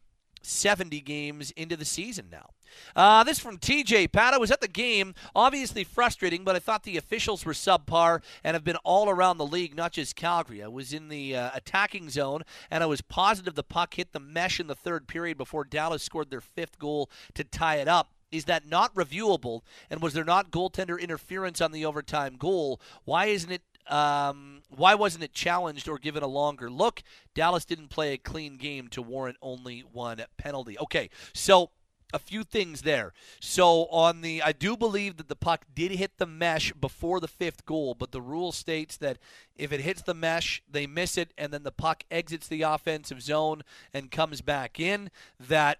[0.46, 2.50] 70 games into the season now.
[2.94, 4.34] Uh, this from TJ Pat.
[4.34, 8.54] I was at the game, obviously frustrating, but I thought the officials were subpar and
[8.54, 10.62] have been all around the league, not just Calgary.
[10.62, 14.20] I was in the uh, attacking zone, and I was positive the puck hit the
[14.20, 18.12] mesh in the third period before Dallas scored their fifth goal to tie it up
[18.32, 19.62] is that not reviewable?
[19.88, 22.80] And was there not goaltender interference on the overtime goal?
[23.04, 23.62] Why isn't it?
[23.88, 27.02] Um, why wasn't it challenged or given a longer look?
[27.34, 30.78] Dallas didn't play a clean game to warrant only one penalty.
[30.78, 31.70] Okay, so
[32.12, 33.12] a few things there.
[33.40, 37.28] So on the, I do believe that the puck did hit the mesh before the
[37.28, 39.18] fifth goal, but the rule states that
[39.56, 43.22] if it hits the mesh, they miss it, and then the puck exits the offensive
[43.22, 45.10] zone and comes back in.
[45.40, 45.78] That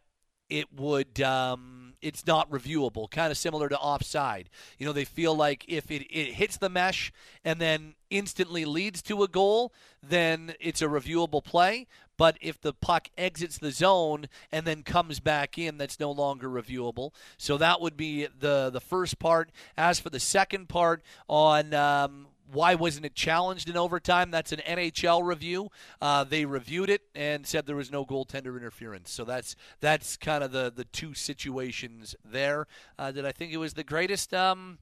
[0.49, 4.49] it would um, it's not reviewable kind of similar to offside.
[4.79, 7.13] You know they feel like if it, it hits the mesh
[7.45, 11.87] and then instantly leads to a goal then it's a reviewable play.
[12.17, 16.49] But if the puck exits the zone and then comes back in that's no longer
[16.49, 17.13] reviewable.
[17.37, 19.51] So that would be the the first part.
[19.77, 24.31] As for the second part on um, why wasn't it challenged in overtime?
[24.31, 25.69] That's an NHL review.
[26.01, 29.11] Uh, they reviewed it and said there was no goaltender interference.
[29.11, 32.67] So that's that's kind of the the two situations there.
[32.99, 34.79] Uh, did I think it was the greatest um,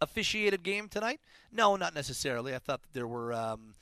[0.00, 1.20] officiated game tonight?
[1.52, 2.54] No, not necessarily.
[2.54, 3.32] I thought that there were.
[3.32, 3.74] Um,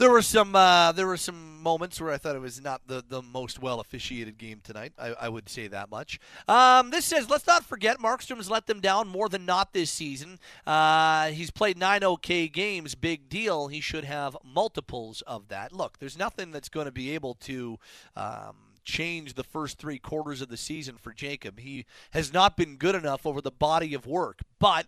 [0.00, 3.04] there were some uh, there were some moments where I thought it was not the,
[3.06, 4.94] the most well officiated game tonight.
[4.98, 6.18] I, I would say that much.
[6.48, 10.38] Um, this says let's not forget Markstrom's let them down more than not this season.
[10.66, 13.68] Uh, he's played nine okay games, big deal.
[13.68, 15.70] He should have multiples of that.
[15.72, 17.78] Look, there's nothing that's going to be able to.
[18.16, 21.60] Um, change the first three quarters of the season for Jacob.
[21.60, 24.86] He has not been good enough over the body of work, but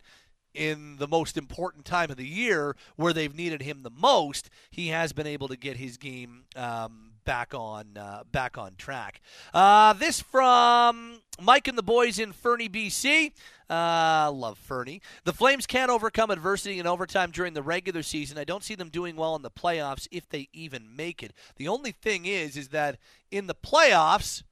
[0.54, 4.88] in the most important time of the year where they've needed him the most, he
[4.88, 9.20] has been able to get his game um, back on uh, back on track.
[9.54, 13.32] Uh, this from Mike and the boys in Fernie, BC.
[13.70, 15.00] Uh, love Fernie.
[15.24, 18.36] The Flames can't overcome adversity in overtime during the regular season.
[18.36, 21.32] I don't see them doing well in the playoffs if they even make it.
[21.56, 22.98] The only thing is, is that
[23.30, 24.42] in the playoffs,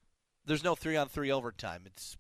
[0.47, 1.83] there's no three on three overtime.
[1.85, 2.17] It's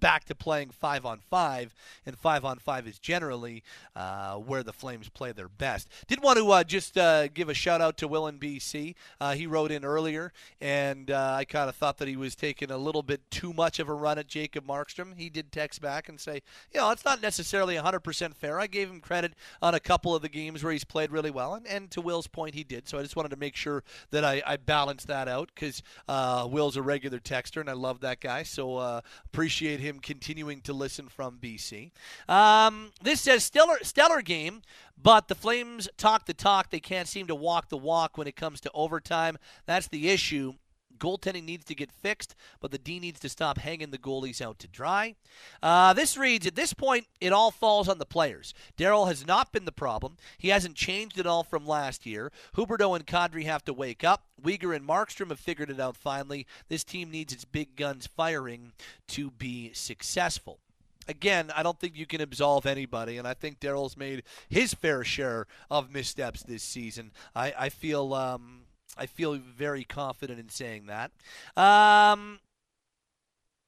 [0.00, 1.74] back to playing five on five,
[2.06, 3.62] and five on five is generally
[3.96, 5.88] uh, where the Flames play their best.
[6.06, 8.94] Did want to uh, just uh, give a shout out to Will in BC.
[9.20, 12.70] Uh, he wrote in earlier, and uh, I kind of thought that he was taking
[12.70, 15.16] a little bit too much of a run at Jacob Markstrom.
[15.16, 16.42] He did text back and say,
[16.72, 18.60] you know, it's not necessarily 100% fair.
[18.60, 21.54] I gave him credit on a couple of the games where he's played really well,
[21.54, 22.88] and, and to Will's point, he did.
[22.88, 26.46] So I just wanted to make sure that I, I balanced that out because uh,
[26.50, 28.42] Will's a regular texter, and I love that guy.
[28.42, 31.90] So appreciate him him continuing to listen from BC.
[32.28, 34.62] Um, this says stellar, stellar game,
[35.00, 36.70] but the Flames talk the talk.
[36.70, 39.38] They can't seem to walk the walk when it comes to overtime.
[39.66, 40.54] That's the issue.
[40.98, 44.58] Goaltending needs to get fixed, but the D needs to stop hanging the goalies out
[44.60, 45.14] to dry.
[45.62, 48.54] Uh, this reads At this point, it all falls on the players.
[48.76, 50.16] Daryl has not been the problem.
[50.36, 52.32] He hasn't changed at all from last year.
[52.56, 54.24] Huberdeau and Kadri have to wake up.
[54.42, 56.46] Weegar and Markstrom have figured it out finally.
[56.68, 58.72] This team needs its big guns firing
[59.08, 60.60] to be successful
[61.08, 65.02] again, I don't think you can absolve anybody, and I think Daryl's made his fair
[65.02, 67.10] share of missteps this season.
[67.34, 68.60] I, I feel um,
[68.98, 71.10] I feel very confident in saying that.
[71.56, 72.40] Um,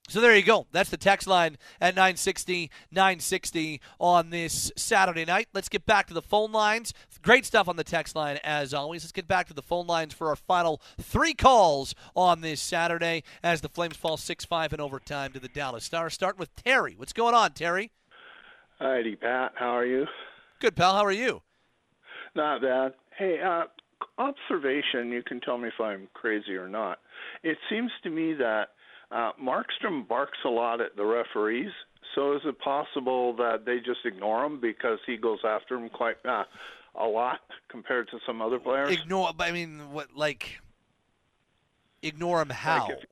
[0.08, 0.66] so there you go.
[0.72, 5.46] That's the text line at 960 960 on this Saturday night.
[5.54, 6.92] Let's get back to the phone lines.
[7.22, 9.04] Great stuff on the text line as always.
[9.04, 13.22] Let's get back to the phone lines for our final three calls on this Saturday
[13.42, 16.14] as the Flames fall 6 5 in overtime to the Dallas Stars.
[16.14, 16.94] Starting with Terry.
[16.96, 17.92] What's going on, Terry?
[18.80, 19.52] Heidi, Pat.
[19.54, 20.06] How are you?
[20.58, 20.94] Good, pal.
[20.94, 21.42] How are you?
[22.34, 22.94] Not bad.
[23.16, 23.64] Hey, uh,
[24.18, 26.98] observation, you can tell me if I'm crazy or not.
[27.42, 28.70] It seems to me that
[29.10, 31.72] uh, Markstrom barks a lot at the referees.
[32.14, 36.16] So is it possible that they just ignore him because he goes after him quite
[36.24, 36.44] uh,
[36.94, 38.90] a lot compared to some other players?
[38.90, 40.60] Ignore, I mean, what like
[42.02, 42.88] ignore him how?
[42.88, 43.04] Like if,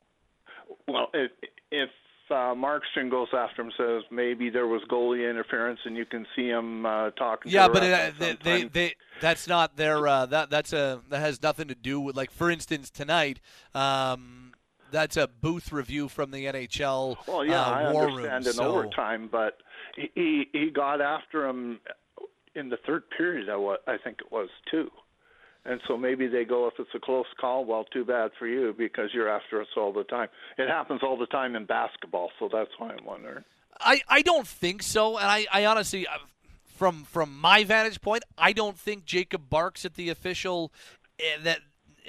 [0.89, 1.31] well, if,
[1.71, 1.91] if
[2.31, 6.49] uh, Markstrom goes after him, says maybe there was goalie interference, and you can see
[6.49, 7.53] him uh, talking.
[7.53, 10.07] Yeah, to but the uh, they, they, they, that's not their.
[10.07, 13.41] Uh, that that's a that has nothing to do with like for instance tonight.
[13.75, 14.53] Um,
[14.91, 17.17] that's a booth review from the NHL.
[17.27, 18.65] Well, yeah, uh, I war understand room, in so.
[18.65, 19.59] overtime, but
[19.97, 21.81] he he got after him
[22.55, 23.49] in the third period.
[23.49, 24.91] I think it was too.
[25.69, 28.75] And so maybe they go, if it's a close call, well, too bad for you
[28.77, 30.29] because you're after us all the time.
[30.57, 33.45] It happens all the time in basketball, so that's why I'm wondering.
[33.79, 36.13] I, I don't think so, and I, I honestly, uh,
[36.65, 40.73] from from my vantage point, I don't think Jacob barks at the official
[41.21, 41.59] uh, that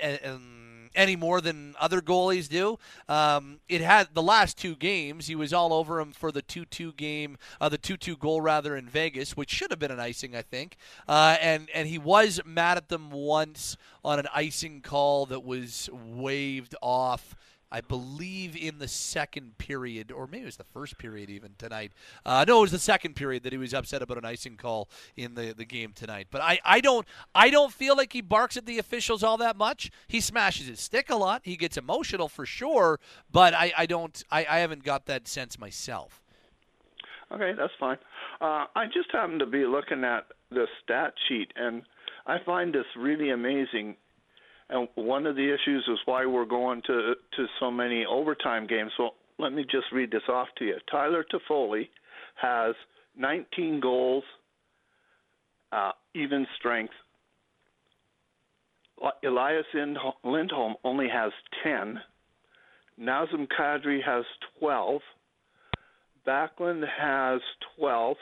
[0.02, 0.59] uh, um,
[1.00, 2.78] any more than other goalies do.
[3.08, 6.92] Um, it had the last two games, he was all over him for the two-two
[6.94, 10.42] game, uh, the two-two goal rather in Vegas, which should have been an icing, I
[10.42, 10.76] think.
[11.08, 15.90] Uh, and and he was mad at them once on an icing call that was
[15.94, 17.34] waved off
[17.72, 21.92] I believe in the second period, or maybe it was the first period even tonight.
[22.26, 24.90] Uh, no, it was the second period that he was upset about an icing call
[25.16, 26.28] in the, the game tonight.
[26.32, 27.06] But I, I don't
[27.36, 29.92] I don't feel like he barks at the officials all that much.
[30.08, 31.42] He smashes his stick a lot.
[31.44, 33.00] He gets emotional for sure,
[33.32, 36.24] but I, I don't I, I haven't got that sense myself.
[37.32, 37.98] Okay, that's fine.
[38.42, 41.84] Uh, I just happen to be looking at the stat sheet, and
[42.26, 43.96] I find this really amazing.
[44.70, 48.92] And one of the issues is why we're going to to so many overtime games.
[48.98, 50.76] So let me just read this off to you.
[50.92, 51.90] Tyler Toffoli
[52.36, 52.76] has
[53.18, 54.24] 19 goals,
[55.72, 56.94] uh, even strength.
[59.24, 59.66] Elias
[60.24, 61.32] Lindholm only has
[61.64, 62.00] 10.
[63.00, 64.26] Nazem Kadri has
[64.60, 65.02] 12.
[66.28, 67.40] Backlund has
[67.78, 68.18] 12,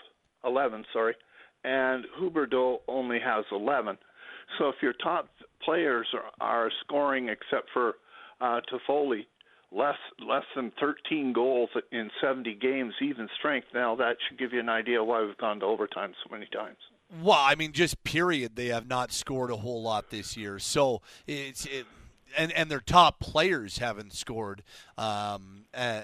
[0.46, 1.16] 11, sorry,
[1.64, 3.98] and Huberdeau only has 11.
[4.58, 5.28] So if your top
[5.64, 7.96] players are, are scoring, except for
[8.42, 9.26] uh, Toffoli,
[9.72, 13.68] less less than 13 goals in 70 games, even strength.
[13.74, 16.78] Now that should give you an idea why we've gone to overtime so many times.
[17.22, 20.60] Well, I mean, just period, they have not scored a whole lot this year.
[20.60, 21.86] So it's it,
[22.38, 24.64] and and their top players haven't scored.
[24.98, 26.02] Um, uh,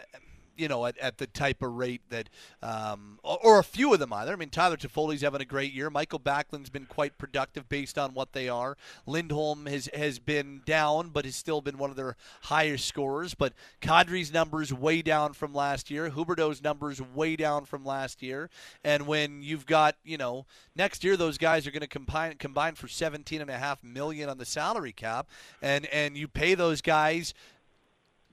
[0.57, 2.29] you know, at, at the type of rate that,
[2.61, 4.33] um, or, or, a few of them either.
[4.33, 5.89] I mean, Tyler Toffoli's having a great year.
[5.89, 8.77] Mikael Backlund's been quite productive based on what they are.
[9.05, 13.33] Lindholm has has been down, but has still been one of their highest scorers.
[13.33, 16.09] But Kadri's numbers way down from last year.
[16.09, 18.49] Huberdeau's numbers way down from last year.
[18.83, 22.75] And when you've got, you know, next year those guys are going to combine combine
[22.75, 25.27] for seventeen and a half million on the salary cap,
[25.61, 27.33] and and you pay those guys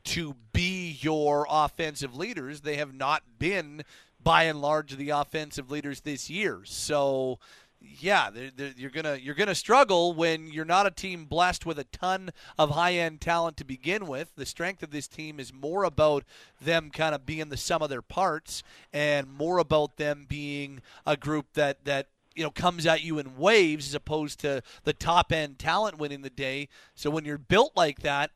[0.04, 2.60] to be your offensive leaders.
[2.60, 3.82] They have not been,
[4.22, 6.60] by and large, the offensive leaders this year.
[6.64, 7.38] So,
[7.80, 11.78] yeah, they're, they're, you're gonna you're gonna struggle when you're not a team blessed with
[11.78, 14.34] a ton of high end talent to begin with.
[14.36, 16.24] The strength of this team is more about
[16.60, 18.62] them kind of being the sum of their parts,
[18.92, 23.38] and more about them being a group that that you know comes at you in
[23.38, 26.68] waves as opposed to the top end talent winning the day.
[26.94, 28.30] So when you're built like that,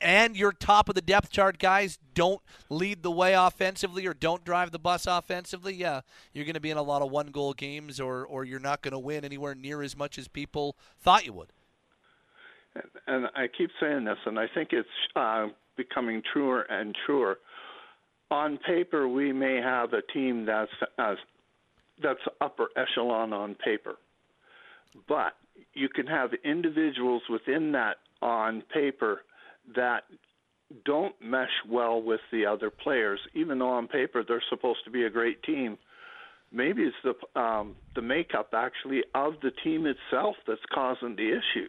[0.00, 4.44] and your top of the depth chart guys don't lead the way offensively or don't
[4.44, 6.00] drive the bus offensively, yeah,
[6.32, 8.82] you're going to be in a lot of one goal games or, or you're not
[8.82, 11.52] going to win anywhere near as much as people thought you would.
[13.06, 17.38] And I keep saying this, and I think it's uh, becoming truer and truer.
[18.30, 21.16] On paper, we may have a team that's uh,
[22.00, 23.96] that's upper echelon on paper,
[25.08, 25.32] but
[25.74, 29.22] you can have individuals within that on paper
[29.76, 30.04] that
[30.84, 35.04] don't mesh well with the other players, even though on paper they're supposed to be
[35.04, 35.78] a great team.
[36.52, 41.68] Maybe it's the um, the makeup actually of the team itself that's causing the issue.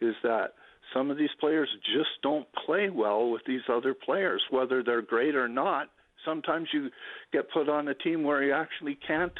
[0.00, 0.54] Is that
[0.92, 5.34] some of these players just don't play well with these other players, whether they're great
[5.34, 5.88] or not.
[6.24, 6.90] Sometimes you
[7.32, 9.32] get put on a team where you actually can't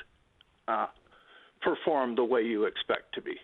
[0.69, 0.87] uh,
[1.63, 3.37] perform the way you expect to be.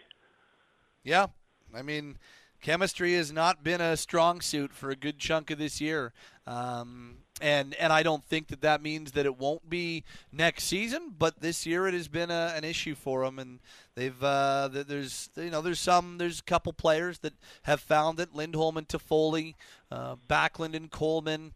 [1.03, 1.27] Yeah,
[1.75, 2.17] I mean,
[2.63, 6.13] chemistry has not been a strong suit for a good chunk of this year.
[6.47, 11.15] Um, and and I don't think that that means that it won't be next season.
[11.19, 13.59] But this year it has been a, an issue for them, and
[13.95, 17.35] they've uh, there's you know there's some there's a couple players that
[17.65, 18.35] have found it.
[18.35, 19.55] Lindholm and Toffoli,
[19.91, 21.53] uh, Backlund and Coleman.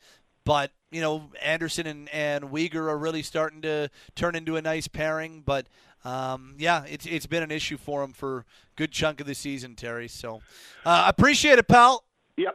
[0.47, 4.89] But you know Andersson and and Weegar are really starting to turn into a nice
[4.89, 5.43] pairing.
[5.45, 5.67] But
[6.05, 8.45] um, yeah, it's it's been an issue for him for a
[8.77, 10.09] good chunk of the season, Terry.
[10.09, 10.41] So
[10.87, 12.05] uh, appreciate it, pal.
[12.37, 12.55] Yep.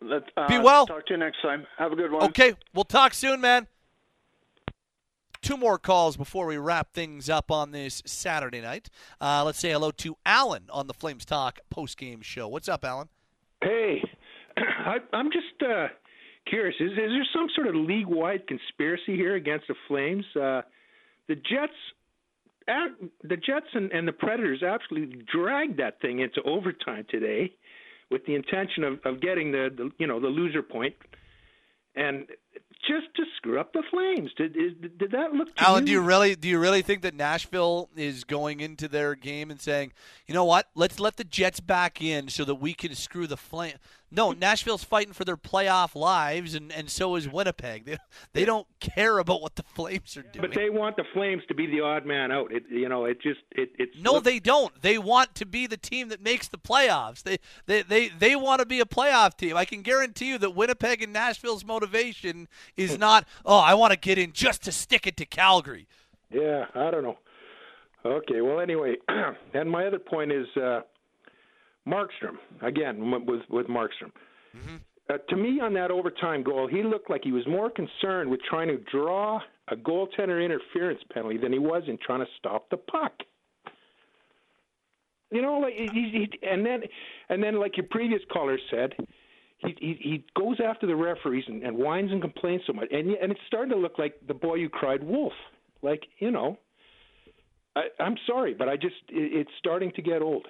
[0.00, 0.86] Let, uh, Be well.
[0.86, 1.66] Talk to you next time.
[1.78, 2.24] Have a good one.
[2.24, 3.68] Okay, we'll talk soon, man.
[5.40, 8.90] Two more calls before we wrap things up on this Saturday night.
[9.20, 12.48] Uh, let's say hello to Alan on the Flames Talk post game show.
[12.48, 13.08] What's up, Alan?
[13.62, 14.02] Hey,
[14.56, 15.88] I, I'm just uh,
[16.48, 16.76] curious.
[16.80, 20.24] Is, is there some sort of league wide conspiracy here against the Flames?
[20.34, 20.62] Uh,
[21.28, 21.74] the Jets
[23.22, 27.52] the Jets and, and the Predators absolutely dragged that thing into overtime today,
[28.10, 30.94] with the intention of, of getting the, the you know the loser point,
[31.94, 32.26] and
[32.86, 34.30] just to screw up the Flames.
[34.36, 35.48] Did did, did that look?
[35.58, 35.86] Alan, you?
[35.86, 39.60] do you really do you really think that Nashville is going into their game and
[39.60, 39.92] saying,
[40.26, 43.36] you know what, let's let the Jets back in so that we can screw the
[43.36, 43.76] Flame?
[44.10, 47.84] No, Nashville's fighting for their playoff lives, and, and so is Winnipeg.
[47.84, 47.98] They,
[48.32, 50.40] they don't care about what the Flames are doing.
[50.40, 52.50] But they want the Flames to be the odd man out.
[52.50, 54.80] It you know it just it it's no, they don't.
[54.80, 57.22] They want to be the team that makes the playoffs.
[57.22, 59.56] They they they, they want to be a playoff team.
[59.56, 63.98] I can guarantee you that Winnipeg and Nashville's motivation is not oh I want to
[63.98, 65.86] get in just to stick it to Calgary.
[66.30, 67.18] Yeah, I don't know.
[68.06, 68.94] Okay, well anyway,
[69.54, 70.46] and my other point is.
[70.56, 70.80] uh
[71.88, 74.12] Markstrom again with with Markstrom.
[74.56, 74.76] Mm-hmm.
[75.10, 78.40] uh, to me, on that overtime goal, he looked like he was more concerned with
[78.48, 79.40] trying to draw
[79.70, 83.12] a goaltender interference penalty than he was in trying to stop the puck.
[85.30, 85.86] You know, like he,
[86.32, 86.80] he, and then,
[87.28, 88.94] and then, like your previous caller said,
[89.58, 93.10] he he, he goes after the referees and, and whines and complains so much, and
[93.10, 95.34] and it's starting to look like the boy who cried wolf.
[95.82, 96.58] Like you know,
[97.76, 100.46] I, I'm sorry, but I just it, it's starting to get old.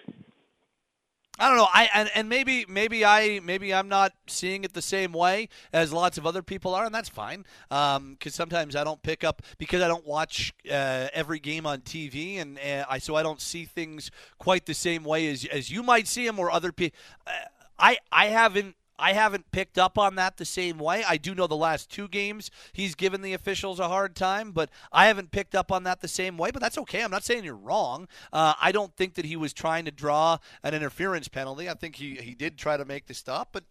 [1.39, 1.69] I don't know.
[1.73, 5.93] I and, and maybe maybe I maybe I'm not seeing it the same way as
[5.93, 7.45] lots of other people are, and that's fine.
[7.69, 11.81] Because um, sometimes I don't pick up because I don't watch uh, every game on
[11.81, 15.71] TV, and uh, I so I don't see things quite the same way as as
[15.71, 16.99] you might see them or other people.
[17.27, 17.31] Uh,
[17.79, 21.05] I I haven't I haven't picked up on that the same way.
[21.09, 24.71] I do know the last two games he's given the officials a hard time, but
[24.93, 26.51] I haven't picked up on that the same way.
[26.51, 27.03] But that's okay.
[27.03, 28.09] I'm not saying you're wrong.
[28.33, 31.69] Uh, I don't think that he was trying to draw an interference penalty.
[31.69, 33.65] I think he, he did try to make the stop, but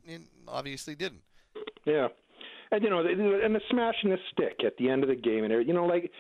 [0.48, 1.22] obviously didn't.
[1.86, 2.08] Yeah.
[2.72, 5.66] And you know, and the smashing the stick at the end of the game, and
[5.66, 6.12] you know, like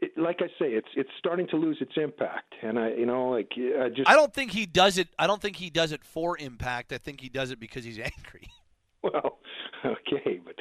[0.00, 3.30] it, like I say, it's it's starting to lose its impact, and I, you know,
[3.30, 5.08] like I just I don't think he does it.
[5.18, 6.92] I don't think he does it for impact.
[6.92, 8.50] I think he does it because he's angry.
[9.02, 9.38] Well,
[9.84, 10.56] okay, but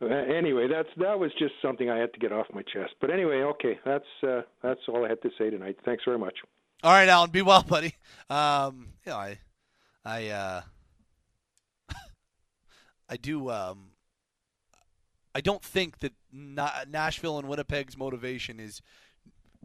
[0.00, 2.94] uh, anyway, that's that was just something I had to get off my chest.
[3.00, 5.78] But anyway, okay, that's uh, that's all I had to say tonight.
[5.84, 6.38] Thanks very much.
[6.82, 7.94] All right, Alan, be well, buddy.
[8.30, 9.38] Um, you know, I,
[10.04, 10.60] I, uh,
[13.08, 13.50] I do.
[13.50, 13.90] Um,
[15.34, 18.82] I don't think that Nashville and Winnipeg's motivation is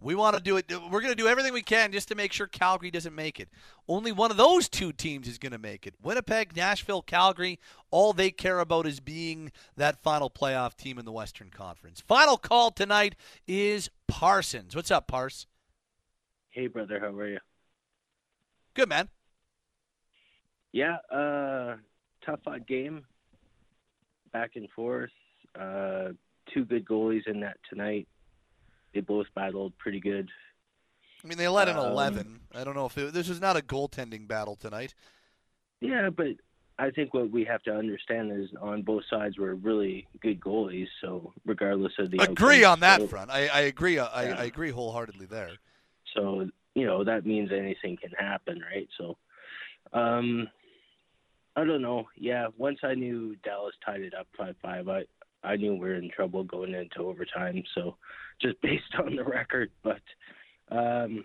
[0.01, 0.65] we want to do it.
[0.69, 3.49] We're going to do everything we can just to make sure Calgary doesn't make it.
[3.87, 5.93] Only one of those two teams is going to make it.
[6.01, 7.59] Winnipeg, Nashville, Calgary,
[7.91, 12.01] all they care about is being that final playoff team in the Western Conference.
[12.01, 13.15] Final call tonight
[13.47, 14.75] is Parsons.
[14.75, 15.47] What's up, Pars?
[16.49, 16.99] Hey, brother.
[16.99, 17.39] How are you?
[18.73, 19.09] Good, man.
[20.71, 21.75] Yeah, uh,
[22.25, 23.05] tough game.
[24.31, 25.11] Back and forth.
[25.59, 26.09] Uh,
[26.53, 28.07] two good goalies in that tonight.
[28.93, 30.29] They both battled pretty good.
[31.23, 32.41] I mean, they led in um, 11.
[32.53, 34.93] I don't know if it, this was not a goaltending battle tonight.
[35.79, 36.27] Yeah, but
[36.79, 40.87] I think what we have to understand is on both sides were really good goalies.
[41.01, 43.99] So regardless of the agree on that so, front, I, I agree.
[43.99, 44.39] Uh, I, yeah.
[44.39, 45.51] I agree wholeheartedly there.
[46.15, 48.87] So you know that means anything can happen, right?
[48.97, 49.17] So,
[49.93, 50.47] um,
[51.55, 52.07] I don't know.
[52.17, 55.03] Yeah, once I knew Dallas tied it up five five, I
[55.43, 57.63] I knew we were in trouble going into overtime.
[57.75, 57.97] So
[58.41, 60.01] just based on the record, but
[60.71, 61.23] um,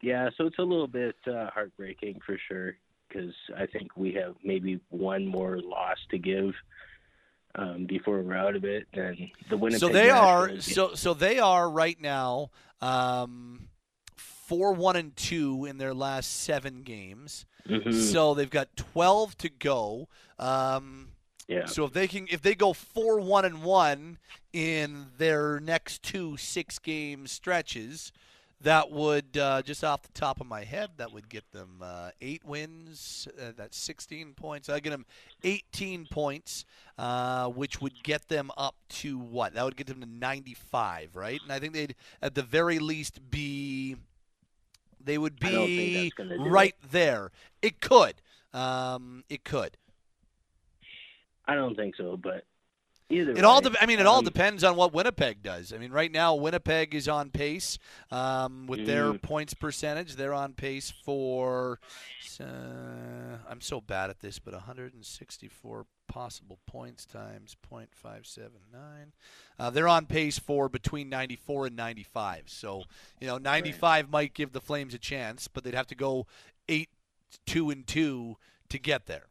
[0.00, 2.76] yeah, so it's a little bit uh, heartbreaking for sure
[3.08, 6.52] because I think we have maybe one more loss to give
[7.54, 8.86] um, before we're out of it.
[8.92, 9.80] And the Winnipeg.
[9.80, 13.68] So they are so so they are right now um,
[14.16, 17.46] four one and two in their last seven games.
[17.68, 17.92] Mm-hmm.
[17.92, 20.08] So they've got twelve to go.
[20.38, 21.11] Um,
[21.52, 21.66] yeah.
[21.66, 24.18] So if they can, if they go four one and one
[24.52, 28.12] in their next two six game stretches,
[28.60, 32.10] that would uh, just off the top of my head, that would get them uh,
[32.20, 33.26] eight wins.
[33.40, 34.68] Uh, that's sixteen points.
[34.68, 35.06] I get them
[35.42, 36.64] eighteen points,
[36.98, 39.54] uh, which would get them up to what?
[39.54, 41.40] That would get them to ninety-five, right?
[41.42, 43.96] And I think they'd at the very least be.
[45.04, 46.92] They would be right it.
[46.92, 47.32] there.
[47.60, 48.22] It could.
[48.54, 49.76] Um, it could.
[51.46, 52.44] I don't think so, but
[53.12, 53.32] either.
[53.32, 53.60] It way, all.
[53.60, 55.72] De- I mean, it um, all depends on what Winnipeg does.
[55.72, 57.78] I mean, right now Winnipeg is on pace
[58.10, 58.86] um, with mm.
[58.86, 60.16] their points percentage.
[60.16, 61.78] They're on pace for.
[62.40, 68.48] Uh, I'm so bad at this, but 164 possible points times 0.579.
[69.58, 72.44] Uh, they're on pace for between 94 and 95.
[72.46, 72.82] So
[73.20, 74.10] you know, 95 right.
[74.10, 76.26] might give the Flames a chance, but they'd have to go
[76.68, 76.90] eight,
[77.46, 78.36] two, and two
[78.68, 79.26] to get there.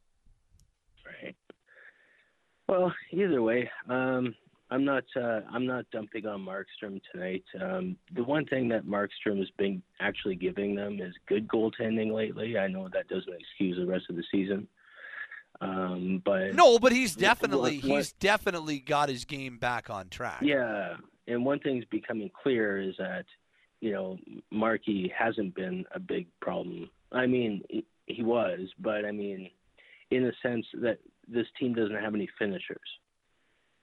[2.71, 4.33] Well, either way, um,
[4.69, 7.43] I'm not uh, I'm not dumping on Markstrom tonight.
[7.61, 12.57] Um, the one thing that Markstrom has been actually giving them is good goaltending lately.
[12.57, 14.69] I know that doesn't excuse the rest of the season,
[15.59, 20.07] um, but no, but he's definitely what, what, he's definitely got his game back on
[20.07, 20.39] track.
[20.41, 20.95] Yeah,
[21.27, 23.25] and one thing's becoming clear is that
[23.81, 24.17] you know
[24.49, 26.89] Markey hasn't been a big problem.
[27.11, 27.63] I mean,
[28.05, 29.49] he was, but I mean,
[30.11, 32.77] in a sense that this team doesn't have any finishers,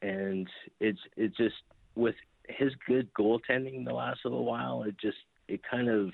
[0.02, 0.48] and
[0.78, 1.56] it's it just
[1.96, 2.14] with
[2.48, 5.16] his good goaltending the last little while, it just
[5.48, 6.12] it kind of.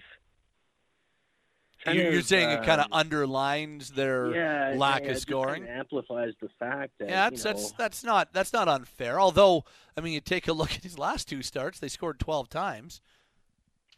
[1.85, 5.65] Kind you're, of, saying uh, it kind of underlines their yeah, lack yeah, of scoring.
[5.65, 8.69] Kind of amplifies the fact that yeah, that's you know, that's that's not that's not
[8.69, 9.21] unfair.
[9.21, 9.65] Although,
[9.95, 13.03] I mean, you take a look at his last two starts; they scored twelve times.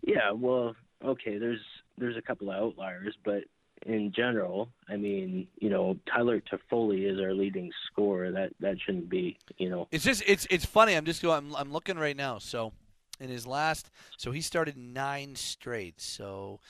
[0.02, 0.74] Yeah, well,
[1.04, 1.38] okay.
[1.38, 1.60] There's
[1.96, 3.44] there's a couple of outliers, but
[3.84, 4.68] in general.
[4.88, 8.30] I mean, you know, Tyler Toffoli is our leading scorer.
[8.32, 9.88] That that shouldn't be, you know.
[9.90, 10.94] It's just it's it's funny.
[10.94, 11.38] I'm just going.
[11.38, 12.38] I'm, I'm looking right now.
[12.38, 12.72] So
[13.20, 16.00] in his last, so he started nine straight.
[16.00, 16.60] So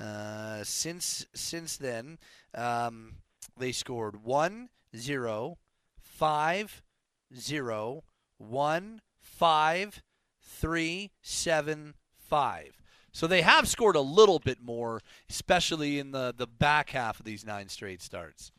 [0.00, 2.18] uh, since since then,
[2.54, 3.14] um,
[3.56, 5.58] they scored one zero,
[6.00, 6.82] five
[7.36, 8.04] zero,
[8.38, 10.02] one five,
[10.40, 12.80] three seven five.
[13.14, 15.00] So they have scored a little bit more,
[15.30, 18.50] especially in the the back half of these nine straight starts.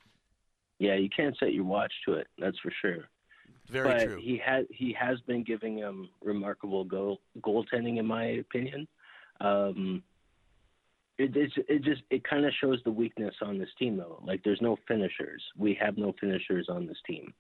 [0.80, 2.28] Yeah, you can't set your watch to it.
[2.40, 3.10] That's for sure.
[3.68, 4.18] Very but true.
[4.22, 8.88] He has he has been giving him remarkable goal goaltending, in my opinion.
[9.42, 10.02] Um,
[11.18, 14.24] it it's, it just it kind of shows the weakness on this team though.
[14.26, 15.44] Like there's no finishers.
[15.58, 17.34] We have no finishers on this team.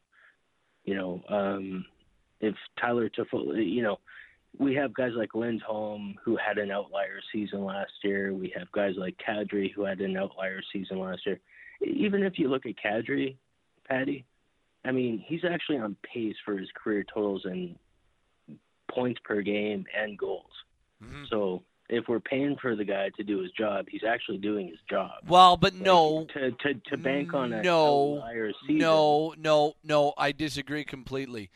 [0.83, 1.85] You know, um,
[2.41, 3.99] if Tyler Toffoli, you know,
[4.59, 8.33] we have guys like Lindholm who had an outlier season last year.
[8.33, 11.39] We have guys like Kadri who had an outlier season last year.
[11.81, 13.35] Even if you look at Kadri,
[13.87, 14.25] Patty,
[14.83, 17.75] I mean, he's actually on pace for his career totals in
[18.89, 20.51] points per game and goals.
[21.03, 21.23] Mm-hmm.
[21.29, 24.79] So if we're paying for the guy to do his job, he's actually doing his
[24.89, 25.11] job.
[25.27, 28.77] Well, but no, to to, to bank on a no, outlier season.
[28.77, 30.13] no, no, no.
[30.17, 31.49] I disagree completely.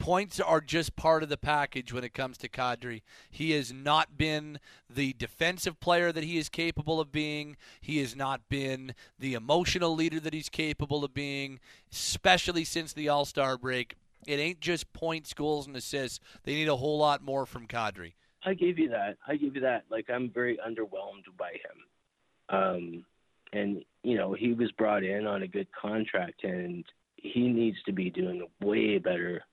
[0.00, 3.02] Points are just part of the package when it comes to Kadri.
[3.30, 4.58] He has not been
[4.88, 7.58] the defensive player that he is capable of being.
[7.82, 11.60] He has not been the emotional leader that he's capable of being,
[11.92, 13.96] especially since the All Star break.
[14.26, 16.18] It ain't just points, goals, and assists.
[16.44, 18.14] They need a whole lot more from Kadri.
[18.42, 19.18] I gave you that.
[19.28, 19.84] I gave you that.
[19.90, 22.58] Like I'm very underwhelmed by him.
[22.58, 23.04] Um,
[23.52, 26.86] and you know he was brought in on a good contract, and
[27.16, 29.44] he needs to be doing way better.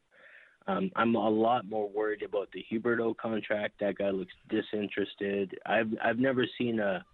[0.68, 3.80] Um, I'm a lot more worried about the Huberdeau contract.
[3.80, 5.58] That guy looks disinterested.
[5.66, 7.06] I've I've never seen a.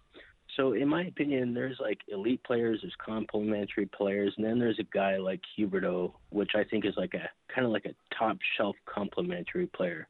[0.56, 4.96] So in my opinion, there's like elite players, there's complementary players, and then there's a
[4.96, 8.76] guy like Huberdeau, which I think is like a kind of like a top shelf
[8.86, 10.08] complementary player,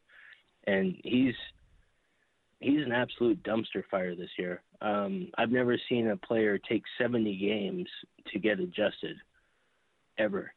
[0.66, 1.34] and he's
[2.60, 4.62] he's an absolute dumpster fire this year.
[4.80, 7.88] Um, I've never seen a player take 70 games
[8.32, 9.16] to get adjusted,
[10.18, 10.52] ever.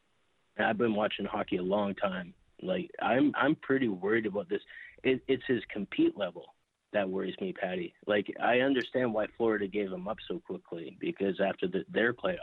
[0.58, 2.34] I've been watching hockey a long time.
[2.62, 4.60] Like I'm, I'm pretty worried about this.
[5.02, 6.54] It, it's his compete level
[6.92, 7.94] that worries me, Patty.
[8.06, 12.38] Like I understand why Florida gave him up so quickly because after the, their playoffs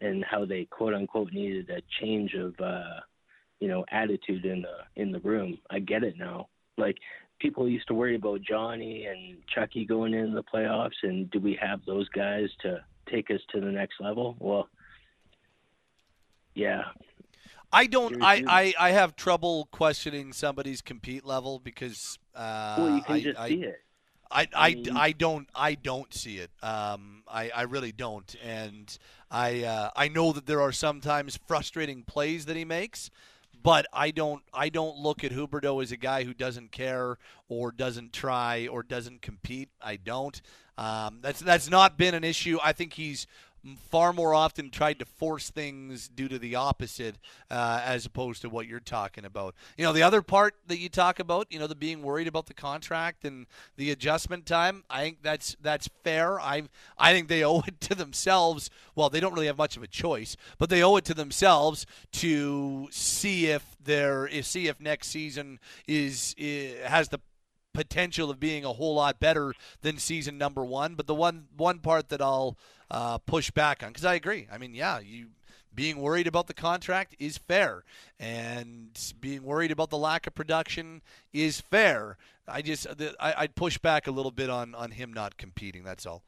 [0.00, 3.00] and how they quote unquote needed a change of, uh,
[3.60, 5.58] you know, attitude in the in the room.
[5.70, 6.48] I get it now.
[6.76, 6.96] Like
[7.38, 11.58] people used to worry about Johnny and Chucky going into the playoffs, and do we
[11.60, 14.36] have those guys to take us to the next level?
[14.38, 14.68] Well,
[16.54, 16.82] yeah.
[17.72, 18.22] I don't.
[18.22, 22.18] I, I, I have trouble questioning somebody's compete level because.
[22.34, 23.76] Uh, Well, you can I, just I, see it.
[24.30, 26.50] I, I I, mean- I don't I don't see it.
[26.62, 28.96] Um, I, I really don't, and
[29.30, 33.10] I uh, I know that there are sometimes frustrating plays that he makes,
[33.62, 37.18] but I don't I don't look at Huberdeau as a guy who doesn't care
[37.48, 39.68] or doesn't try or doesn't compete.
[39.82, 40.40] I don't.
[40.78, 42.58] Um, that's that's not been an issue.
[42.64, 43.26] I think he's
[43.90, 47.16] far more often tried to force things due to the opposite
[47.50, 49.54] uh, as opposed to what you're talking about.
[49.76, 52.46] You know, the other part that you talk about, you know, the being worried about
[52.46, 54.84] the contract and the adjustment time.
[54.90, 56.40] I think that's that's fair.
[56.40, 56.64] I
[56.98, 58.70] I think they owe it to themselves.
[58.94, 61.86] Well, they don't really have much of a choice, but they owe it to themselves
[62.12, 67.20] to see if their if see if next season is, is has the
[67.72, 70.94] potential of being a whole lot better than season number one.
[70.94, 72.56] But the one one part that I'll
[72.90, 74.46] uh, push back on because I agree.
[74.52, 75.28] I mean, yeah, you
[75.74, 77.84] being worried about the contract is fair,
[78.20, 78.90] and
[79.20, 82.16] being worried about the lack of production is fair.
[82.46, 85.84] I just the, I, I'd push back a little bit on on him not competing.
[85.84, 86.22] That's all.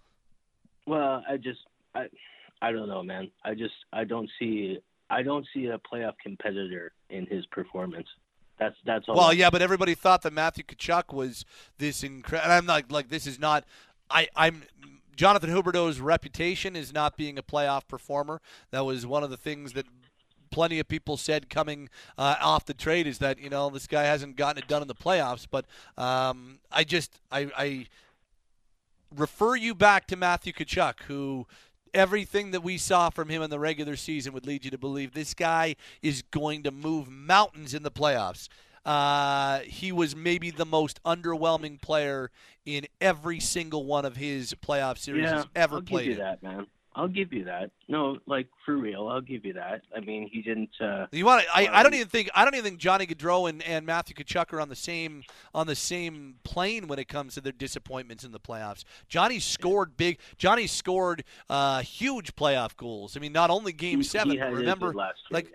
[0.86, 1.60] Well, I just
[1.94, 2.06] I
[2.62, 3.30] I don't know, man.
[3.44, 4.78] I just I don't see
[5.10, 8.08] I don't see a playoff competitor in his performance.
[8.58, 9.16] That's that's all.
[9.16, 11.44] Well, yeah, but everybody thought that Matthew Tkachuk was
[11.78, 12.44] this incredible.
[12.44, 13.64] And I'm not like this is not.
[14.10, 14.62] I I'm
[15.16, 18.40] Jonathan Huberdeau's reputation is not being a playoff performer.
[18.70, 19.86] That was one of the things that
[20.50, 24.04] plenty of people said coming uh, off the trade is that you know this guy
[24.04, 25.46] hasn't gotten it done in the playoffs.
[25.50, 25.66] But
[25.98, 27.86] um, I just I, I
[29.14, 31.46] refer you back to Matthew Tkachuk, who
[31.94, 35.12] everything that we saw from him in the regular season would lead you to believe
[35.12, 38.48] this guy is going to move mountains in the playoffs.
[38.84, 42.30] Uh, he was maybe the most underwhelming player
[42.66, 46.42] in every single one of his playoff series yeah, ever I'll played give you that,
[46.42, 46.66] man.
[46.96, 47.70] I'll give you that.
[47.88, 49.82] No, like for real, I'll give you that.
[49.96, 50.70] I mean, he didn't.
[50.80, 51.48] Uh, You want to?
[51.52, 54.52] I, I don't even think I don't even think Johnny Gaudreau and, and Matthew Tkachuk
[54.52, 58.30] are on the same on the same plane when it comes to their disappointments in
[58.32, 58.84] the playoffs.
[59.08, 60.18] Johnny scored big.
[60.38, 63.16] Johnny scored uh, huge playoff goals.
[63.16, 65.52] I mean, not only Game He- Seven, he but had his remember, last year, like.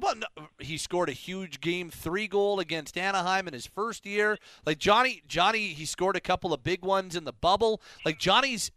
[0.00, 4.38] Well, no, he scored a huge game three goal against Anaheim in his first year.
[4.64, 7.82] Like Johnny, Johnny, he scored a couple of big ones in the bubble.
[8.02, 8.70] Like Johnny's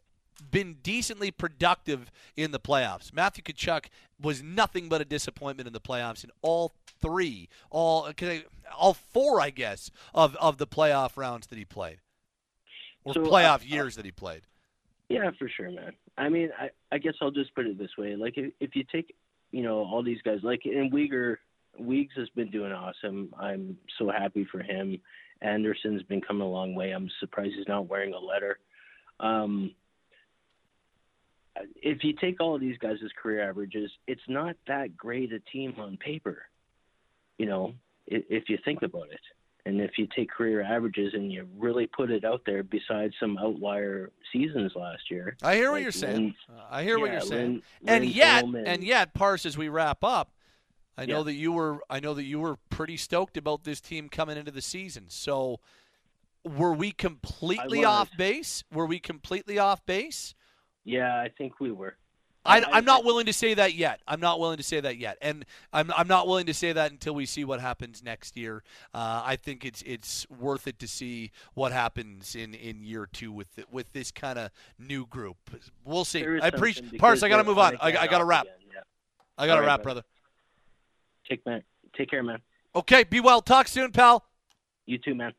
[0.51, 3.13] been decently productive in the playoffs.
[3.13, 3.85] Matthew Tkachuk
[4.21, 8.09] was nothing but a disappointment in the playoffs in all three, all
[8.77, 11.97] all four, I guess, of of the playoff rounds that he played,
[13.03, 14.43] or So, playoff uh, years that he played.
[15.09, 15.93] Yeah, for sure, man.
[16.17, 18.83] I mean, I, I guess I'll just put it this way: like, if, if you
[18.91, 19.15] take,
[19.51, 21.37] you know, all these guys, like, and Weegar,
[21.77, 23.33] Weeks has been doing awesome.
[23.37, 24.99] I'm so happy for him.
[25.41, 26.91] Andersson's been coming a long way.
[26.91, 28.59] I'm surprised he's not wearing a letter.
[29.19, 29.71] Um,
[31.75, 35.75] if you take all of these guys' career averages, it's not that great a team
[35.77, 36.43] on paper.
[37.37, 37.73] You know,
[38.07, 39.19] if you think about it.
[39.65, 43.37] And if you take career averages and you really put it out there, besides some
[43.37, 46.35] outlier seasons last year, I hear what like you're saying.
[46.49, 47.61] Uh, I hear what you're saying.
[47.81, 50.33] Lin- and yet, and- and yet, Parse, as we wrap up,
[50.97, 51.23] I know Yeah.
[51.23, 51.81] that you were.
[51.89, 55.05] I know that you were pretty stoked about this team coming into the season.
[55.09, 55.61] So,
[56.43, 58.65] were we completely off base?
[58.69, 60.35] Were we completely off base?
[60.83, 61.95] Yeah, I think we were.
[62.45, 64.01] I, I'm not willing to say that yet.
[64.05, 66.91] I'm not willing to say that yet, and I'm I'm not willing to say that
[66.91, 68.63] until we see what happens next year.
[68.93, 73.31] Uh, I think it's it's worth it to see what happens in, in year two
[73.31, 75.37] with the, with this kind of new group.
[75.85, 76.25] We'll see.
[76.25, 76.97] I appreciate.
[76.99, 77.77] Parse, I got to move on.
[77.79, 78.43] I, I got to wrap.
[78.43, 78.81] again, yeah.
[79.37, 80.01] I got to right, wrap, brother.
[80.01, 80.07] brother.
[81.29, 81.63] Take man,
[81.97, 82.39] take care, man.
[82.75, 83.41] Okay, be well.
[83.41, 84.25] Talk soon, pal.
[84.85, 85.33] You too, man.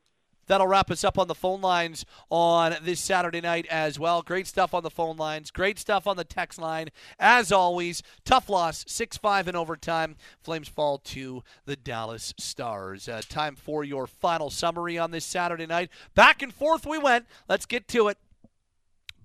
[0.47, 4.21] That'll wrap us up on the phone lines on this Saturday night as well.
[4.21, 5.51] Great stuff on the phone lines.
[5.51, 6.89] Great stuff on the text line.
[7.19, 10.15] As always, tough loss, 6 5 in overtime.
[10.41, 13.07] Flames fall to the Dallas Stars.
[13.07, 15.89] Uh, time for your final summary on this Saturday night.
[16.13, 17.25] Back and forth we went.
[17.47, 18.17] Let's get to it.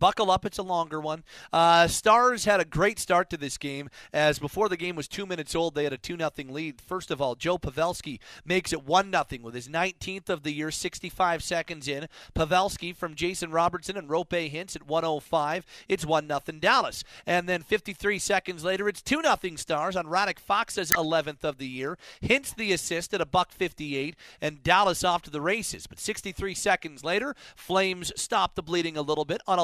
[0.00, 1.24] Buckle up, it's a longer one.
[1.52, 5.26] Uh, Stars had a great start to this game, as before the game was two
[5.26, 6.80] minutes old, they had a 2 0 lead.
[6.80, 10.70] First of all, Joe Pavelski makes it 1 0 with his 19th of the year,
[10.70, 12.08] 65 seconds in.
[12.34, 15.66] Pavelski from Jason Robertson and Roope Hintz at 105.
[15.86, 17.04] It's 1 0 Dallas.
[17.26, 21.68] And then 53 seconds later, it's 2 0 Stars on Radek Faksa's 11th of the
[21.68, 21.98] year.
[22.22, 25.86] Hintz the assist at a buck 58, and Dallas off to the races.
[25.86, 29.58] But 63 seconds later, Flames stop the bleeding a little bit on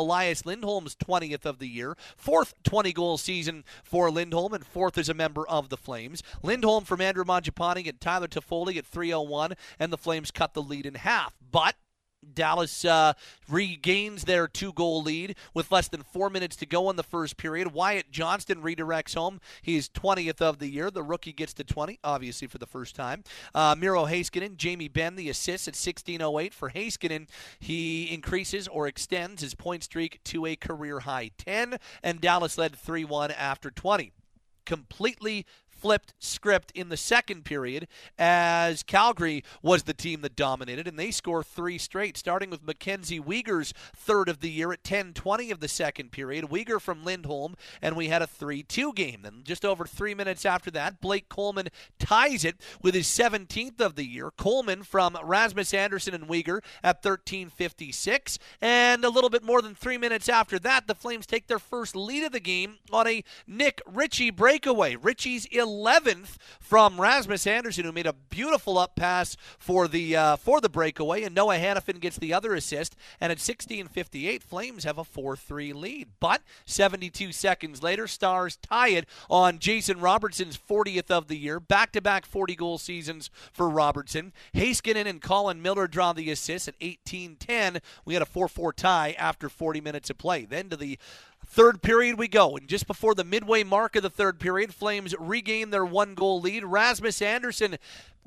[0.45, 1.97] Lindholm's 20th of the year.
[2.17, 6.23] Fourth 20 goal season for Lindholm, and fourth as a member of the Flames.
[6.43, 10.87] Lindholm from Andrew Mangiapane and Tyler Toffoli at 301, and the Flames cut the lead
[10.87, 11.37] in half.
[11.51, 11.77] But
[12.35, 13.15] Dallas uh,
[13.49, 17.37] regains their two goal lead with less than four minutes to go in the first
[17.37, 17.73] period.
[17.73, 19.41] Wyatt Johnston redirects home.
[19.63, 20.91] He's 20th of the year.
[20.91, 23.25] The rookie gets to 20, obviously, for the first time.
[23.55, 27.29] Uh, Miro Heiskanen, Jamie Benn, the assist at 16.08 for Heiskanen.
[27.59, 32.77] He increases or extends his point streak to a career high 10, and Dallas led
[32.77, 34.13] 3 1 after 20.
[34.65, 35.47] Completely
[35.87, 37.87] flipped script in the second period
[38.19, 43.21] as Calgary was the team that dominated and they score three straight starting with Mackenzie
[43.21, 46.47] Weegar's third of the year at 10-20 of the second period.
[46.47, 49.21] Weegar from Lindholm and we had a 3-2 game.
[49.23, 51.69] Then just over 3 minutes after that Blake Coleman
[52.01, 54.33] ties it with his 17th of the year.
[54.37, 59.99] Coleman from Rasmus Andersson and Weegar at 13-56 and a little bit more than 3
[59.99, 63.81] minutes after that the Flames take their first lead of the game on a Nick
[63.87, 64.97] Ritchie breakaway.
[64.97, 65.47] Ritchie's
[65.77, 70.69] 11th from Rasmus Andersson, who made a beautiful up pass for the uh, for the
[70.69, 72.97] breakaway, and Noah Hanifin gets the other assist.
[73.21, 76.09] And at 16:58, Flames have a 4-3 lead.
[76.21, 82.31] But 72 seconds later, Stars tie it on Jason Robertson's 40th of the year, back-to-back
[82.31, 84.33] 40-goal seasons for Robertson.
[84.55, 87.81] Heiskanen and Colin Miller draw the assist at 18-10.
[88.05, 90.45] We had a 4-4 tie after 40 minutes of play.
[90.45, 90.99] Then to the
[91.45, 95.15] Third period we go, and just before the midway mark of the third period, Flames
[95.19, 96.65] regain their one goal lead.
[96.65, 97.79] Rasmus Andersson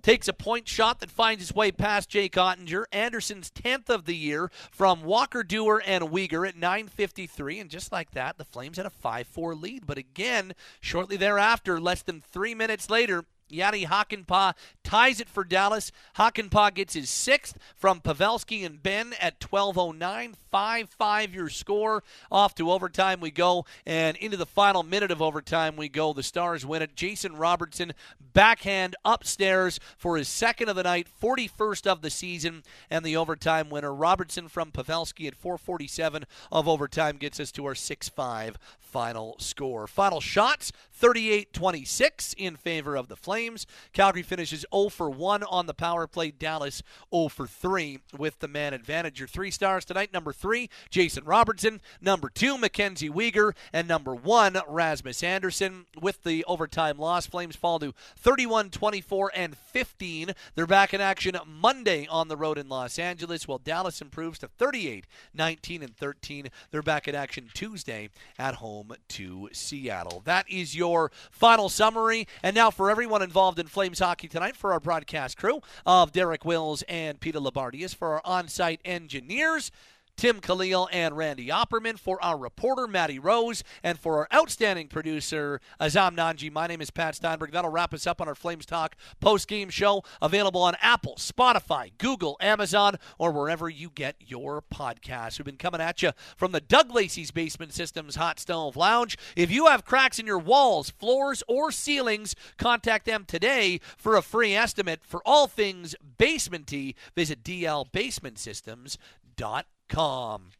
[0.02, 2.86] takes a point shot that finds its way past Jake Oettinger.
[2.92, 7.62] Andersson's 10th of the year from Walker Duehr and Weegar at 9.53.
[7.62, 9.86] And just like that, the Flames had a 5 4 lead.
[9.86, 14.54] But again, shortly thereafter, less than three minutes later, Jani Hakanpaa
[14.84, 15.92] ties it for Dallas.
[16.18, 20.36] Hakanpaa gets his sixth from Pavelski and Benn at 12.09.
[20.52, 22.04] 5 5 your score.
[22.32, 26.14] Off to overtime we go, and into the final minute of overtime we go.
[26.14, 26.96] The Stars win it.
[26.96, 27.94] Jason Robertson,
[28.34, 33.70] backhand upstairs for his second of the night, 41st of the season, and the overtime
[33.70, 33.94] winner.
[33.94, 38.58] Robertson from Pavelski at 447 of overtime gets us to our 6 5
[38.90, 39.88] final score.
[39.88, 43.66] Final shots 38 26 in favor of the Flames.
[43.94, 46.32] Calgary finishes 0 for 1 on the power play.
[46.32, 46.82] Dallas
[47.14, 49.20] 0 for 3 with the man advantage.
[49.20, 51.82] Your three stars tonight number three, Jason Robertson.
[52.02, 53.54] Number two, Mackenzie Weegar.
[53.74, 55.86] And number one, Rasmus Andersson.
[56.02, 60.32] With the overtime loss, Flames fall to 31 24 and 15.
[60.56, 64.48] They're back in action Monday on the road in Los Angeles, while Dallas improves to
[64.48, 66.50] 38 19 and 13.
[66.72, 70.22] They're back in action Tuesday at home to Seattle.
[70.26, 72.28] That is your final summary.
[72.42, 76.46] And now for everyone involved in Flames hockey tonight, for our broadcast crew of Derek
[76.46, 79.72] Wills and Peter Loubardias, for our on site engineers.
[80.20, 85.62] Tim Khalil and Randy Opperman, for our reporter, Maddie Rose, and for our outstanding producer,
[85.80, 86.52] Azam Nanji.
[86.52, 87.54] My name is Pat Steinberg.
[87.54, 91.94] That'll wrap us up on our Flames Talk post game show, available on Apple, Spotify,
[91.98, 95.40] Google, Amazon, or wherever you get your podcasts.
[95.40, 99.18] We've been coming at you from the Doug Lacey's Basement Systems Hot Stove Lounge.
[99.38, 104.22] If you have cracks in your walls, floors, or ceilings, contact them today for a
[104.22, 106.96] free estimate for all things basementy.
[107.16, 110.52] Visit dlbasementsystems.com com.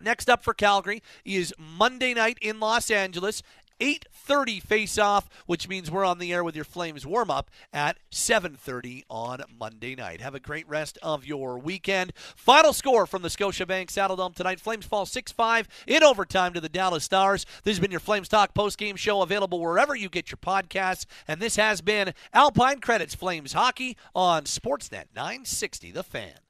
[0.00, 3.42] Next up for Calgary is Monday night in Los Angeles.
[3.80, 9.42] 8:30 face-off, which means we're on the air with your Flames warm-up at 7:30 on
[9.58, 10.20] Monday night.
[10.20, 12.12] Have a great rest of your weekend.
[12.36, 17.04] Final score from the Scotiabank Saddledome tonight: Flames fall 6-5 in overtime to the Dallas
[17.04, 17.46] Stars.
[17.64, 21.06] This has been your Flames Talk post-game show, available wherever you get your podcasts.
[21.26, 26.49] And this has been Alpine Credits Flames Hockey on Sportsnet 960 The Fan.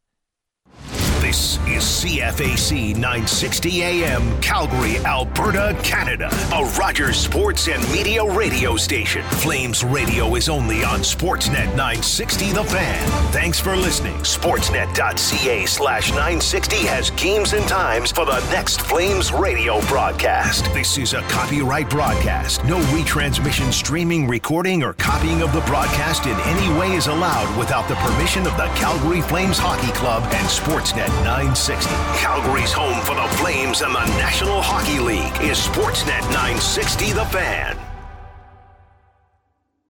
[1.21, 6.31] This is CFAC 960 AM, Calgary, Alberta, Canada.
[6.55, 9.23] A Rogers Sports and Media radio station.
[9.25, 13.07] Flames Radio is only on Sportsnet 960 The Fan.
[13.33, 14.17] Thanks for listening.
[14.21, 20.65] Sportsnet.ca slash 960 has games and times for the next Flames radio broadcast.
[20.73, 22.65] This is a copyright broadcast.
[22.65, 27.87] No retransmission, streaming, recording, or copying of the broadcast in any way is allowed without
[27.89, 31.91] the permission of the Calgary Flames Hockey Club and Sportsnet 960.
[32.19, 37.90] Calgary's home for the Flames and the National Hockey League is Sportsnet 960 The Fan.